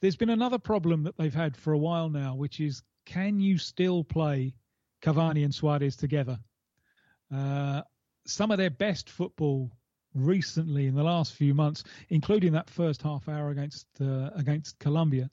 There's 0.00 0.16
been 0.16 0.30
another 0.30 0.58
problem 0.58 1.02
that 1.04 1.16
they've 1.16 1.34
had 1.34 1.56
for 1.56 1.72
a 1.72 1.78
while 1.78 2.08
now, 2.08 2.34
which 2.34 2.60
is 2.60 2.82
can 3.06 3.40
you 3.40 3.58
still 3.58 4.04
play 4.04 4.54
Cavani 5.02 5.44
and 5.44 5.54
Suarez 5.54 5.96
together? 5.96 6.38
Uh, 7.34 7.82
some 8.26 8.50
of 8.50 8.58
their 8.58 8.70
best 8.70 9.08
football 9.08 9.72
recently 10.24 10.86
in 10.86 10.94
the 10.94 11.02
last 11.02 11.34
few 11.34 11.54
months, 11.54 11.84
including 12.10 12.52
that 12.52 12.70
first 12.70 13.02
half 13.02 13.28
hour 13.28 13.50
against 13.50 13.86
uh, 14.00 14.30
against 14.34 14.78
Colombia, 14.78 15.30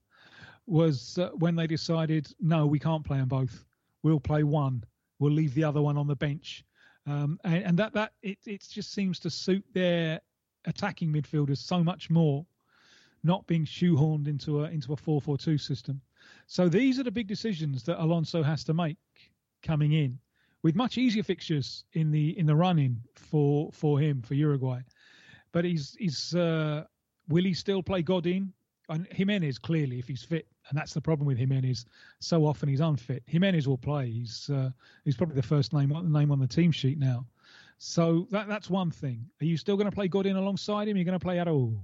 was 0.66 1.18
uh, 1.18 1.30
when 1.36 1.56
they 1.56 1.68
decided 1.68 2.28
no, 2.40 2.66
we 2.66 2.80
can't 2.80 3.04
play 3.04 3.18
them 3.18 3.28
both. 3.28 3.66
We'll 4.04 4.20
play 4.20 4.44
one. 4.44 4.84
We'll 5.20 5.32
leave 5.32 5.54
the 5.54 5.64
other 5.64 5.82
one 5.82 5.98
on 5.98 6.08
the 6.08 6.16
bench, 6.16 6.64
um, 7.06 7.40
and, 7.44 7.64
and, 7.64 7.80
that 7.80 7.94
that 7.94 8.14
it 8.22 8.40
it 8.46 8.66
just 8.70 8.94
seems 8.94 9.20
to 9.20 9.30
suit 9.30 9.64
their 9.74 10.20
attacking 10.66 11.12
midfielders 11.12 11.58
so 11.58 11.84
much 11.84 12.10
more, 12.10 12.46
not 13.24 13.46
being 13.48 13.66
shoehorned 13.66 14.28
into 14.28 14.66
a 14.66 14.70
into 14.70 14.94
a 14.94 14.98
four 14.98 15.22
four 15.22 15.38
two 15.38 15.58
system. 15.58 16.02
So 16.48 16.68
these 16.68 17.00
are 17.00 17.04
the 17.04 17.12
big 17.12 17.28
decisions 17.28 17.84
that 17.84 18.02
Alonso 18.02 18.44
has 18.44 18.64
to 18.66 18.74
make 18.74 18.98
coming 19.62 19.94
in 19.94 20.20
with 20.66 20.76
much 20.76 20.98
easier 20.98 21.22
fixtures 21.22 21.84
in 21.94 22.10
the 22.10 22.36
in 22.40 22.48
the 22.48 22.56
running 22.56 23.00
for 23.14 23.72
for 23.72 24.00
him 24.00 24.20
for 24.24 24.34
Uruguay. 24.34 24.82
But 25.52 25.64
he's 25.64 25.96
he's 26.00 26.34
uh, 26.34 26.86
will 27.30 27.44
he 27.44 27.54
still 27.54 27.84
play 27.84 28.02
Godin? 28.02 28.52
And 28.90 29.08
Giménez 29.12 29.62
clearly, 29.62 30.00
if 30.00 30.08
he's 30.08 30.24
fit, 30.24 30.48
and 30.70 30.78
that's 30.78 30.94
the 30.96 31.02
problem 31.02 31.28
with 31.28 31.38
Giménez. 31.38 31.86
So 32.20 32.48
often 32.48 32.68
he's 32.68 32.80
unfit. 32.80 33.22
Giménez 33.32 33.68
will 33.68 33.78
play. 33.78 34.10
He's 34.10 34.50
uh, 34.50 34.72
he's 35.04 35.16
probably 35.16 35.36
the 35.36 35.44
first 35.44 35.72
name 35.72 35.94
name 36.12 36.32
on 36.32 36.40
the 36.40 36.48
team 36.48 36.72
sheet 36.72 36.98
now. 36.98 37.28
So 37.78 38.28
that 38.32 38.48
that's 38.48 38.68
one 38.68 38.90
thing. 38.90 39.24
Are 39.42 39.46
you 39.46 39.58
still 39.58 39.78
going 39.78 39.92
to 39.92 39.96
play 39.96 40.08
Godin 40.08 40.36
alongside 40.36 40.88
him? 40.88 40.98
You're 40.98 41.06
going 41.06 41.20
to 41.20 41.24
play 41.24 41.38
Araújo. 41.38 41.80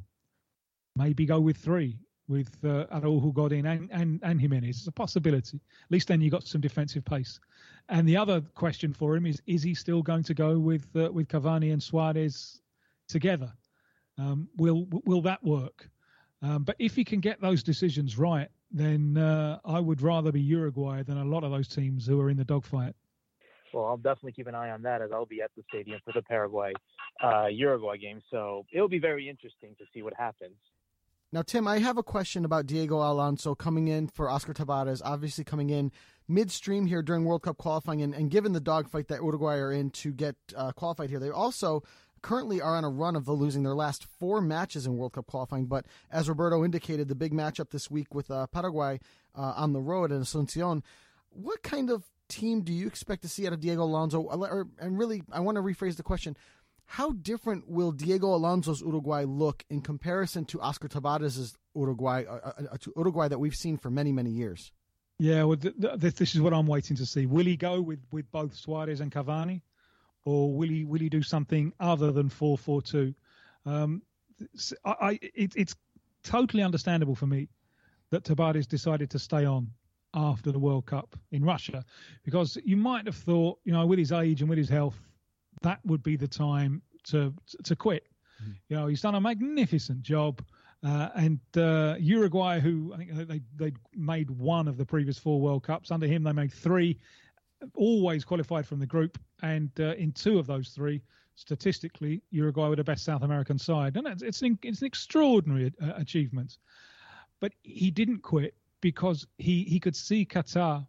Maybe 0.95 1.27
go 1.27 1.39
with 1.39 1.57
three 1.57 1.99
with 2.27 2.49
uh, 2.63 2.87
Araújo, 2.87 3.31
Godin, 3.31 3.67
and, 3.67 3.91
and 3.91 4.19
and 4.23 4.39
Giménez. 4.39 4.69
It's 4.69 4.87
a 4.87 4.91
possibility. 4.91 5.57
At 5.85 5.91
least 5.91 6.07
then 6.07 6.19
you 6.19 6.31
got 6.31 6.47
some 6.47 6.61
defensive 6.61 7.05
pace. 7.05 7.39
And 7.89 8.07
the 8.07 8.17
other 8.17 8.41
question 8.41 8.93
for 8.93 9.15
him 9.15 9.25
is: 9.25 9.41
Is 9.47 9.63
he 9.63 9.73
still 9.73 10.01
going 10.01 10.23
to 10.23 10.33
go 10.33 10.57
with 10.59 10.87
uh, 10.95 11.11
with 11.11 11.27
Cavani 11.27 11.73
and 11.73 11.81
Suarez 11.81 12.61
together? 13.07 13.51
Um, 14.17 14.47
will 14.57 14.87
will 15.05 15.21
that 15.23 15.43
work? 15.43 15.89
Um, 16.41 16.63
but 16.63 16.75
if 16.79 16.95
he 16.95 17.03
can 17.03 17.19
get 17.19 17.39
those 17.39 17.61
decisions 17.61 18.17
right, 18.17 18.49
then 18.71 19.17
uh, 19.17 19.59
I 19.63 19.79
would 19.79 20.01
rather 20.01 20.31
be 20.31 20.41
Uruguay 20.41 21.03
than 21.03 21.17
a 21.17 21.25
lot 21.25 21.43
of 21.43 21.51
those 21.51 21.67
teams 21.67 22.07
who 22.07 22.19
are 22.19 22.29
in 22.29 22.37
the 22.37 22.45
dogfight. 22.45 22.95
Well, 23.73 23.85
I'll 23.85 23.97
definitely 23.97 24.33
keep 24.33 24.47
an 24.47 24.55
eye 24.55 24.71
on 24.71 24.81
that 24.81 25.01
as 25.01 25.11
I'll 25.13 25.25
be 25.25 25.41
at 25.41 25.51
the 25.55 25.63
stadium 25.69 25.99
for 26.03 26.11
the 26.13 26.21
Paraguay 26.21 26.73
uh, 27.23 27.47
Uruguay 27.47 27.97
game. 27.97 28.21
So 28.29 28.65
it'll 28.71 28.89
be 28.89 28.99
very 28.99 29.29
interesting 29.29 29.75
to 29.77 29.85
see 29.93 30.01
what 30.01 30.13
happens. 30.13 30.55
Now, 31.33 31.41
Tim, 31.41 31.65
I 31.65 31.79
have 31.79 31.97
a 31.97 32.03
question 32.03 32.43
about 32.43 32.65
Diego 32.65 32.97
Alonso 32.97 33.55
coming 33.55 33.87
in 33.87 34.07
for 34.07 34.29
Oscar 34.29 34.53
Tabarez, 34.53 35.01
obviously 35.05 35.45
coming 35.45 35.69
in 35.69 35.91
midstream 36.31 36.85
here 36.85 37.01
during 37.01 37.25
World 37.25 37.43
Cup 37.43 37.57
qualifying, 37.57 38.01
and, 38.01 38.13
and 38.13 38.31
given 38.31 38.53
the 38.53 38.59
dogfight 38.59 39.07
that 39.09 39.21
Uruguay 39.21 39.57
are 39.57 39.71
in 39.71 39.89
to 39.91 40.11
get 40.11 40.35
uh, 40.55 40.71
qualified 40.71 41.09
here, 41.09 41.19
they 41.19 41.29
also 41.29 41.83
currently 42.21 42.61
are 42.61 42.75
on 42.75 42.83
a 42.83 42.89
run 42.89 43.15
of 43.15 43.27
losing 43.27 43.63
their 43.63 43.75
last 43.75 44.05
four 44.19 44.41
matches 44.41 44.85
in 44.85 44.95
World 44.95 45.13
Cup 45.13 45.27
qualifying. 45.27 45.65
But 45.65 45.85
as 46.11 46.29
Roberto 46.29 46.63
indicated, 46.63 47.07
the 47.07 47.15
big 47.15 47.33
matchup 47.33 47.71
this 47.71 47.89
week 47.89 48.13
with 48.13 48.29
uh, 48.29 48.47
Paraguay 48.47 48.99
uh, 49.35 49.53
on 49.55 49.73
the 49.73 49.79
road 49.79 50.11
in 50.11 50.21
Asuncion, 50.21 50.83
what 51.29 51.63
kind 51.63 51.89
of 51.89 52.03
team 52.27 52.61
do 52.61 52.71
you 52.71 52.87
expect 52.87 53.21
to 53.23 53.27
see 53.27 53.47
out 53.47 53.53
of 53.53 53.59
Diego 53.59 53.83
Alonso? 53.83 54.21
Or, 54.21 54.67
and 54.79 54.97
really, 54.97 55.23
I 55.31 55.39
want 55.39 55.57
to 55.57 55.61
rephrase 55.61 55.97
the 55.97 56.03
question. 56.03 56.37
How 56.85 57.11
different 57.11 57.69
will 57.69 57.91
Diego 57.91 58.35
Alonso's 58.35 58.81
Uruguay 58.81 59.23
look 59.25 59.63
in 59.69 59.81
comparison 59.81 60.43
to 60.45 60.59
Oscar 60.59 60.89
Tabarez's 60.89 61.57
Uruguay, 61.73 62.25
uh, 62.27 62.33
uh, 62.33 62.51
uh, 62.73 62.77
to 62.81 62.93
Uruguay 62.97 63.29
that 63.29 63.39
we've 63.39 63.55
seen 63.55 63.77
for 63.77 63.89
many, 63.89 64.11
many 64.11 64.29
years? 64.29 64.73
Yeah, 65.21 65.43
well, 65.43 65.55
th- 65.55 65.75
th- 65.79 66.15
this 66.15 66.33
is 66.33 66.41
what 66.41 66.51
I'm 66.51 66.65
waiting 66.65 66.97
to 66.97 67.05
see. 67.05 67.27
Will 67.27 67.45
he 67.45 67.55
go 67.55 67.79
with, 67.79 67.99
with 68.11 68.31
both 68.31 68.55
Suarez 68.55 69.01
and 69.01 69.11
Cavani, 69.11 69.61
or 70.25 70.51
will 70.51 70.67
he 70.67 70.83
will 70.83 70.99
he 70.99 71.09
do 71.09 71.21
something 71.21 71.73
other 71.79 72.11
than 72.11 72.27
four 72.27 72.57
four 72.57 72.81
two? 72.81 73.13
Um, 73.63 74.01
I, 74.83 74.95
I 74.99 75.19
it, 75.21 75.53
it's 75.55 75.75
totally 76.23 76.63
understandable 76.63 77.13
for 77.13 77.27
me 77.27 77.49
that 78.09 78.23
Tabarez 78.23 78.65
decided 78.67 79.11
to 79.11 79.19
stay 79.19 79.45
on 79.45 79.69
after 80.15 80.51
the 80.51 80.57
World 80.57 80.87
Cup 80.87 81.15
in 81.29 81.45
Russia, 81.45 81.85
because 82.23 82.57
you 82.65 82.75
might 82.75 83.05
have 83.05 83.15
thought, 83.15 83.59
you 83.63 83.73
know, 83.73 83.85
with 83.85 83.99
his 83.99 84.11
age 84.11 84.41
and 84.41 84.49
with 84.49 84.57
his 84.57 84.69
health, 84.69 84.99
that 85.61 85.79
would 85.85 86.01
be 86.01 86.17
the 86.17 86.27
time 86.27 86.81
to 87.11 87.31
to 87.65 87.75
quit. 87.75 88.07
Mm. 88.43 88.55
You 88.69 88.75
know, 88.75 88.87
he's 88.87 89.01
done 89.01 89.13
a 89.13 89.21
magnificent 89.21 90.01
job. 90.01 90.41
Uh, 90.83 91.09
and 91.15 91.39
uh, 91.57 91.95
Uruguay, 91.99 92.59
who 92.59 92.91
I 92.93 92.97
think 92.97 93.11
they 93.27 93.41
they 93.55 93.73
made 93.95 94.31
one 94.31 94.67
of 94.67 94.77
the 94.77 94.85
previous 94.85 95.17
four 95.17 95.39
World 95.39 95.63
Cups. 95.63 95.91
Under 95.91 96.07
him, 96.07 96.23
they 96.23 96.31
made 96.31 96.51
three, 96.51 96.97
always 97.75 98.25
qualified 98.25 98.65
from 98.65 98.79
the 98.79 98.87
group, 98.87 99.19
and 99.43 99.69
uh, 99.79 99.93
in 99.93 100.11
two 100.11 100.39
of 100.39 100.47
those 100.47 100.69
three, 100.69 101.01
statistically, 101.35 102.23
Uruguay 102.31 102.67
were 102.67 102.75
the 102.75 102.83
best 102.83 103.05
South 103.05 103.21
American 103.21 103.59
side, 103.59 103.95
and 103.95 104.07
it's 104.07 104.23
it's 104.23 104.41
an, 104.41 104.57
it's 104.63 104.81
an 104.81 104.87
extraordinary 104.87 105.71
uh, 105.81 105.93
achievement. 105.97 106.57
But 107.39 107.53
he 107.61 107.91
didn't 107.91 108.23
quit 108.23 108.55
because 108.81 109.27
he 109.37 109.63
he 109.63 109.79
could 109.79 109.95
see 109.95 110.25
Qatar 110.25 110.87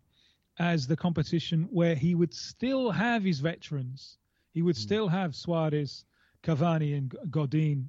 as 0.58 0.86
the 0.86 0.96
competition 0.96 1.68
where 1.70 1.94
he 1.94 2.14
would 2.14 2.34
still 2.34 2.90
have 2.90 3.24
his 3.24 3.40
veterans, 3.40 4.18
he 4.52 4.62
would 4.62 4.76
mm. 4.76 4.80
still 4.80 5.08
have 5.08 5.34
Suarez, 5.34 6.04
Cavani, 6.42 6.96
and 6.96 7.14
Godin 7.30 7.88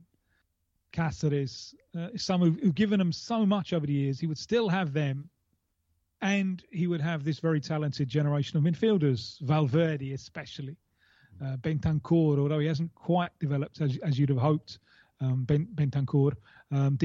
Cáceres, 0.94 1.74
uh, 1.98 2.10
some 2.16 2.42
who've, 2.42 2.60
who've 2.60 2.76
given 2.76 3.02
him 3.02 3.12
so 3.12 3.46
much 3.46 3.74
over 3.74 3.86
the 3.86 3.94
years, 3.94 4.20
he 4.20 4.28
would 4.28 4.38
still 4.38 4.70
have 4.70 4.94
them, 4.94 5.30
and 6.22 6.64
he 6.72 6.88
would 6.88 7.02
have 7.02 7.24
this 7.24 7.40
very 7.40 7.60
talented 7.60 8.08
generation 8.08 8.58
of 8.58 8.64
midfielders, 8.64 9.42
Valverde 9.42 10.14
especially, 10.14 10.78
uh, 11.44 11.58
Bentancur, 11.58 12.40
although 12.40 12.60
he 12.60 12.68
hasn't 12.68 12.94
quite 12.96 13.32
developed 13.40 13.82
as, 13.82 13.98
as 13.98 14.18
you'd 14.18 14.30
have 14.30 14.38
hoped, 14.38 14.80
um, 15.20 15.44
ben, 15.46 15.68
Bentancur, 15.76 16.34
um, 16.72 16.98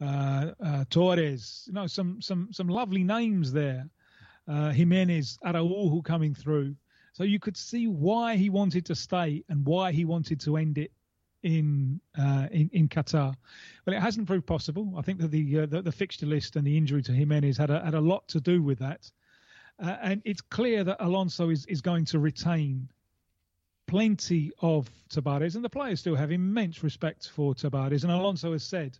uh, 0.00 0.50
uh, 0.62 0.84
Torres, 0.90 1.64
you 1.66 1.72
know, 1.72 1.86
some 1.86 2.20
some 2.20 2.48
some 2.52 2.68
lovely 2.68 3.02
names 3.02 3.52
there. 3.52 3.88
Uh, 4.48 4.70
Giménez, 4.70 5.38
Araújo 5.44 6.04
coming 6.04 6.34
through. 6.34 6.76
So 7.14 7.24
you 7.24 7.40
could 7.40 7.56
see 7.56 7.86
why 7.86 8.36
he 8.36 8.50
wanted 8.50 8.84
to 8.86 8.94
stay 8.94 9.42
and 9.48 9.64
why 9.64 9.92
he 9.92 10.04
wanted 10.04 10.38
to 10.40 10.58
end 10.58 10.76
it 10.76 10.92
in 11.46 12.00
uh, 12.18 12.48
in, 12.50 12.68
in 12.72 12.88
Qatar. 12.88 13.34
Well, 13.84 13.96
it 13.96 14.00
hasn't 14.00 14.26
proved 14.26 14.46
possible. 14.46 14.94
I 14.98 15.02
think 15.02 15.20
that 15.20 15.30
the, 15.30 15.60
uh, 15.60 15.66
the, 15.66 15.80
the 15.80 15.92
fixture 15.92 16.26
list 16.26 16.56
and 16.56 16.66
the 16.66 16.76
injury 16.76 17.02
to 17.02 17.12
Giménez 17.12 17.56
had 17.56 17.70
a, 17.70 17.84
had 17.84 17.94
a 17.94 18.00
lot 18.00 18.26
to 18.28 18.40
do 18.40 18.62
with 18.62 18.80
that. 18.80 19.10
Uh, 19.78 19.96
and 20.02 20.22
it's 20.24 20.40
clear 20.40 20.82
that 20.84 20.96
Alonso 21.00 21.50
is, 21.50 21.64
is 21.66 21.80
going 21.80 22.04
to 22.06 22.18
retain 22.18 22.88
plenty 23.86 24.50
of 24.60 24.90
Tabarez, 25.08 25.54
and 25.54 25.64
the 25.64 25.70
players 25.70 26.00
still 26.00 26.16
have 26.16 26.32
immense 26.32 26.82
respect 26.82 27.28
for 27.28 27.54
Tabarez. 27.54 28.02
And 28.02 28.12
Alonso 28.12 28.52
has 28.52 28.64
said 28.64 28.98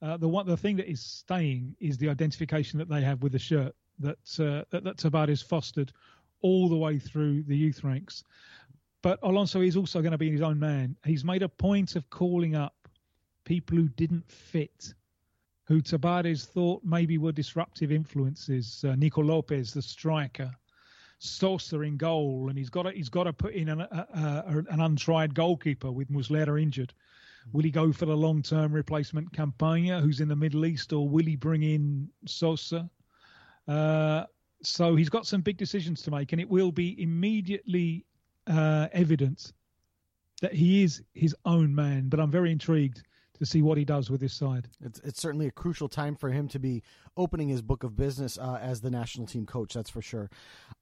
uh, 0.00 0.16
the 0.16 0.28
one 0.28 0.46
the 0.46 0.56
thing 0.56 0.76
that 0.76 0.88
is 0.88 1.00
staying 1.00 1.74
is 1.80 1.98
the 1.98 2.08
identification 2.08 2.78
that 2.78 2.88
they 2.88 3.02
have 3.02 3.22
with 3.22 3.32
the 3.32 3.38
shirt 3.38 3.74
that 3.98 4.18
uh, 4.38 4.64
that, 4.70 4.84
that 4.84 4.96
Tabarez 4.98 5.42
fostered 5.42 5.92
all 6.42 6.68
the 6.68 6.76
way 6.76 6.98
through 6.98 7.42
the 7.42 7.56
youth 7.56 7.82
ranks. 7.82 8.24
But 9.02 9.18
Alonso 9.22 9.62
is 9.62 9.76
also 9.76 10.00
going 10.00 10.12
to 10.12 10.18
be 10.18 10.30
his 10.30 10.42
own 10.42 10.58
man. 10.58 10.96
He's 11.04 11.24
made 11.24 11.42
a 11.42 11.48
point 11.48 11.96
of 11.96 12.08
calling 12.10 12.54
up 12.54 12.88
people 13.44 13.76
who 13.76 13.88
didn't 13.88 14.30
fit, 14.30 14.92
who 15.64 15.80
Tabarez 15.80 16.44
thought 16.44 16.82
maybe 16.84 17.16
were 17.16 17.32
disruptive 17.32 17.92
influences. 17.92 18.84
Uh, 18.86 18.94
Nico 18.96 19.22
Lopez, 19.22 19.72
the 19.72 19.80
striker, 19.80 20.50
Sosa 21.18 21.80
in 21.80 21.96
goal, 21.96 22.48
and 22.48 22.58
he's 22.58 22.70
got 22.70 22.82
to, 22.82 22.90
he's 22.92 23.08
got 23.08 23.24
to 23.24 23.32
put 23.32 23.54
in 23.54 23.70
an, 23.70 23.80
a, 23.80 24.06
a, 24.48 24.64
an 24.70 24.80
untried 24.80 25.34
goalkeeper 25.34 25.90
with 25.90 26.10
Muslera 26.10 26.60
injured. 26.60 26.92
Will 27.52 27.62
he 27.62 27.70
go 27.70 27.92
for 27.92 28.04
the 28.04 28.16
long-term 28.16 28.72
replacement 28.72 29.32
Campaña, 29.32 30.02
who's 30.02 30.20
in 30.20 30.28
the 30.28 30.36
Middle 30.36 30.66
East, 30.66 30.92
or 30.92 31.08
will 31.08 31.24
he 31.24 31.36
bring 31.36 31.62
in 31.62 32.08
Sosa? 32.26 32.90
Uh, 33.66 34.24
so 34.62 34.94
he's 34.94 35.08
got 35.08 35.26
some 35.26 35.40
big 35.40 35.56
decisions 35.56 36.02
to 36.02 36.10
make, 36.10 36.32
and 36.32 36.40
it 36.40 36.48
will 36.48 36.70
be 36.70 37.02
immediately 37.02 38.04
uh, 38.50 38.88
evident 38.92 39.52
that 40.42 40.54
he 40.54 40.82
is 40.82 41.02
his 41.14 41.34
own 41.44 41.74
man. 41.74 42.08
But 42.08 42.20
I'm 42.20 42.30
very 42.30 42.50
intrigued 42.50 43.02
to 43.38 43.46
see 43.46 43.62
what 43.62 43.78
he 43.78 43.84
does 43.86 44.10
with 44.10 44.20
this 44.20 44.34
side. 44.34 44.68
It's, 44.84 45.00
it's 45.00 45.20
certainly 45.20 45.46
a 45.46 45.50
crucial 45.50 45.88
time 45.88 46.14
for 46.14 46.30
him 46.30 46.46
to 46.48 46.58
be 46.58 46.82
opening 47.16 47.48
his 47.48 47.62
book 47.62 47.82
of 47.82 47.96
business 47.96 48.36
uh, 48.38 48.58
as 48.60 48.82
the 48.82 48.90
national 48.90 49.26
team 49.26 49.46
coach. 49.46 49.72
That's 49.72 49.88
for 49.88 50.02
sure. 50.02 50.30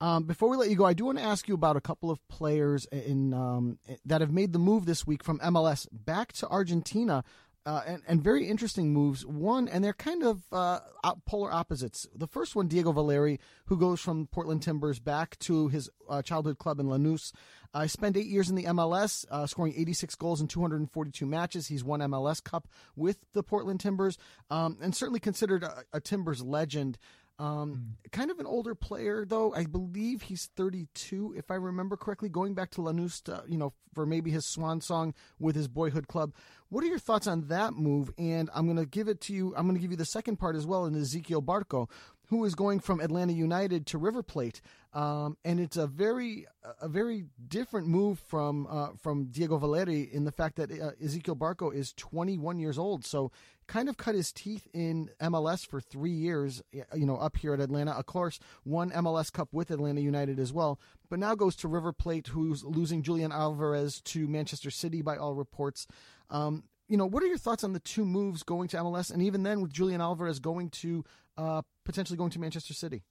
Um, 0.01 0.25
before 0.25 0.49
we 0.49 0.57
let 0.57 0.69
you 0.69 0.77
go, 0.77 0.85
I 0.85 0.93
do 0.93 1.05
want 1.05 1.19
to 1.19 1.25
ask 1.25 1.47
you 1.47 1.55
about 1.55 1.77
a 1.77 1.81
couple 1.81 2.11
of 2.11 2.27
players 2.29 2.87
in 2.87 3.33
um, 3.33 3.79
that 4.05 4.21
have 4.21 4.33
made 4.33 4.53
the 4.53 4.59
move 4.59 4.87
this 4.87 5.07
week 5.07 5.23
from 5.23 5.39
MLS 5.39 5.87
back 5.93 6.33
to 6.35 6.49
Argentina. 6.49 7.23
Uh, 7.69 7.83
and, 7.87 8.03
and 8.09 8.25
very 8.25 8.49
interesting 8.49 8.95
moves. 8.95 9.27
One, 9.27 9.69
and 9.69 9.85
they're 9.85 9.93
kind 9.93 10.23
of 10.23 10.43
uh, 10.51 10.79
polar 11.27 11.53
opposites. 11.53 12.07
The 12.15 12.27
first 12.27 12.57
one, 12.57 12.67
Diego 12.67 12.93
Valeri, 12.93 13.39
who 13.67 13.77
goes 13.77 14.01
from 14.01 14.27
Portland 14.27 14.63
Timbers 14.63 14.99
back 14.99 15.39
to 15.41 15.69
his 15.69 15.91
uh, 16.09 16.23
childhood 16.23 16.57
club 16.57 16.81
in 16.81 16.87
Lanús. 16.87 17.31
I 17.75 17.87
spent 17.87 18.17
eight 18.17 18.27
years 18.27 18.49
in 18.49 18.57
the 18.57 18.65
MLS, 18.65 19.27
uh, 19.31 19.47
scoring 19.47 19.75
86 19.77 20.15
goals 20.15 20.41
in 20.41 20.49
242 20.49 21.27
matches. 21.27 21.69
He's 21.69 21.85
won 21.85 22.01
MLS 22.01 22.43
Cup 22.43 22.69
with 22.97 23.19
the 23.35 23.43
Portland 23.43 23.81
Timbers, 23.81 24.17
um, 24.49 24.79
and 24.81 24.97
certainly 24.97 25.21
considered 25.21 25.63
a, 25.63 25.85
a 25.93 26.01
Timbers 26.01 26.43
legend. 26.43 26.97
Um, 27.39 27.97
mm. 28.05 28.11
Kind 28.11 28.31
of 28.31 28.39
an 28.39 28.47
older 28.47 28.75
player, 28.75 29.25
though. 29.25 29.55
I 29.55 29.65
believe 29.65 30.23
he's 30.23 30.49
32, 30.57 31.35
if 31.37 31.51
I 31.51 31.55
remember 31.55 31.97
correctly, 31.97 32.29
going 32.29 32.55
back 32.55 32.71
to 32.73 32.81
Lanús, 32.81 33.23
to, 33.25 33.45
you 33.47 33.57
know, 33.57 33.73
for 33.95 34.07
maybe 34.07 34.31
his 34.31 34.47
swan 34.47 34.81
song 34.81 35.15
with 35.39 35.55
his 35.55 35.69
boyhood 35.69 36.09
club. 36.09 36.33
What 36.69 36.85
are 36.85 36.89
your 36.89 36.99
thoughts 36.99 37.27
on 37.27 37.49
that 37.49 37.75
move? 37.75 38.11
And 38.19 38.51
I'm 38.55 38.67
going 38.67 38.77
to 38.77 38.87
give 38.87 39.09
it 39.09 39.21
to 39.23 39.35
you. 39.35 39.55
I'm 39.57 39.65
going 39.65 39.77
to 39.77 39.81
give 39.81 39.91
you 39.91 39.97
the 39.97 40.05
second 40.05 40.37
part 40.37 40.57
as 40.57 40.67
well 40.67 40.85
in 40.87 40.95
Ezequiel 40.95 41.45
Barco, 41.45 41.89
who 42.29 42.45
is 42.45 42.55
going 42.55 42.81
from 42.81 43.01
Atlanta 43.01 43.33
United 43.33 43.87
to 43.87 43.99
River 43.99 44.23
Plate, 44.23 44.61
um, 44.95 45.37
and 45.45 45.61
it's 45.61 45.77
a 45.77 45.87
very 45.87 46.47
a 46.81 46.89
very 46.89 47.25
different 47.47 47.89
move 47.89 48.19
from 48.19 48.67
uh, 48.71 48.89
from 49.01 49.27
Diego 49.27 49.59
Valeri 49.59 50.03
in 50.13 50.25
the 50.25 50.33
fact 50.33 50.57
that 50.57 50.71
uh, 50.71 50.93
Ezequiel 51.03 51.37
Barco 51.37 51.75
is 51.75 51.93
21 51.93 52.59
years 52.59 52.79
old, 52.79 53.05
so 53.05 53.31
kind 53.67 53.91
of 53.91 53.99
cut 53.99 54.15
his 54.15 54.33
teeth 54.33 54.67
in 54.73 55.11
MLS 55.21 55.67
for 55.67 55.79
three 55.79 56.11
years, 56.11 56.63
you 56.73 57.05
know, 57.05 57.17
up 57.19 57.37
here 57.37 57.53
at 57.53 57.61
Atlanta. 57.61 57.93
Of 57.93 58.07
course, 58.07 58.41
won 58.65 58.91
MLS 58.93 59.31
Cup 59.31 59.49
with 59.53 59.71
Atlanta 59.71 60.01
United 60.01 60.39
as 60.39 60.55
well, 60.55 60.81
but 61.11 61.19
now 61.19 61.35
goes 61.35 61.55
to 61.57 61.69
River 61.69 61.93
Plate, 61.93 62.29
who's 62.29 62.65
losing 62.65 63.03
Julian 63.03 63.31
Alvarez 63.31 64.01
to 64.03 64.27
Manchester 64.27 64.71
City 64.71 65.03
by 65.03 65.19
all 65.19 65.35
reports. 65.35 65.87
Um, 66.31 66.65
you 66.89 66.97
know, 66.97 67.07
what 67.07 67.23
are 67.23 67.27
your 67.27 67.37
thoughts 67.37 67.63
on 67.63 67.75
the 67.75 67.81
two 67.81 68.07
moves 68.07 68.43
going 68.43 68.69
to 68.69 68.79
MLS, 68.79 69.13
and 69.13 69.23
even 69.23 69.43
then 69.43 69.61
with 69.61 69.71
Julian 69.71 70.01
Alvarez 70.01 70.39
going 70.39 70.71
to 70.71 71.05
uh, 71.37 71.61
potentially 71.85 72.17
going 72.17 72.31
to 72.31 72.41
Manchester 72.41 72.73
City? 72.73 73.03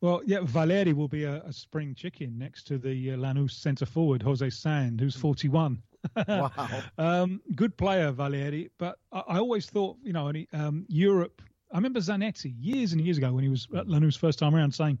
Well, 0.00 0.20
yeah, 0.26 0.40
Valeri 0.42 0.92
will 0.92 1.08
be 1.08 1.24
a, 1.24 1.42
a 1.42 1.52
spring 1.52 1.94
chicken 1.94 2.36
next 2.38 2.64
to 2.64 2.78
the 2.78 3.12
uh, 3.12 3.16
Lanús 3.16 3.52
centre 3.52 3.86
forward, 3.86 4.22
Jose 4.22 4.50
Sand, 4.50 5.00
who's 5.00 5.16
41. 5.16 5.82
wow. 6.28 6.50
um, 6.98 7.40
good 7.54 7.76
player, 7.76 8.10
Valeri. 8.10 8.70
But 8.78 8.98
I, 9.12 9.22
I 9.28 9.38
always 9.38 9.66
thought, 9.66 9.96
you 10.02 10.12
know, 10.12 10.32
um, 10.52 10.84
Europe. 10.88 11.40
I 11.72 11.76
remember 11.76 12.00
Zanetti 12.00 12.54
years 12.58 12.92
and 12.92 13.00
years 13.00 13.18
ago 13.18 13.32
when 13.32 13.42
he 13.42 13.50
was 13.50 13.66
at 13.74 13.86
Lanús 13.86 14.18
first 14.18 14.38
time 14.38 14.54
around 14.54 14.72
saying 14.72 14.98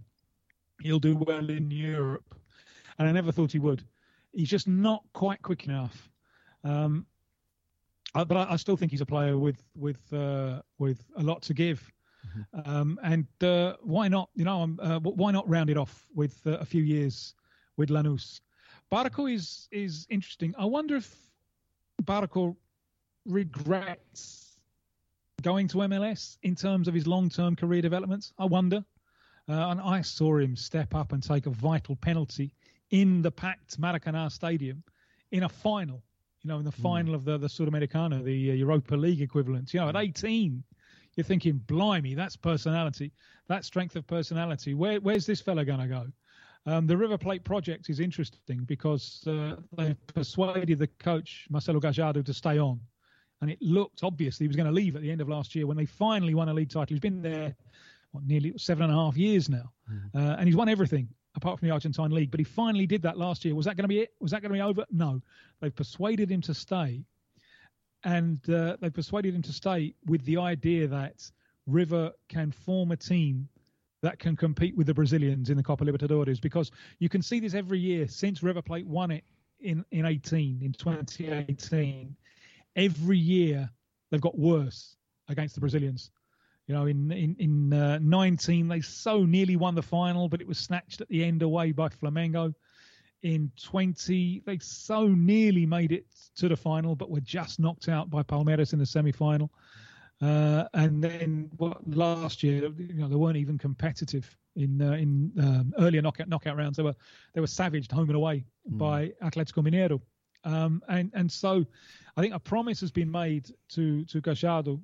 he'll 0.82 0.98
do 0.98 1.16
well 1.16 1.48
in 1.50 1.70
Europe. 1.70 2.34
And 2.98 3.08
I 3.08 3.12
never 3.12 3.32
thought 3.32 3.52
he 3.52 3.58
would. 3.58 3.82
He's 4.32 4.48
just 4.48 4.66
not 4.66 5.02
quite 5.12 5.42
quick 5.42 5.66
enough. 5.66 6.10
Um, 6.64 7.06
I, 8.14 8.24
but 8.24 8.36
I, 8.36 8.52
I, 8.52 8.56
still 8.56 8.76
think 8.76 8.90
he's 8.90 9.02
a 9.02 9.06
player 9.06 9.38
with 9.38 9.62
with 9.76 10.12
uh, 10.12 10.62
with 10.78 11.04
a 11.16 11.22
lot 11.22 11.42
to 11.42 11.54
give. 11.54 11.92
Mm-hmm. 12.26 12.70
Um, 12.70 12.98
and 13.02 13.26
uh, 13.42 13.76
why 13.82 14.08
not? 14.08 14.30
You 14.34 14.44
know, 14.44 14.62
um, 14.62 14.80
uh, 14.82 14.98
why 15.00 15.32
not 15.32 15.48
round 15.48 15.70
it 15.70 15.76
off 15.76 16.04
with 16.14 16.40
uh, 16.46 16.58
a 16.58 16.64
few 16.64 16.82
years 16.82 17.34
with 17.76 17.90
Lanús? 17.90 18.40
Barco 18.92 19.32
is 19.32 19.68
is 19.70 20.06
interesting. 20.10 20.54
I 20.58 20.64
wonder 20.64 20.96
if 20.96 21.14
Barco 22.02 22.56
regrets 23.24 24.58
going 25.42 25.68
to 25.68 25.78
MLS 25.78 26.38
in 26.42 26.54
terms 26.54 26.88
of 26.88 26.94
his 26.94 27.06
long-term 27.06 27.56
career 27.56 27.82
development. 27.82 28.32
I 28.38 28.44
wonder. 28.44 28.84
Uh, 29.48 29.68
and 29.70 29.80
I 29.80 30.00
saw 30.00 30.38
him 30.38 30.56
step 30.56 30.94
up 30.94 31.12
and 31.12 31.22
take 31.22 31.46
a 31.46 31.50
vital 31.50 31.94
penalty 31.94 32.52
in 32.90 33.22
the 33.22 33.30
packed 33.30 33.80
Maracanã 33.80 34.30
Stadium 34.30 34.82
in 35.30 35.44
a 35.44 35.48
final. 35.48 36.02
You 36.42 36.48
know, 36.48 36.58
in 36.58 36.64
the 36.64 36.72
mm. 36.72 36.82
final 36.82 37.14
of 37.14 37.24
the 37.24 37.38
the 37.38 37.48
Sudamericana, 37.48 38.22
the 38.22 38.50
uh, 38.50 38.54
Europa 38.54 38.94
League 38.94 39.20
equivalent. 39.20 39.72
You 39.74 39.80
know, 39.80 39.88
at 39.88 39.96
18, 39.96 40.62
you're 41.16 41.24
thinking, 41.24 41.60
blimey, 41.66 42.14
that's 42.14 42.36
personality, 42.36 43.10
that 43.48 43.64
strength 43.64 43.96
of 43.96 44.06
personality. 44.06 44.74
Where, 44.74 45.00
where's 45.00 45.26
this 45.26 45.40
fella 45.40 45.64
going 45.64 45.80
to 45.80 45.86
go? 45.86 46.06
Um, 46.66 46.86
the 46.86 46.96
River 46.96 47.16
Plate 47.16 47.44
project 47.44 47.88
is 47.88 48.00
interesting 48.00 48.64
because 48.64 49.24
uh, 49.26 49.56
they 49.76 49.94
persuaded 50.12 50.78
the 50.78 50.88
coach 50.98 51.46
Marcelo 51.48 51.80
Gallardo 51.80 52.22
to 52.22 52.34
stay 52.34 52.58
on, 52.58 52.80
and 53.40 53.50
it 53.50 53.58
looked 53.62 54.02
obvious 54.02 54.38
he 54.38 54.48
was 54.48 54.56
going 54.56 54.66
to 54.66 54.72
leave 54.72 54.96
at 54.96 55.02
the 55.02 55.10
end 55.10 55.20
of 55.20 55.28
last 55.28 55.54
year 55.54 55.66
when 55.66 55.76
they 55.76 55.86
finally 55.86 56.34
won 56.34 56.48
a 56.48 56.54
league 56.54 56.70
title. 56.70 56.94
He's 56.94 57.00
been 57.00 57.22
there 57.22 57.54
what, 58.10 58.24
nearly 58.24 58.52
seven 58.56 58.84
and 58.84 58.92
a 58.92 58.96
half 58.96 59.16
years 59.16 59.48
now, 59.48 59.70
mm-hmm. 59.90 60.18
uh, 60.18 60.36
and 60.36 60.48
he's 60.48 60.56
won 60.56 60.68
everything 60.68 61.08
apart 61.36 61.60
from 61.60 61.68
the 61.68 61.72
Argentine 61.72 62.10
league. 62.10 62.32
But 62.32 62.40
he 62.40 62.44
finally 62.44 62.86
did 62.86 63.02
that 63.02 63.16
last 63.16 63.44
year. 63.44 63.54
Was 63.54 63.66
that 63.66 63.76
going 63.76 63.84
to 63.84 63.88
be 63.88 64.00
it? 64.00 64.14
Was 64.20 64.32
that 64.32 64.42
going 64.42 64.50
to 64.50 64.56
be 64.56 64.62
over? 64.62 64.84
No, 64.90 65.22
they've 65.60 65.74
persuaded 65.74 66.30
him 66.30 66.42
to 66.42 66.54
stay, 66.54 67.04
and 68.06 68.48
uh, 68.48 68.76
they 68.80 68.88
persuaded 68.88 69.34
him 69.34 69.42
to 69.42 69.52
stay 69.52 69.92
with 70.06 70.24
the 70.24 70.36
idea 70.36 70.86
that 70.86 71.28
River 71.66 72.12
can 72.28 72.52
form 72.52 72.92
a 72.92 72.96
team 72.96 73.48
that 74.00 74.20
can 74.20 74.36
compete 74.36 74.76
with 74.76 74.86
the 74.86 74.94
Brazilians 74.94 75.50
in 75.50 75.56
the 75.56 75.62
Copa 75.62 75.84
Libertadores 75.84 76.40
because 76.40 76.70
you 77.00 77.08
can 77.08 77.20
see 77.20 77.40
this 77.40 77.54
every 77.54 77.80
year 77.80 78.06
since 78.06 78.44
River 78.44 78.62
Plate 78.62 78.86
won 78.86 79.10
it 79.10 79.24
in, 79.58 79.84
in 79.90 80.06
18, 80.06 80.60
in 80.62 80.72
2018. 80.72 82.14
Every 82.76 83.18
year 83.18 83.68
they've 84.10 84.20
got 84.20 84.38
worse 84.38 84.96
against 85.28 85.56
the 85.56 85.60
Brazilians. 85.60 86.12
You 86.68 86.76
know, 86.76 86.86
in 86.86 87.10
in, 87.10 87.36
in 87.40 87.72
uh, 87.72 87.98
19 88.00 88.68
they 88.68 88.80
so 88.82 89.24
nearly 89.24 89.56
won 89.56 89.74
the 89.74 89.82
final, 89.82 90.28
but 90.28 90.40
it 90.40 90.46
was 90.46 90.58
snatched 90.58 91.00
at 91.00 91.08
the 91.08 91.24
end 91.24 91.42
away 91.42 91.72
by 91.72 91.88
Flamengo. 91.88 92.54
In 93.26 93.50
20 93.60 94.44
they 94.46 94.58
so 94.58 95.08
nearly 95.08 95.66
made 95.66 95.90
it 95.90 96.06
to 96.36 96.48
the 96.48 96.56
final, 96.56 96.94
but 96.94 97.10
were 97.10 97.20
just 97.20 97.58
knocked 97.58 97.88
out 97.88 98.08
by 98.08 98.22
Palmeiras 98.22 98.72
in 98.72 98.78
the 98.78 98.86
semi-final. 98.86 99.50
Uh, 100.22 100.62
and 100.74 101.02
then 101.02 101.50
what, 101.56 101.76
last 101.88 102.44
year, 102.44 102.70
you 102.78 102.94
know, 102.94 103.08
they 103.08 103.16
weren't 103.16 103.36
even 103.36 103.58
competitive 103.58 104.36
in 104.54 104.80
uh, 104.80 104.92
in 104.92 105.32
um, 105.40 105.74
earlier 105.76 106.00
knockout 106.00 106.28
knockout 106.28 106.56
rounds. 106.56 106.76
They 106.76 106.84
were 106.84 106.94
they 107.34 107.40
were 107.40 107.48
savaged 107.48 107.90
home 107.90 108.08
and 108.08 108.14
away 108.14 108.44
mm. 108.70 108.78
by 108.78 109.08
Atletico 109.20 109.60
Mineiro. 109.60 110.00
Um, 110.44 110.80
and 110.88 111.10
and 111.12 111.30
so, 111.30 111.66
I 112.16 112.20
think 112.20 112.32
a 112.32 112.38
promise 112.38 112.80
has 112.80 112.92
been 112.92 113.10
made 113.10 113.50
to 113.70 114.04
to 114.04 114.20
Gallardo 114.20 114.80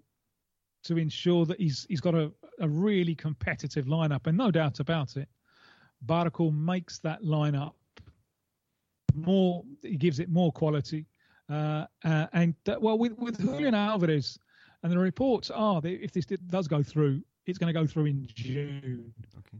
to 0.82 0.98
ensure 0.98 1.46
that 1.46 1.60
he's 1.60 1.86
he's 1.88 2.00
got 2.00 2.16
a, 2.16 2.32
a 2.58 2.68
really 2.68 3.14
competitive 3.14 3.86
lineup, 3.86 4.26
and 4.26 4.36
no 4.36 4.50
doubt 4.50 4.80
about 4.80 5.16
it, 5.16 5.28
Barco 6.04 6.52
makes 6.52 6.98
that 6.98 7.22
lineup 7.22 7.74
more. 9.14 9.64
He 9.82 9.96
gives 9.96 10.20
it 10.20 10.28
more 10.28 10.52
quality. 10.52 11.06
Uh, 11.50 11.86
uh, 12.04 12.26
and 12.32 12.54
uh, 12.68 12.76
well, 12.80 12.98
with 12.98 13.18
with 13.18 13.40
Julian 13.40 13.74
Alvarez, 13.74 14.38
and 14.82 14.92
the 14.92 14.98
reports 14.98 15.50
are 15.50 15.80
that 15.80 16.02
if 16.04 16.12
this 16.12 16.26
does 16.26 16.68
go 16.68 16.82
through, 16.82 17.22
it's 17.46 17.58
going 17.58 17.72
to 17.72 17.78
go 17.78 17.86
through 17.86 18.06
in 18.06 18.26
June. 18.26 19.12
Okay. 19.38 19.58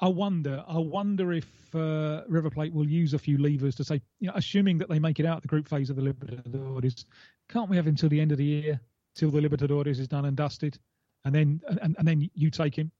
I 0.00 0.08
wonder. 0.08 0.64
I 0.66 0.78
wonder 0.78 1.32
if 1.32 1.74
uh, 1.74 2.22
River 2.28 2.50
Plate 2.50 2.72
will 2.72 2.88
use 2.88 3.14
a 3.14 3.18
few 3.18 3.38
levers 3.38 3.74
to 3.76 3.84
say, 3.84 4.00
you 4.20 4.28
know, 4.28 4.34
assuming 4.36 4.78
that 4.78 4.88
they 4.88 4.98
make 4.98 5.20
it 5.20 5.26
out 5.26 5.42
the 5.42 5.48
group 5.48 5.68
phase 5.68 5.90
of 5.90 5.96
the 5.96 6.02
Libertadores, 6.02 7.04
can't 7.48 7.70
we 7.70 7.76
have 7.76 7.86
him 7.86 7.96
till 7.96 8.08
the 8.08 8.20
end 8.20 8.32
of 8.32 8.38
the 8.38 8.44
year, 8.44 8.80
till 9.14 9.30
the 9.30 9.40
Libertadores 9.40 9.98
is 9.98 10.08
done 10.08 10.24
and 10.24 10.36
dusted, 10.36 10.78
and 11.24 11.34
then 11.34 11.60
and, 11.82 11.96
and 11.98 12.06
then 12.06 12.28
you 12.34 12.50
take 12.50 12.76
him. 12.76 12.90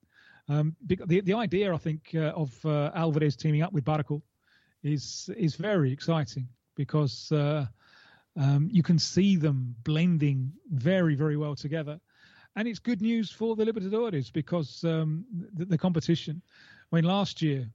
Um, 0.49 0.77
the 0.87 1.21
the 1.21 1.35
idea, 1.35 1.73
I 1.73 1.79
think, 1.79 2.11
uh, 2.15 2.33
of 2.37 2.53
uh, 2.65 2.91
Alvarez 2.95 3.37
teaming 3.37 3.63
up 3.63 3.73
with 3.73 3.85
Barco 3.85 4.23
is 4.85 5.31
is 5.37 5.57
very 5.57 5.93
exciting 5.93 6.49
because 6.77 7.33
uh, 7.33 7.67
um, 8.37 8.69
you 8.71 8.83
can 8.83 8.99
see 8.99 9.37
them 9.37 9.75
blending 9.85 10.53
very, 10.71 11.15
very 11.15 11.37
well 11.37 11.55
together. 11.55 12.01
And 12.57 12.69
it's 12.69 12.79
good 12.79 13.01
news 13.01 13.31
for 13.31 13.57
the 13.57 13.65
Libertadores 13.65 14.33
because 14.33 14.85
um, 14.85 15.25
the, 15.55 15.65
the, 15.65 15.79
competition. 15.79 16.43
I 16.93 16.97
mean, 16.97 17.05
last 17.05 17.43
year, 17.43 17.69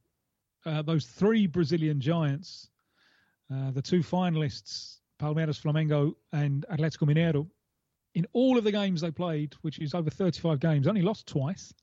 uh, 0.66 0.82
those 0.82 1.06
three 1.06 1.48
Brazilian 1.48 2.00
giants, 2.00 2.70
uh, 3.54 3.72
the 3.72 3.82
two 3.82 4.00
finalists, 4.00 4.98
Palmeiras, 5.22 5.60
Flamengo, 5.60 6.14
and 6.32 6.66
Atletico 6.72 7.08
Mineiro, 7.08 7.48
in 8.16 8.26
all 8.34 8.58
of 8.58 8.64
the 8.64 8.72
games 8.72 9.02
they 9.02 9.12
played, 9.12 9.54
which 9.62 9.80
is 9.80 9.94
over 9.94 10.10
35 10.10 10.60
games, 10.60 10.88
only 10.88 11.02
lost 11.02 11.28
twice. 11.28 11.74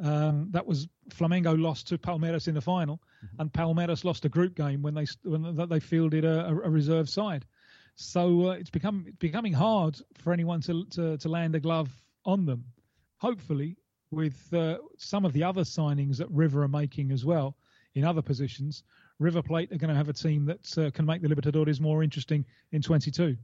Um, 0.00 0.48
that 0.52 0.64
was 0.64 0.86
Flamengo 1.10 1.60
lost 1.60 1.88
to 1.88 1.98
Palmeiras 1.98 2.46
in 2.46 2.54
the 2.54 2.60
final, 2.60 2.96
mm-hmm. 3.24 3.40
and 3.40 3.52
Palmeiras 3.52 4.04
lost 4.04 4.24
a 4.24 4.28
group 4.28 4.54
game 4.54 4.80
when 4.80 4.94
they 4.94 5.06
when 5.24 5.68
they 5.68 5.80
fielded 5.80 6.24
a, 6.24 6.48
a 6.48 6.70
reserve 6.70 7.08
side. 7.08 7.44
So 7.96 8.50
uh, 8.50 8.52
it's 8.52 8.70
become 8.70 9.06
becoming 9.18 9.52
hard 9.52 9.98
for 10.14 10.32
anyone 10.32 10.60
to, 10.62 10.84
to, 10.90 11.18
to 11.18 11.28
land 11.28 11.56
a 11.56 11.60
glove 11.60 11.90
on 12.24 12.46
them. 12.46 12.64
Hopefully, 13.16 13.76
with 14.12 14.48
uh, 14.54 14.78
some 14.96 15.24
of 15.24 15.32
the 15.32 15.42
other 15.42 15.62
signings 15.62 16.16
that 16.18 16.30
River 16.30 16.62
are 16.62 16.68
making 16.68 17.10
as 17.10 17.24
well 17.24 17.56
in 17.94 18.04
other 18.04 18.22
positions, 18.22 18.84
River 19.18 19.42
Plate 19.42 19.72
are 19.72 19.78
going 19.78 19.90
to 19.90 19.96
have 19.96 20.08
a 20.08 20.12
team 20.12 20.44
that 20.44 20.78
uh, 20.78 20.90
can 20.92 21.04
make 21.06 21.22
the 21.22 21.28
Libertadores 21.28 21.80
more 21.80 22.04
interesting 22.04 22.44
in 22.70 22.80
22. 22.80 23.36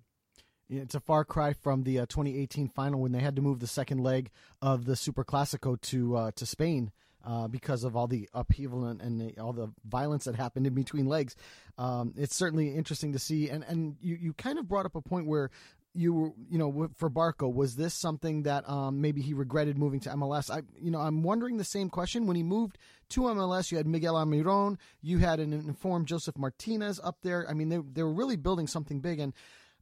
It's 0.69 0.95
a 0.95 1.01
far 1.01 1.25
cry 1.25 1.53
from 1.53 1.83
the 1.83 2.01
uh, 2.01 2.07
2018 2.07 2.69
final 2.69 3.01
when 3.01 3.13
they 3.13 3.21
had 3.21 3.37
to 3.37 3.43
move 3.43 3.61
the 3.61 3.67
second 3.67 3.99
leg 3.99 4.31
of 4.63 4.87
the 4.87 4.97
Super 4.97 5.25
Classico 5.25 5.81
to 5.83 6.17
uh, 6.17 6.31
to 6.37 6.47
Spain 6.47 6.91
uh, 7.27 7.49
because 7.49 7.85
of 7.85 7.97
all 7.97 8.07
the 8.07 8.29
upheaval 8.35 8.85
and, 8.85 9.01
and 9.01 9.21
the, 9.21 9.41
all 9.41 9.53
the 9.53 9.73
violence 9.87 10.25
that 10.25 10.35
happened 10.35 10.67
in 10.67 10.75
between 10.75 11.07
legs. 11.07 11.37
Um, 11.79 12.15
it's 12.17 12.37
certainly 12.37 12.75
interesting 12.75 13.13
to 13.13 13.19
see. 13.19 13.49
And, 13.49 13.65
and 13.65 13.97
you, 14.01 14.17
you 14.17 14.33
kind 14.35 14.59
of 14.59 14.69
brought 14.69 14.87
up 14.87 14.95
a 14.95 15.01
point 15.01 15.27
where 15.27 15.51
you 15.95 16.13
were, 16.13 16.33
you 16.51 16.59
know, 16.59 16.89
for 16.97 17.09
Barco, 17.09 17.53
was 17.53 17.77
this 17.77 17.95
something 17.95 18.43
that 18.43 18.69
um, 18.69 19.01
maybe 19.01 19.23
he 19.23 19.33
regretted 19.33 19.79
moving 19.79 20.01
to 20.01 20.11
MLS? 20.11 20.51
I, 20.51 20.63
you 20.81 20.91
know, 20.91 20.99
I'm 20.99 21.23
wondering 21.23 21.57
the 21.57 21.65
same 21.65 21.89
question. 21.89 22.27
When 22.27 22.37
he 22.37 22.43
moved 22.43 22.79
to 23.11 23.23
MLS, 23.23 23.71
you 23.71 23.79
had 23.79 23.87
Miguel 23.87 24.15
Almiron, 24.15 24.77
you 25.03 25.19
had 25.19 25.39
an 25.39 25.53
informed 25.53 26.09
Josef 26.09 26.37
Martinez 26.37 27.01
up 27.03 27.19
there. 27.23 27.49
I 27.49 27.55
mean, 27.55 27.69
they 27.69 27.79
they 27.93 28.03
were 28.03 28.13
really 28.13 28.37
building 28.37 28.67
something 28.67 28.99
big, 28.99 29.21
and 29.21 29.33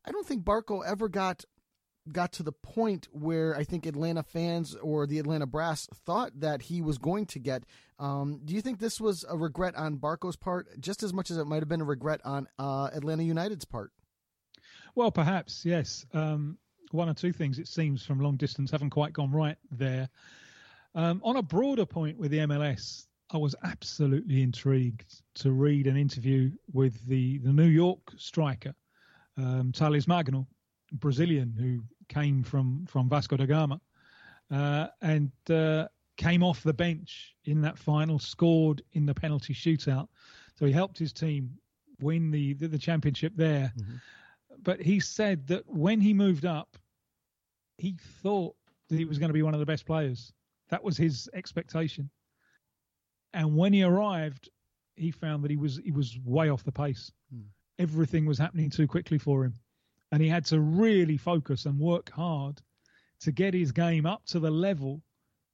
I 0.04 0.10
don't 0.10 0.26
think 0.26 0.44
Barco 0.44 0.84
ever 0.84 1.08
got 1.08 1.44
got 2.10 2.32
to 2.32 2.42
the 2.42 2.52
point 2.52 3.06
where 3.12 3.54
I 3.54 3.62
think 3.62 3.86
Atlanta 3.86 4.24
fans 4.24 4.74
or 4.74 5.06
the 5.06 5.20
Atlanta 5.20 5.46
brass 5.46 5.88
thought 6.04 6.32
that 6.40 6.62
he 6.62 6.82
was 6.82 6.98
going 6.98 7.26
to 7.26 7.38
get. 7.38 7.62
Um, 7.98 8.40
do 8.44 8.54
you 8.54 8.60
think 8.60 8.80
this 8.80 9.00
was 9.00 9.24
a 9.28 9.36
regret 9.36 9.76
on 9.76 9.98
Barco's 9.98 10.34
part, 10.34 10.80
just 10.80 11.04
as 11.04 11.12
much 11.12 11.30
as 11.30 11.36
it 11.36 11.46
might 11.46 11.60
have 11.60 11.68
been 11.68 11.80
a 11.80 11.84
regret 11.84 12.20
on 12.24 12.48
uh, 12.58 12.90
Atlanta 12.92 13.22
United's 13.22 13.64
part? 13.64 13.92
Well, 14.94 15.12
perhaps 15.12 15.64
yes. 15.64 16.04
Um, 16.12 16.58
one 16.90 17.08
or 17.08 17.14
two 17.14 17.32
things 17.32 17.58
it 17.58 17.68
seems 17.68 18.04
from 18.04 18.20
long 18.20 18.36
distance 18.36 18.70
haven't 18.70 18.90
quite 18.90 19.12
gone 19.12 19.30
right 19.30 19.56
there. 19.70 20.08
Um, 20.94 21.20
on 21.24 21.36
a 21.36 21.42
broader 21.42 21.86
point 21.86 22.18
with 22.18 22.30
the 22.30 22.38
MLS, 22.38 23.06
I 23.30 23.38
was 23.38 23.54
absolutely 23.64 24.42
intrigued 24.42 25.22
to 25.36 25.52
read 25.52 25.86
an 25.86 25.96
interview 25.96 26.50
with 26.72 27.06
the, 27.06 27.38
the 27.38 27.52
New 27.52 27.68
York 27.68 28.00
striker, 28.16 28.74
um, 29.36 29.72
Thales 29.74 30.06
Magno, 30.06 30.46
Brazilian 30.92 31.54
who 31.58 31.82
came 32.08 32.42
from, 32.42 32.84
from 32.86 33.08
Vasco 33.08 33.36
da 33.36 33.46
Gama 33.46 33.80
uh, 34.50 34.88
and 35.00 35.30
uh, 35.50 35.86
came 36.16 36.42
off 36.42 36.62
the 36.62 36.74
bench 36.74 37.34
in 37.44 37.60
that 37.62 37.78
final, 37.78 38.18
scored 38.18 38.82
in 38.92 39.06
the 39.06 39.14
penalty 39.14 39.54
shootout. 39.54 40.08
So 40.58 40.66
he 40.66 40.72
helped 40.72 40.98
his 40.98 41.12
team 41.12 41.50
win 42.00 42.30
the, 42.30 42.54
the, 42.54 42.68
the 42.68 42.78
championship 42.78 43.32
there. 43.36 43.72
Mm-hmm 43.78 43.96
but 44.62 44.80
he 44.80 45.00
said 45.00 45.46
that 45.48 45.64
when 45.66 46.00
he 46.00 46.14
moved 46.14 46.44
up, 46.44 46.76
he 47.78 47.96
thought 48.22 48.54
that 48.88 48.96
he 48.96 49.04
was 49.04 49.18
going 49.18 49.28
to 49.28 49.34
be 49.34 49.42
one 49.42 49.54
of 49.54 49.60
the 49.60 49.66
best 49.66 49.86
players. 49.86 50.32
That 50.68 50.82
was 50.82 50.96
his 50.96 51.28
expectation. 51.34 52.10
And 53.34 53.56
when 53.56 53.72
he 53.72 53.82
arrived, 53.82 54.50
he 54.96 55.10
found 55.10 55.42
that 55.42 55.50
he 55.50 55.56
was 55.56 55.80
he 55.84 55.90
was 55.90 56.18
way 56.24 56.50
off 56.50 56.64
the 56.64 56.72
pace. 56.72 57.10
Hmm. 57.32 57.42
Everything 57.82 58.26
was 58.26 58.38
happening 58.38 58.70
too 58.70 58.86
quickly 58.86 59.18
for 59.18 59.44
him, 59.44 59.54
and 60.12 60.22
he 60.22 60.28
had 60.28 60.44
to 60.46 60.60
really 60.60 61.16
focus 61.16 61.66
and 61.66 61.80
work 61.80 62.10
hard 62.10 62.62
to 63.22 63.32
get 63.32 63.54
his 63.54 63.72
game 63.72 64.06
up 64.06 64.24
to 64.26 64.38
the 64.38 64.52
level 64.52 65.02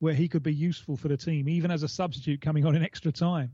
where 0.01 0.13
he 0.13 0.29
could 0.29 0.43
be 0.43 0.53
useful 0.53 0.95
for 0.95 1.09
the 1.09 1.17
team, 1.17 1.49
even 1.49 1.71
as 1.71 1.83
a 1.83 1.89
substitute 1.89 2.43
coming 2.43 2.67
on 2.67 2.77
in 2.77 2.85
extra 2.85 3.11
time. 3.11 3.51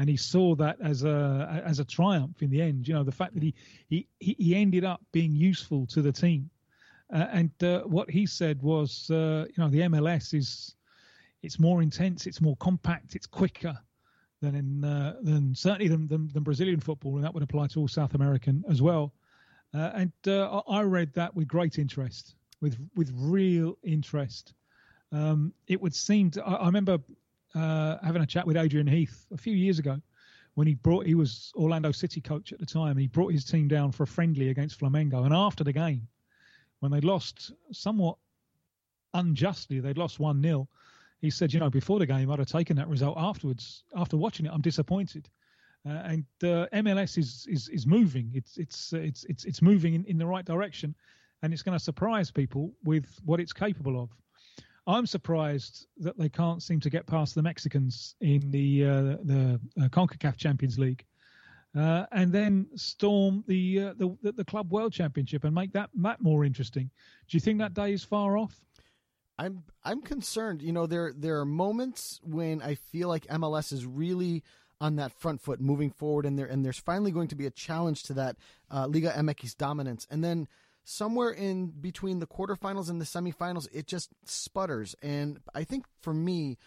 And 0.00 0.08
he 0.08 0.16
saw 0.16 0.56
that 0.56 0.76
as 0.80 1.04
a 1.04 1.62
as 1.64 1.78
a 1.78 1.84
triumph 1.84 2.42
in 2.42 2.50
the 2.50 2.60
end. 2.60 2.88
You 2.88 2.94
know, 2.94 3.04
the 3.04 3.12
fact 3.12 3.32
that 3.34 3.44
he 3.44 3.54
he 3.88 4.08
he 4.18 4.56
ended 4.56 4.84
up 4.84 5.00
being 5.12 5.36
useful 5.36 5.86
to 5.86 6.02
the 6.02 6.12
team, 6.12 6.50
uh, 7.12 7.28
and 7.30 7.52
uh, 7.62 7.82
what 7.82 8.10
he 8.10 8.26
said 8.26 8.60
was, 8.60 9.08
uh, 9.08 9.46
you 9.48 9.62
know, 9.62 9.68
the 9.68 9.82
MLS 9.82 10.34
is 10.34 10.74
it's 11.44 11.60
more 11.60 11.80
intense, 11.80 12.26
it's 12.26 12.40
more 12.40 12.56
compact, 12.56 13.14
it's 13.14 13.28
quicker 13.28 13.78
than 14.40 14.54
in 14.54 14.84
uh, 14.84 15.16
than 15.22 15.54
certainly 15.54 15.88
than, 15.88 16.06
than, 16.08 16.28
than 16.32 16.42
Brazilian 16.42 16.80
football, 16.80 17.16
and 17.16 17.24
that 17.24 17.32
would 17.32 17.42
apply 17.42 17.66
to 17.68 17.80
all 17.80 17.88
South 17.88 18.14
American 18.14 18.64
as 18.68 18.82
well. 18.82 19.12
Uh, 19.74 19.90
and 19.94 20.12
uh, 20.26 20.62
I 20.68 20.82
read 20.82 21.12
that 21.14 21.34
with 21.34 21.48
great 21.48 21.78
interest, 21.78 22.34
with 22.60 22.78
with 22.94 23.12
real 23.14 23.76
interest. 23.82 24.54
Um, 25.12 25.52
it 25.68 25.80
would 25.80 25.94
seem 25.94 26.30
to. 26.32 26.44
I, 26.44 26.54
I 26.54 26.66
remember 26.66 26.98
uh, 27.54 27.96
having 28.02 28.22
a 28.22 28.26
chat 28.26 28.46
with 28.46 28.56
Adrian 28.56 28.86
Heath 28.86 29.26
a 29.32 29.36
few 29.36 29.54
years 29.54 29.78
ago 29.78 30.00
when 30.54 30.66
he 30.66 30.74
brought 30.74 31.06
he 31.06 31.14
was 31.14 31.52
Orlando 31.54 31.92
City 31.92 32.20
coach 32.20 32.52
at 32.52 32.58
the 32.58 32.66
time 32.66 32.92
and 32.92 33.00
he 33.00 33.06
brought 33.06 33.32
his 33.32 33.44
team 33.44 33.68
down 33.68 33.92
for 33.92 34.02
a 34.02 34.06
friendly 34.06 34.48
against 34.48 34.80
Flamengo 34.80 35.24
and 35.24 35.34
after 35.34 35.62
the 35.62 35.72
game 35.72 36.08
when 36.80 36.90
they 36.90 37.00
lost 37.00 37.52
somewhat 37.72 38.16
unjustly 39.14 39.80
they'd 39.80 39.98
lost 39.98 40.18
1-0 40.18 40.66
he 41.26 41.30
said 41.30 41.52
you 41.52 41.60
know 41.60 41.70
before 41.70 41.98
the 41.98 42.06
game 42.06 42.30
I'd 42.30 42.38
have 42.38 42.48
taken 42.48 42.76
that 42.76 42.88
result 42.88 43.16
afterwards 43.18 43.84
after 43.96 44.16
watching 44.16 44.46
it. 44.46 44.52
I'm 44.52 44.62
disappointed. 44.62 45.28
Uh, 45.88 46.02
and 46.04 46.24
uh, 46.42 46.66
MLS 46.72 47.16
is, 47.18 47.46
is 47.48 47.68
is 47.68 47.86
moving. 47.86 48.30
It's 48.34 48.56
it's 48.56 48.92
it's 48.92 49.24
it's 49.24 49.44
it's 49.44 49.62
moving 49.62 49.94
in, 49.94 50.04
in 50.04 50.18
the 50.18 50.26
right 50.26 50.44
direction 50.44 50.94
and 51.42 51.52
it's 51.52 51.62
going 51.62 51.76
to 51.76 51.82
surprise 51.82 52.30
people 52.30 52.72
with 52.84 53.06
what 53.24 53.40
it's 53.40 53.52
capable 53.52 54.02
of. 54.02 54.10
I'm 54.86 55.06
surprised 55.06 55.86
that 55.98 56.16
they 56.16 56.28
can't 56.28 56.62
seem 56.62 56.80
to 56.80 56.90
get 56.90 57.06
past 57.06 57.34
the 57.34 57.42
Mexicans 57.42 58.14
in 58.20 58.50
the 58.50 58.84
uh, 58.84 59.02
the 59.24 59.60
uh, 59.80 59.88
Concacaf 59.88 60.36
Champions 60.36 60.78
League, 60.78 61.04
uh, 61.76 62.06
and 62.12 62.32
then 62.32 62.68
storm 62.76 63.42
the, 63.48 63.80
uh, 63.80 63.94
the 63.96 64.32
the 64.32 64.44
Club 64.44 64.70
World 64.70 64.92
Championship 64.92 65.44
and 65.44 65.54
make 65.54 65.72
that 65.72 65.90
that 65.94 66.22
more 66.22 66.44
interesting. 66.44 66.88
Do 67.28 67.36
you 67.36 67.40
think 67.40 67.58
that 67.58 67.74
day 67.74 67.92
is 67.92 68.04
far 68.04 68.38
off? 68.38 68.65
I'm 69.38 69.64
I'm 69.84 70.02
concerned. 70.02 70.62
You 70.62 70.72
know, 70.72 70.86
there 70.86 71.12
there 71.14 71.40
are 71.40 71.44
moments 71.44 72.20
when 72.24 72.62
I 72.62 72.74
feel 72.74 73.08
like 73.08 73.26
MLS 73.26 73.72
is 73.72 73.84
really 73.84 74.42
on 74.80 74.96
that 74.96 75.12
front 75.12 75.40
foot 75.40 75.60
moving 75.60 75.90
forward, 75.90 76.26
and 76.26 76.38
there 76.38 76.46
and 76.46 76.64
there's 76.64 76.78
finally 76.78 77.10
going 77.10 77.28
to 77.28 77.36
be 77.36 77.46
a 77.46 77.50
challenge 77.50 78.04
to 78.04 78.14
that 78.14 78.36
uh, 78.70 78.86
Liga 78.86 79.12
MX 79.12 79.56
dominance, 79.56 80.06
and 80.10 80.24
then 80.24 80.48
somewhere 80.84 81.30
in 81.30 81.66
between 81.66 82.20
the 82.20 82.26
quarterfinals 82.26 82.88
and 82.88 83.00
the 83.00 83.04
semifinals, 83.04 83.68
it 83.72 83.86
just 83.86 84.10
sputters. 84.24 84.94
And 85.02 85.40
I 85.54 85.64
think 85.64 85.84
for 86.00 86.14
me, 86.14 86.58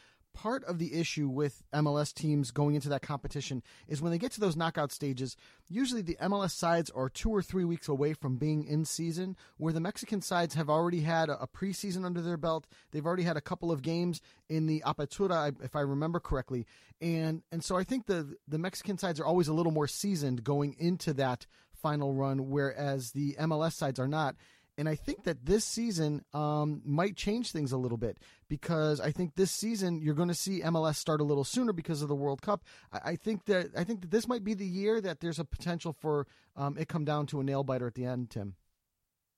part 0.42 0.64
of 0.64 0.80
the 0.80 0.94
issue 0.98 1.28
with 1.28 1.64
MLS 1.74 2.14
teams 2.14 2.52
going 2.52 2.74
into 2.74 2.88
that 2.88 3.02
competition 3.02 3.62
is 3.90 4.02
when 4.02 4.10
they 4.10 4.18
get 4.18 4.32
to 4.32 4.40
those 4.40 4.56
knockout 4.56 4.90
stages, 4.90 5.36
usually 5.68 6.02
the 6.02 6.18
MLS 6.22 6.52
sides 6.52 6.90
are 6.92 7.10
two 7.10 7.30
or 7.30 7.42
three 7.42 7.66
weeks 7.66 7.90
away 7.90 8.14
from 8.14 8.38
being 8.38 8.64
in 8.64 8.86
season, 8.86 9.36
where 9.58 9.74
the 9.74 9.82
Mexican 9.82 10.22
sides 10.22 10.56
have 10.56 10.70
already 10.70 11.02
had 11.02 11.28
a 11.28 11.46
preseason 11.54 12.06
under 12.06 12.22
their 12.22 12.38
belt. 12.38 12.68
They've 12.92 13.06
already 13.06 13.24
had 13.24 13.36
a 13.36 13.42
couple 13.42 13.70
of 13.70 13.82
games 13.82 14.22
in 14.48 14.66
the 14.66 14.82
Apertura, 14.86 15.54
if 15.62 15.76
I 15.76 15.82
remember 15.82 16.22
correctly. 16.22 16.66
And 17.02 17.42
and 17.52 17.62
so 17.62 17.76
I 17.76 17.84
think 17.84 18.06
the 18.06 18.38
the 18.48 18.58
Mexican 18.58 18.98
sides 18.98 19.20
are 19.20 19.26
always 19.26 19.50
a 19.50 19.54
little 19.54 19.74
more 19.74 19.88
seasoned 19.88 20.46
going 20.46 20.74
into 20.80 21.12
that 21.16 21.48
final 21.74 22.14
run, 22.14 22.50
whereas 22.50 23.12
the 23.12 23.36
MLS 23.42 23.74
sides 23.74 24.00
are 24.00 24.08
not. 24.08 24.36
And 24.80 24.88
I 24.88 24.96
think 24.96 25.26
that 25.26 25.46
this 25.46 25.66
season 25.66 26.24
um, 26.34 26.82
might 26.86 27.18
change 27.18 27.52
things 27.52 27.74
a 27.74 27.78
little 27.78 27.98
bit 27.98 28.18
because 28.48 29.02
I 29.02 29.12
think 29.12 29.36
this 29.36 29.52
season 29.52 30.00
you're 30.00 30.16
going 30.16 30.30
to 30.30 30.34
see 30.34 30.62
MLS 30.62 30.96
start 30.96 31.20
a 31.20 31.26
little 31.26 31.44
sooner 31.44 31.74
because 31.74 32.02
of 32.02 32.08
the 32.08 32.16
World 32.16 32.42
Cup. 32.42 32.64
I, 32.94 33.12
I 33.12 33.16
think 33.18 33.44
that 33.48 33.72
I 33.78 33.84
think 33.84 34.00
that 34.00 34.10
this 34.10 34.26
might 34.26 34.46
be 34.46 34.54
the 34.54 34.66
year 34.66 35.02
that 35.02 35.20
there's 35.20 35.38
a 35.38 35.44
potential 35.44 35.92
for 35.92 36.28
um, 36.56 36.78
it 36.78 36.88
come 36.88 37.04
down 37.04 37.28
to 37.28 37.42
a 37.42 37.44
nail 37.44 37.62
biter 37.62 37.88
at 37.88 37.96
the 37.96 38.06
end. 38.06 38.30
Tim, 38.30 38.56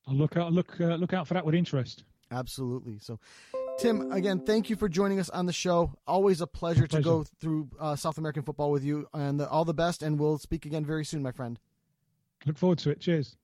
I'll 0.07 0.13
look 0.13 0.37
out 0.37 0.53
look 0.53 0.79
uh, 0.79 0.93
look 0.93 1.11
out 1.11 1.27
for 1.27 1.33
that 1.33 1.43
with 1.43 1.55
interest. 1.55 2.03
Absolutely. 2.29 2.99
So, 2.99 3.19
Tim, 3.79 4.11
again, 4.11 4.41
thank 4.41 4.69
you 4.69 4.75
for 4.75 4.87
joining 4.87 5.19
us 5.19 5.29
on 5.31 5.47
the 5.47 5.53
show. 5.53 5.95
Always 6.05 6.41
a 6.41 6.47
pleasure, 6.47 6.87
pleasure. 6.87 7.01
to 7.01 7.03
go 7.03 7.25
through 7.39 7.67
uh, 7.79 7.95
South 7.95 8.19
American 8.19 8.43
football 8.43 8.69
with 8.69 8.83
you, 8.83 9.07
and 9.11 9.41
all 9.41 9.65
the 9.65 9.73
best. 9.73 10.03
And 10.03 10.19
we'll 10.19 10.37
speak 10.37 10.67
again 10.67 10.85
very 10.85 11.03
soon, 11.03 11.23
my 11.23 11.31
friend. 11.31 11.59
Look 12.45 12.59
forward 12.59 12.77
to 12.79 12.91
it. 12.91 12.99
Cheers. 12.99 13.35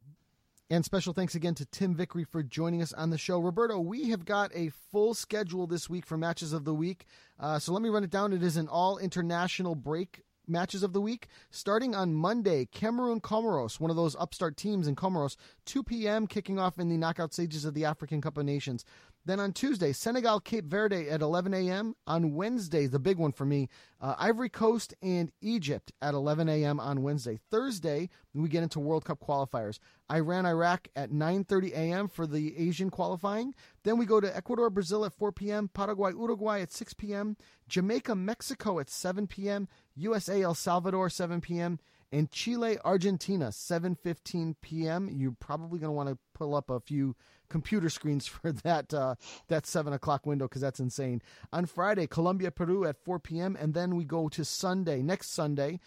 And 0.70 0.84
special 0.84 1.13
thanks 1.13 1.34
again 1.34 1.55
to 1.55 1.65
Tim 1.65 1.95
Vickery 1.95 2.26
for 2.26 2.43
joining 2.43 2.82
us 2.82 2.91
on 2.91 3.09
the 3.09 3.18
show. 3.18 3.39
Roberto, 3.39 3.80
we 3.80 4.09
have 4.09 4.26
got 4.26 4.51
a 4.53 4.70
full 4.91 5.13
schedule 5.13 5.65
this 5.65 5.89
week 5.89 6.05
for 6.05 6.18
matches 6.18 6.51
of 6.51 6.65
the 6.65 6.74
week. 6.74 7.05
Uh, 7.39 7.57
so 7.57 7.72
let 7.72 7.82
me 7.82 7.88
run 7.88 8.03
it 8.03 8.09
down. 8.09 8.34
It 8.34 8.43
is 8.43 8.57
an 8.57 8.68
all 8.68 8.97
international 8.97 9.76
break 9.76 10.24
matches 10.45 10.84
of 10.84 10.91
the 10.91 10.99
week. 10.99 11.28
Starting 11.51 11.95
on 11.95 12.13
Monday, 12.13 12.65
Cameroon 12.65 13.22
Comoros, 13.22 13.80
one 13.80 13.89
of 13.89 13.95
those 13.95 14.18
upstart 14.18 14.57
teams 14.57 14.89
in 14.89 14.95
Comoros, 14.97 15.38
2 15.68 15.84
p.m., 15.84 16.28
kicking 16.28 16.59
off 16.59 16.80
in 16.80 16.89
the 16.89 16.97
knockout 16.97 17.32
stages 17.32 17.63
of 17.63 17.74
the 17.74 17.86
African 17.86 18.20
Cup 18.20 18.38
of 18.38 18.43
Nations. 18.43 18.84
Then 19.28 19.42
on 19.42 19.52
Tuesday, 19.52 19.92
Senegal 19.92 20.40
Cape 20.40 20.64
Verde 20.64 21.10
at 21.10 21.22
11 21.22 21.54
a.m. 21.54 21.96
On 22.08 22.34
Wednesday, 22.34 22.88
the 22.88 22.98
big 22.98 23.18
one 23.18 23.34
for 23.34 23.44
me, 23.44 23.68
uh, 24.00 24.16
Ivory 24.18 24.48
Coast 24.48 24.94
and 25.02 25.34
Egypt 25.42 25.92
at 26.02 26.14
11 26.14 26.48
a.m. 26.48 26.80
on 26.80 27.04
Wednesday. 27.04 27.38
Thursday, 27.52 28.10
we 28.34 28.48
get 28.48 28.64
into 28.64 28.80
World 28.80 29.04
Cup 29.04 29.20
qualifiers. 29.20 29.80
Iran 30.10 30.46
Iraq 30.46 30.88
at 30.96 31.12
9:30 31.12 31.74
a.m. 31.74 32.08
for 32.08 32.26
the 32.26 32.58
Asian 32.58 32.90
qualifying. 32.90 33.54
Then 33.84 33.98
we 33.98 34.06
go 34.06 34.22
to 34.22 34.34
Ecuador 34.34 34.70
Brazil 34.70 35.04
at 35.04 35.14
4 35.14 35.34
p.m. 35.34 35.68
Paraguay 35.74 36.12
Uruguay 36.12 36.62
at 36.62 36.72
6 36.72 36.94
p.m. 36.94 37.36
Jamaica 37.68 38.16
Mexico 38.16 38.80
at 38.80 38.90
7 38.90 39.28
p.m. 39.28 39.68
USA 39.98 40.42
El 40.42 40.56
Salvador 40.56 41.10
7 41.10 41.42
p.m. 41.42 41.80
and 42.14 42.32
Chile 42.32 42.78
Argentina 42.86 43.48
7:15 43.50 44.56
p.m. 44.62 45.10
You're 45.12 45.36
probably 45.38 45.80
going 45.80 45.90
to 45.90 45.92
want 45.92 46.08
to 46.08 46.18
pull 46.34 46.56
up 46.56 46.70
a 46.70 46.80
few 46.80 47.18
computer 47.50 47.89
screens 47.89 48.28
for 48.28 48.52
that 48.52 48.93
uh, 48.93 49.16
that 49.48 49.66
seven 49.66 49.93
o'clock 49.93 50.26
window 50.26 50.45
because 50.45 50.62
that's 50.62 50.80
insane. 50.80 51.22
On 51.52 51.66
Friday, 51.66 52.08
Colombia 52.08 52.52
Peru 52.52 52.86
at 52.86 52.98
4 53.04 53.20
p.m. 53.20 53.58
and 53.60 53.74
then 53.74 53.95
we 53.95 54.06
go 54.06 54.30
to 54.30 54.45
Sunday 54.45 55.02
next 55.02 55.32
Sunday 55.32 55.80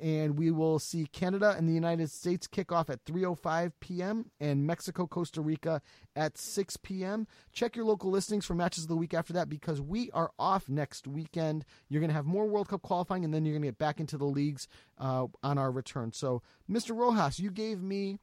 and 0.00 0.38
we 0.38 0.50
will 0.50 0.78
see 0.78 1.06
Canada 1.06 1.54
and 1.56 1.68
the 1.68 1.72
United 1.72 2.10
States 2.10 2.46
kick 2.46 2.72
off 2.72 2.90
at 2.90 3.04
3:05 3.04 3.72
p.m. 3.80 4.30
and 4.40 4.66
Mexico 4.66 5.06
Costa 5.06 5.40
Rica 5.40 5.80
at 6.16 6.38
6 6.38 6.76
p.m. 6.78 7.26
Check 7.52 7.76
your 7.76 7.84
local 7.84 8.10
listings 8.10 8.44
for 8.44 8.54
matches 8.54 8.84
of 8.84 8.88
the 8.88 8.96
week 8.96 9.14
after 9.14 9.32
that 9.32 9.48
because 9.48 9.80
we 9.80 10.10
are 10.12 10.32
off 10.38 10.68
next 10.68 11.06
weekend. 11.06 11.64
You're 11.88 12.00
going 12.00 12.10
to 12.10 12.14
have 12.14 12.26
more 12.26 12.46
World 12.46 12.68
Cup 12.68 12.82
qualifying 12.82 13.24
and 13.24 13.32
then 13.32 13.44
you're 13.44 13.54
going 13.54 13.62
to 13.62 13.68
get 13.68 13.78
back 13.78 14.00
into 14.00 14.18
the 14.18 14.24
leagues 14.24 14.66
uh, 14.98 15.26
on 15.42 15.58
our 15.58 15.70
return. 15.70 16.12
So, 16.12 16.42
Mr. 16.70 16.96
Rojas, 16.96 17.38
you 17.38 17.50
gave 17.50 17.82
me 17.82 18.18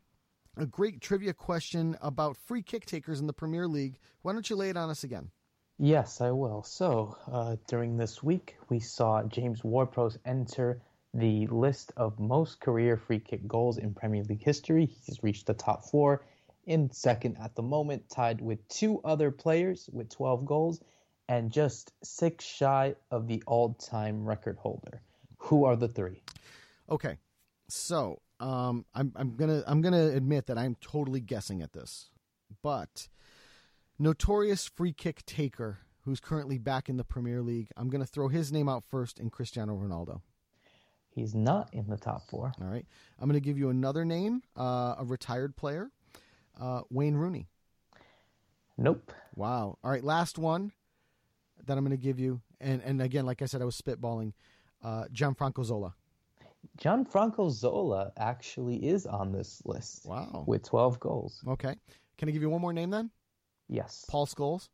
a 0.60 0.66
great 0.66 1.00
trivia 1.00 1.34
question 1.34 1.98
about 2.02 2.36
free 2.36 2.62
kick 2.62 2.86
takers 2.86 3.22
in 3.22 3.28
the 3.28 3.34
Premier 3.34 3.66
League. 3.66 3.98
Why 4.24 4.34
don't 4.34 4.50
you 4.50 4.58
lay 4.58 4.70
it 4.70 4.76
on 4.76 4.90
us 4.90 5.06
again? 5.06 5.32
Yes, 5.78 6.20
I 6.20 6.32
will. 6.32 6.64
So, 6.64 7.16
uh, 7.32 7.56
during 7.68 7.96
this 7.96 8.22
week, 8.22 8.58
we 8.68 8.82
saw 8.82 9.24
James 9.24 9.64
Ward-Prowse 9.64 10.18
enter 10.26 10.82
the 11.14 11.48
list 11.48 11.94
of 11.96 12.20
most 12.20 12.60
career 12.60 12.98
free 12.98 13.20
kick 13.20 13.48
goals 13.48 13.78
in 13.78 13.94
Premier 13.94 14.24
League 14.24 14.44
history. 14.44 14.86
He's 14.86 15.24
reached 15.24 15.48
the 15.48 15.54
top 15.54 15.86
four, 15.86 16.26
in 16.66 16.92
second 16.92 17.38
at 17.42 17.56
the 17.56 17.64
moment, 17.64 18.10
tied 18.10 18.42
with 18.42 18.68
two 18.68 19.00
other 19.06 19.32
players 19.32 19.90
with 19.94 20.10
12 20.10 20.46
goals, 20.46 20.82
and 21.30 21.50
just 21.50 21.94
six 22.04 22.44
shy 22.44 22.96
of 23.10 23.28
the 23.28 23.42
all-time 23.48 24.26
record 24.26 24.58
holder. 24.58 25.02
Who 25.38 25.64
are 25.64 25.78
the 25.78 25.88
three? 25.88 26.22
Okay, 26.90 27.18
so 27.70 28.20
um, 28.40 28.86
I'm 28.94 29.12
I'm 29.16 29.36
gonna 29.36 29.64
I'm 29.68 29.82
gonna 29.82 30.08
admit 30.08 30.48
that 30.48 30.58
I'm 30.58 30.76
totally 30.82 31.20
guessing 31.20 31.62
at 31.62 31.74
this, 31.74 32.10
but 32.64 33.10
notorious 33.98 34.68
free 34.68 34.94
kick 34.94 35.26
taker 35.26 35.80
who's 36.06 36.20
currently 36.20 36.58
back 36.58 36.90
in 36.90 36.98
the 36.98 37.04
Premier 37.04 37.42
League. 37.42 37.70
I'm 37.76 37.90
gonna 37.90 38.06
throw 38.06 38.30
his 38.30 38.52
name 38.52 38.70
out 38.70 38.84
first 38.90 39.20
in 39.20 39.30
Cristiano 39.30 39.76
Ronaldo. 39.76 40.22
He's 41.10 41.36
not 41.36 41.74
in 41.74 41.88
the 41.88 41.98
top 41.98 42.30
four. 42.30 42.54
All 42.62 42.68
right, 42.68 42.86
I'm 43.20 43.28
gonna 43.28 43.40
give 43.42 43.58
you 43.58 43.70
another 43.70 44.06
name, 44.06 44.42
uh, 44.58 44.96
a 44.98 45.04
retired 45.06 45.56
player, 45.58 45.92
uh, 46.60 46.82
Wayne 46.90 47.16
Rooney. 47.16 47.48
Nope. 48.78 49.12
Wow. 49.36 49.78
All 49.84 49.92
right, 49.92 50.04
last 50.04 50.38
one 50.38 50.72
that 51.66 51.78
I'm 51.78 51.84
gonna 51.84 51.98
give 51.98 52.20
you, 52.20 52.42
and 52.62 52.82
and 52.84 53.02
again, 53.02 53.26
like 53.26 53.42
I 53.42 53.46
said, 53.46 53.62
I 53.62 53.66
was 53.66 53.80
spitballing. 53.80 54.32
Uh, 54.82 55.04
Gianfranco 55.14 55.66
Zola. 55.66 55.94
Gianfranco 56.78 57.50
Zola 57.50 58.12
actually 58.18 58.78
is 58.88 59.06
on 59.06 59.32
this 59.32 59.62
list. 59.66 60.06
Wow. 60.06 60.44
With 60.48 60.64
12 60.64 61.00
goals. 61.00 61.44
Okay. 61.48 61.76
Can 62.18 62.30
I 62.30 62.32
give 62.32 62.42
you 62.42 62.50
one 62.50 62.62
more 62.62 62.74
name 62.74 62.90
then? 62.90 63.10
Yes. 63.68 64.06
Paul 64.10 64.26
Scholes. 64.26 64.70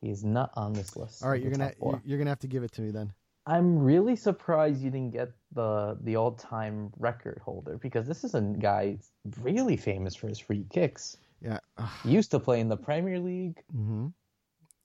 He 0.00 0.10
is 0.10 0.24
not 0.24 0.50
on 0.54 0.72
this 0.72 0.96
list. 0.96 1.24
All 1.24 1.30
right, 1.30 1.42
you're 1.42 1.50
gonna 1.50 1.72
you're 2.04 2.18
gonna 2.18 2.30
have 2.30 2.38
to 2.40 2.46
give 2.46 2.62
it 2.62 2.70
to 2.72 2.82
me 2.82 2.92
then. 2.92 3.12
I'm 3.46 3.78
really 3.78 4.14
surprised 4.14 4.80
you 4.82 4.90
didn't 4.90 5.12
get 5.12 5.30
the 5.52 5.98
the 6.02 6.16
all 6.16 6.32
time 6.32 6.92
record 6.98 7.40
holder 7.44 7.78
because 7.78 8.06
this 8.06 8.22
is 8.22 8.34
a 8.34 8.40
guy 8.40 8.98
really 9.40 9.76
famous 9.76 10.14
for 10.14 10.28
his 10.28 10.38
free 10.38 10.66
kicks. 10.70 11.16
Yeah. 11.40 11.58
He 12.04 12.10
used 12.10 12.30
to 12.32 12.38
play 12.38 12.60
in 12.60 12.68
the 12.68 12.76
Premier 12.76 13.18
League. 13.18 13.62
Mm-hmm. 13.74 14.06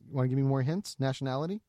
You 0.08 0.16
want 0.16 0.26
to 0.26 0.30
give 0.30 0.38
me 0.38 0.44
more 0.44 0.62
hints? 0.62 0.96
Nationality? 1.00 1.62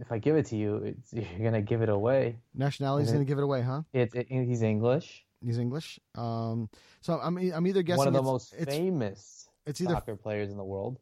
If 0.00 0.10
I 0.10 0.18
give 0.18 0.36
it 0.36 0.46
to 0.46 0.56
you, 0.56 0.76
it's, 0.76 1.12
you're 1.12 1.24
gonna 1.44 1.62
give 1.62 1.82
it 1.82 1.88
away. 1.88 2.38
Nationality's 2.54 3.12
gonna 3.12 3.24
give 3.24 3.38
it 3.38 3.44
away, 3.44 3.62
huh? 3.62 3.82
It, 3.92 4.14
it, 4.14 4.26
he's 4.28 4.62
English. 4.62 5.24
He's 5.44 5.58
English. 5.58 6.00
Um, 6.14 6.68
so 7.00 7.20
I'm 7.22 7.36
I'm 7.36 7.66
either 7.66 7.82
guessing 7.82 7.98
One 7.98 8.08
of 8.08 8.14
the 8.14 8.20
it's- 8.20 8.32
most 8.32 8.54
it's, 8.54 8.74
famous 8.74 9.48
it's 9.66 9.80
either- 9.80 9.92
soccer 9.94 10.16
players 10.16 10.50
in 10.50 10.56
the 10.56 10.64
world. 10.64 10.98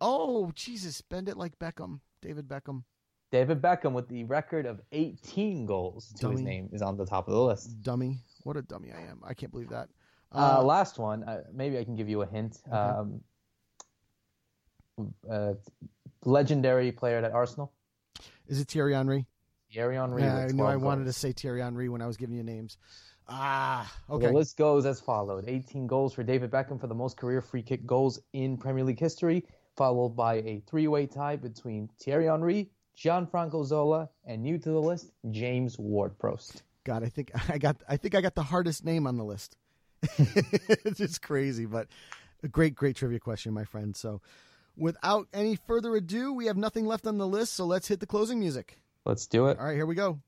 Oh 0.00 0.50
Jesus! 0.54 1.00
Bend 1.00 1.28
it 1.28 1.36
like 1.36 1.58
Beckham, 1.58 2.00
David 2.20 2.48
Beckham. 2.48 2.84
David 3.32 3.60
Beckham 3.62 3.92
with 3.92 4.08
the 4.08 4.24
record 4.24 4.66
of 4.66 4.80
18 4.92 5.64
goals 5.64 6.12
to 6.20 6.28
his 6.30 6.42
name 6.42 6.68
is 6.72 6.82
on 6.82 6.96
the 6.98 7.06
top 7.06 7.26
of 7.28 7.32
the 7.34 7.40
list. 7.40 7.82
Dummy. 7.82 8.18
What 8.44 8.56
a 8.58 8.62
dummy 8.62 8.92
I 8.92 9.00
am. 9.10 9.20
I 9.24 9.32
can't 9.34 9.50
believe 9.50 9.70
that. 9.70 9.88
Uh, 10.34 10.62
last 10.62 10.98
one, 10.98 11.24
uh, 11.24 11.42
maybe 11.52 11.78
I 11.78 11.84
can 11.84 11.96
give 11.96 12.08
you 12.10 12.20
a 12.22 12.26
hint. 12.26 12.58
Okay. 12.68 12.76
Um, 12.76 13.20
uh, 15.30 15.54
legendary 16.24 16.92
player 16.92 17.18
at 17.18 17.32
Arsenal, 17.32 17.72
Is 18.52 18.60
it 18.60 18.68
Thierry 18.68 18.92
Henry? 18.92 19.26
Thierry 19.72 19.96
Henry. 19.96 20.20
Yeah, 20.20 20.36
I 20.36 20.46
knew 20.48 20.64
I 20.64 20.74
12 20.74 20.82
wanted 20.82 21.04
to 21.06 21.12
say 21.14 21.32
Thierry 21.32 21.62
Henry 21.62 21.88
when 21.88 22.02
I 22.02 22.06
was 22.06 22.18
giving 22.18 22.36
you 22.36 22.42
names. 22.42 22.76
Ah, 23.26 23.90
okay. 24.10 24.26
The 24.26 24.32
list 24.34 24.58
goes 24.58 24.84
as 24.84 25.00
followed: 25.00 25.46
18 25.48 25.86
goals 25.86 26.12
for 26.12 26.22
David 26.22 26.50
Beckham 26.50 26.78
for 26.78 26.86
the 26.86 26.94
most 26.94 27.16
career 27.16 27.40
free 27.40 27.62
kick 27.62 27.86
goals 27.86 28.20
in 28.34 28.58
Premier 28.58 28.84
League 28.84 29.00
history, 29.00 29.46
followed 29.74 30.10
by 30.10 30.34
a 30.34 30.62
three-way 30.66 31.06
tie 31.06 31.36
between 31.36 31.88
Thierry 31.98 32.26
Henry, 32.26 32.70
Gianfranco 32.94 33.64
Zola, 33.64 34.10
and 34.26 34.42
new 34.42 34.58
to 34.58 34.68
the 34.68 34.80
list, 34.80 35.12
James 35.30 35.78
Ward-Prowse. 35.78 36.62
God, 36.84 37.02
I 37.02 37.08
think 37.08 37.32
I 37.48 37.56
got 37.56 37.76
I 37.88 37.96
think 37.96 38.14
I 38.14 38.20
got 38.20 38.34
the 38.34 38.42
hardest 38.42 38.84
name 38.84 39.06
on 39.06 39.16
the 39.16 39.24
list. 39.24 39.56
it's 40.18 40.98
just 40.98 41.22
crazy, 41.22 41.64
but 41.64 41.88
a 42.42 42.48
great, 42.48 42.74
great 42.74 42.96
trivia 42.96 43.18
question, 43.18 43.54
my 43.54 43.64
friend. 43.64 43.96
So, 43.96 44.20
without 44.76 45.28
any 45.32 45.56
further 45.66 45.94
ado, 45.96 46.32
we 46.32 46.46
have 46.46 46.56
nothing 46.56 46.86
left 46.86 47.06
on 47.06 47.18
the 47.18 47.26
list. 47.26 47.54
So 47.54 47.64
let's 47.64 47.88
hit 47.88 48.00
the 48.00 48.06
closing 48.06 48.40
music. 48.40 48.78
Let's 49.04 49.26
do 49.26 49.46
it. 49.48 49.58
All 49.58 49.66
right, 49.66 49.74
here 49.74 49.86
we 49.86 49.94
go. 49.94 50.20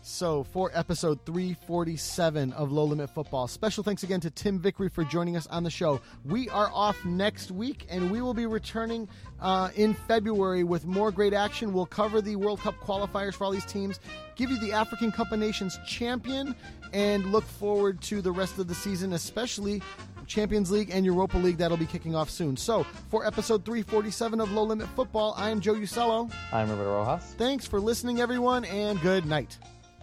So, 0.00 0.44
for 0.44 0.70
episode 0.74 1.18
347 1.26 2.52
of 2.54 2.72
Low 2.72 2.84
Limit 2.84 3.10
Football, 3.10 3.46
special 3.46 3.82
thanks 3.84 4.04
again 4.04 4.20
to 4.20 4.30
Tim 4.30 4.58
Vickery 4.58 4.88
for 4.88 5.04
joining 5.04 5.36
us 5.36 5.46
on 5.48 5.64
the 5.64 5.70
show. 5.70 6.00
We 6.24 6.48
are 6.48 6.70
off 6.72 7.04
next 7.04 7.50
week, 7.50 7.84
and 7.90 8.10
we 8.10 8.22
will 8.22 8.32
be 8.32 8.46
returning 8.46 9.08
uh, 9.40 9.70
in 9.74 9.92
February 9.92 10.64
with 10.64 10.86
more 10.86 11.10
great 11.10 11.34
action. 11.34 11.74
We'll 11.74 11.84
cover 11.84 12.22
the 12.22 12.36
World 12.36 12.60
Cup 12.60 12.76
qualifiers 12.76 13.34
for 13.34 13.44
all 13.44 13.50
these 13.50 13.66
teams, 13.66 14.00
give 14.34 14.50
you 14.50 14.58
the 14.60 14.72
African 14.72 15.12
Cup 15.12 15.30
of 15.30 15.40
Nations 15.40 15.78
champion, 15.86 16.54
and 16.92 17.30
look 17.30 17.44
forward 17.44 18.00
to 18.02 18.22
the 18.22 18.32
rest 18.32 18.58
of 18.58 18.66
the 18.66 18.74
season, 18.74 19.12
especially 19.12 19.82
Champions 20.28 20.70
League 20.70 20.90
and 20.92 21.04
Europa 21.04 21.36
League 21.38 21.56
that'll 21.56 21.76
be 21.76 21.86
kicking 21.86 22.14
off 22.14 22.30
soon. 22.30 22.56
So, 22.56 22.84
for 23.10 23.26
episode 23.26 23.64
347 23.64 24.40
of 24.40 24.52
Low 24.52 24.62
Limit 24.62 24.86
Football, 24.90 25.34
I 25.36 25.50
am 25.50 25.60
Joe 25.60 25.74
Usello. 25.74 26.30
I'm 26.52 26.70
Roberto 26.70 26.92
Rojas. 26.92 27.34
Thanks 27.36 27.66
for 27.66 27.80
listening, 27.80 28.20
everyone, 28.20 28.64
and 28.66 29.00
good 29.00 29.26
night. 29.26 29.58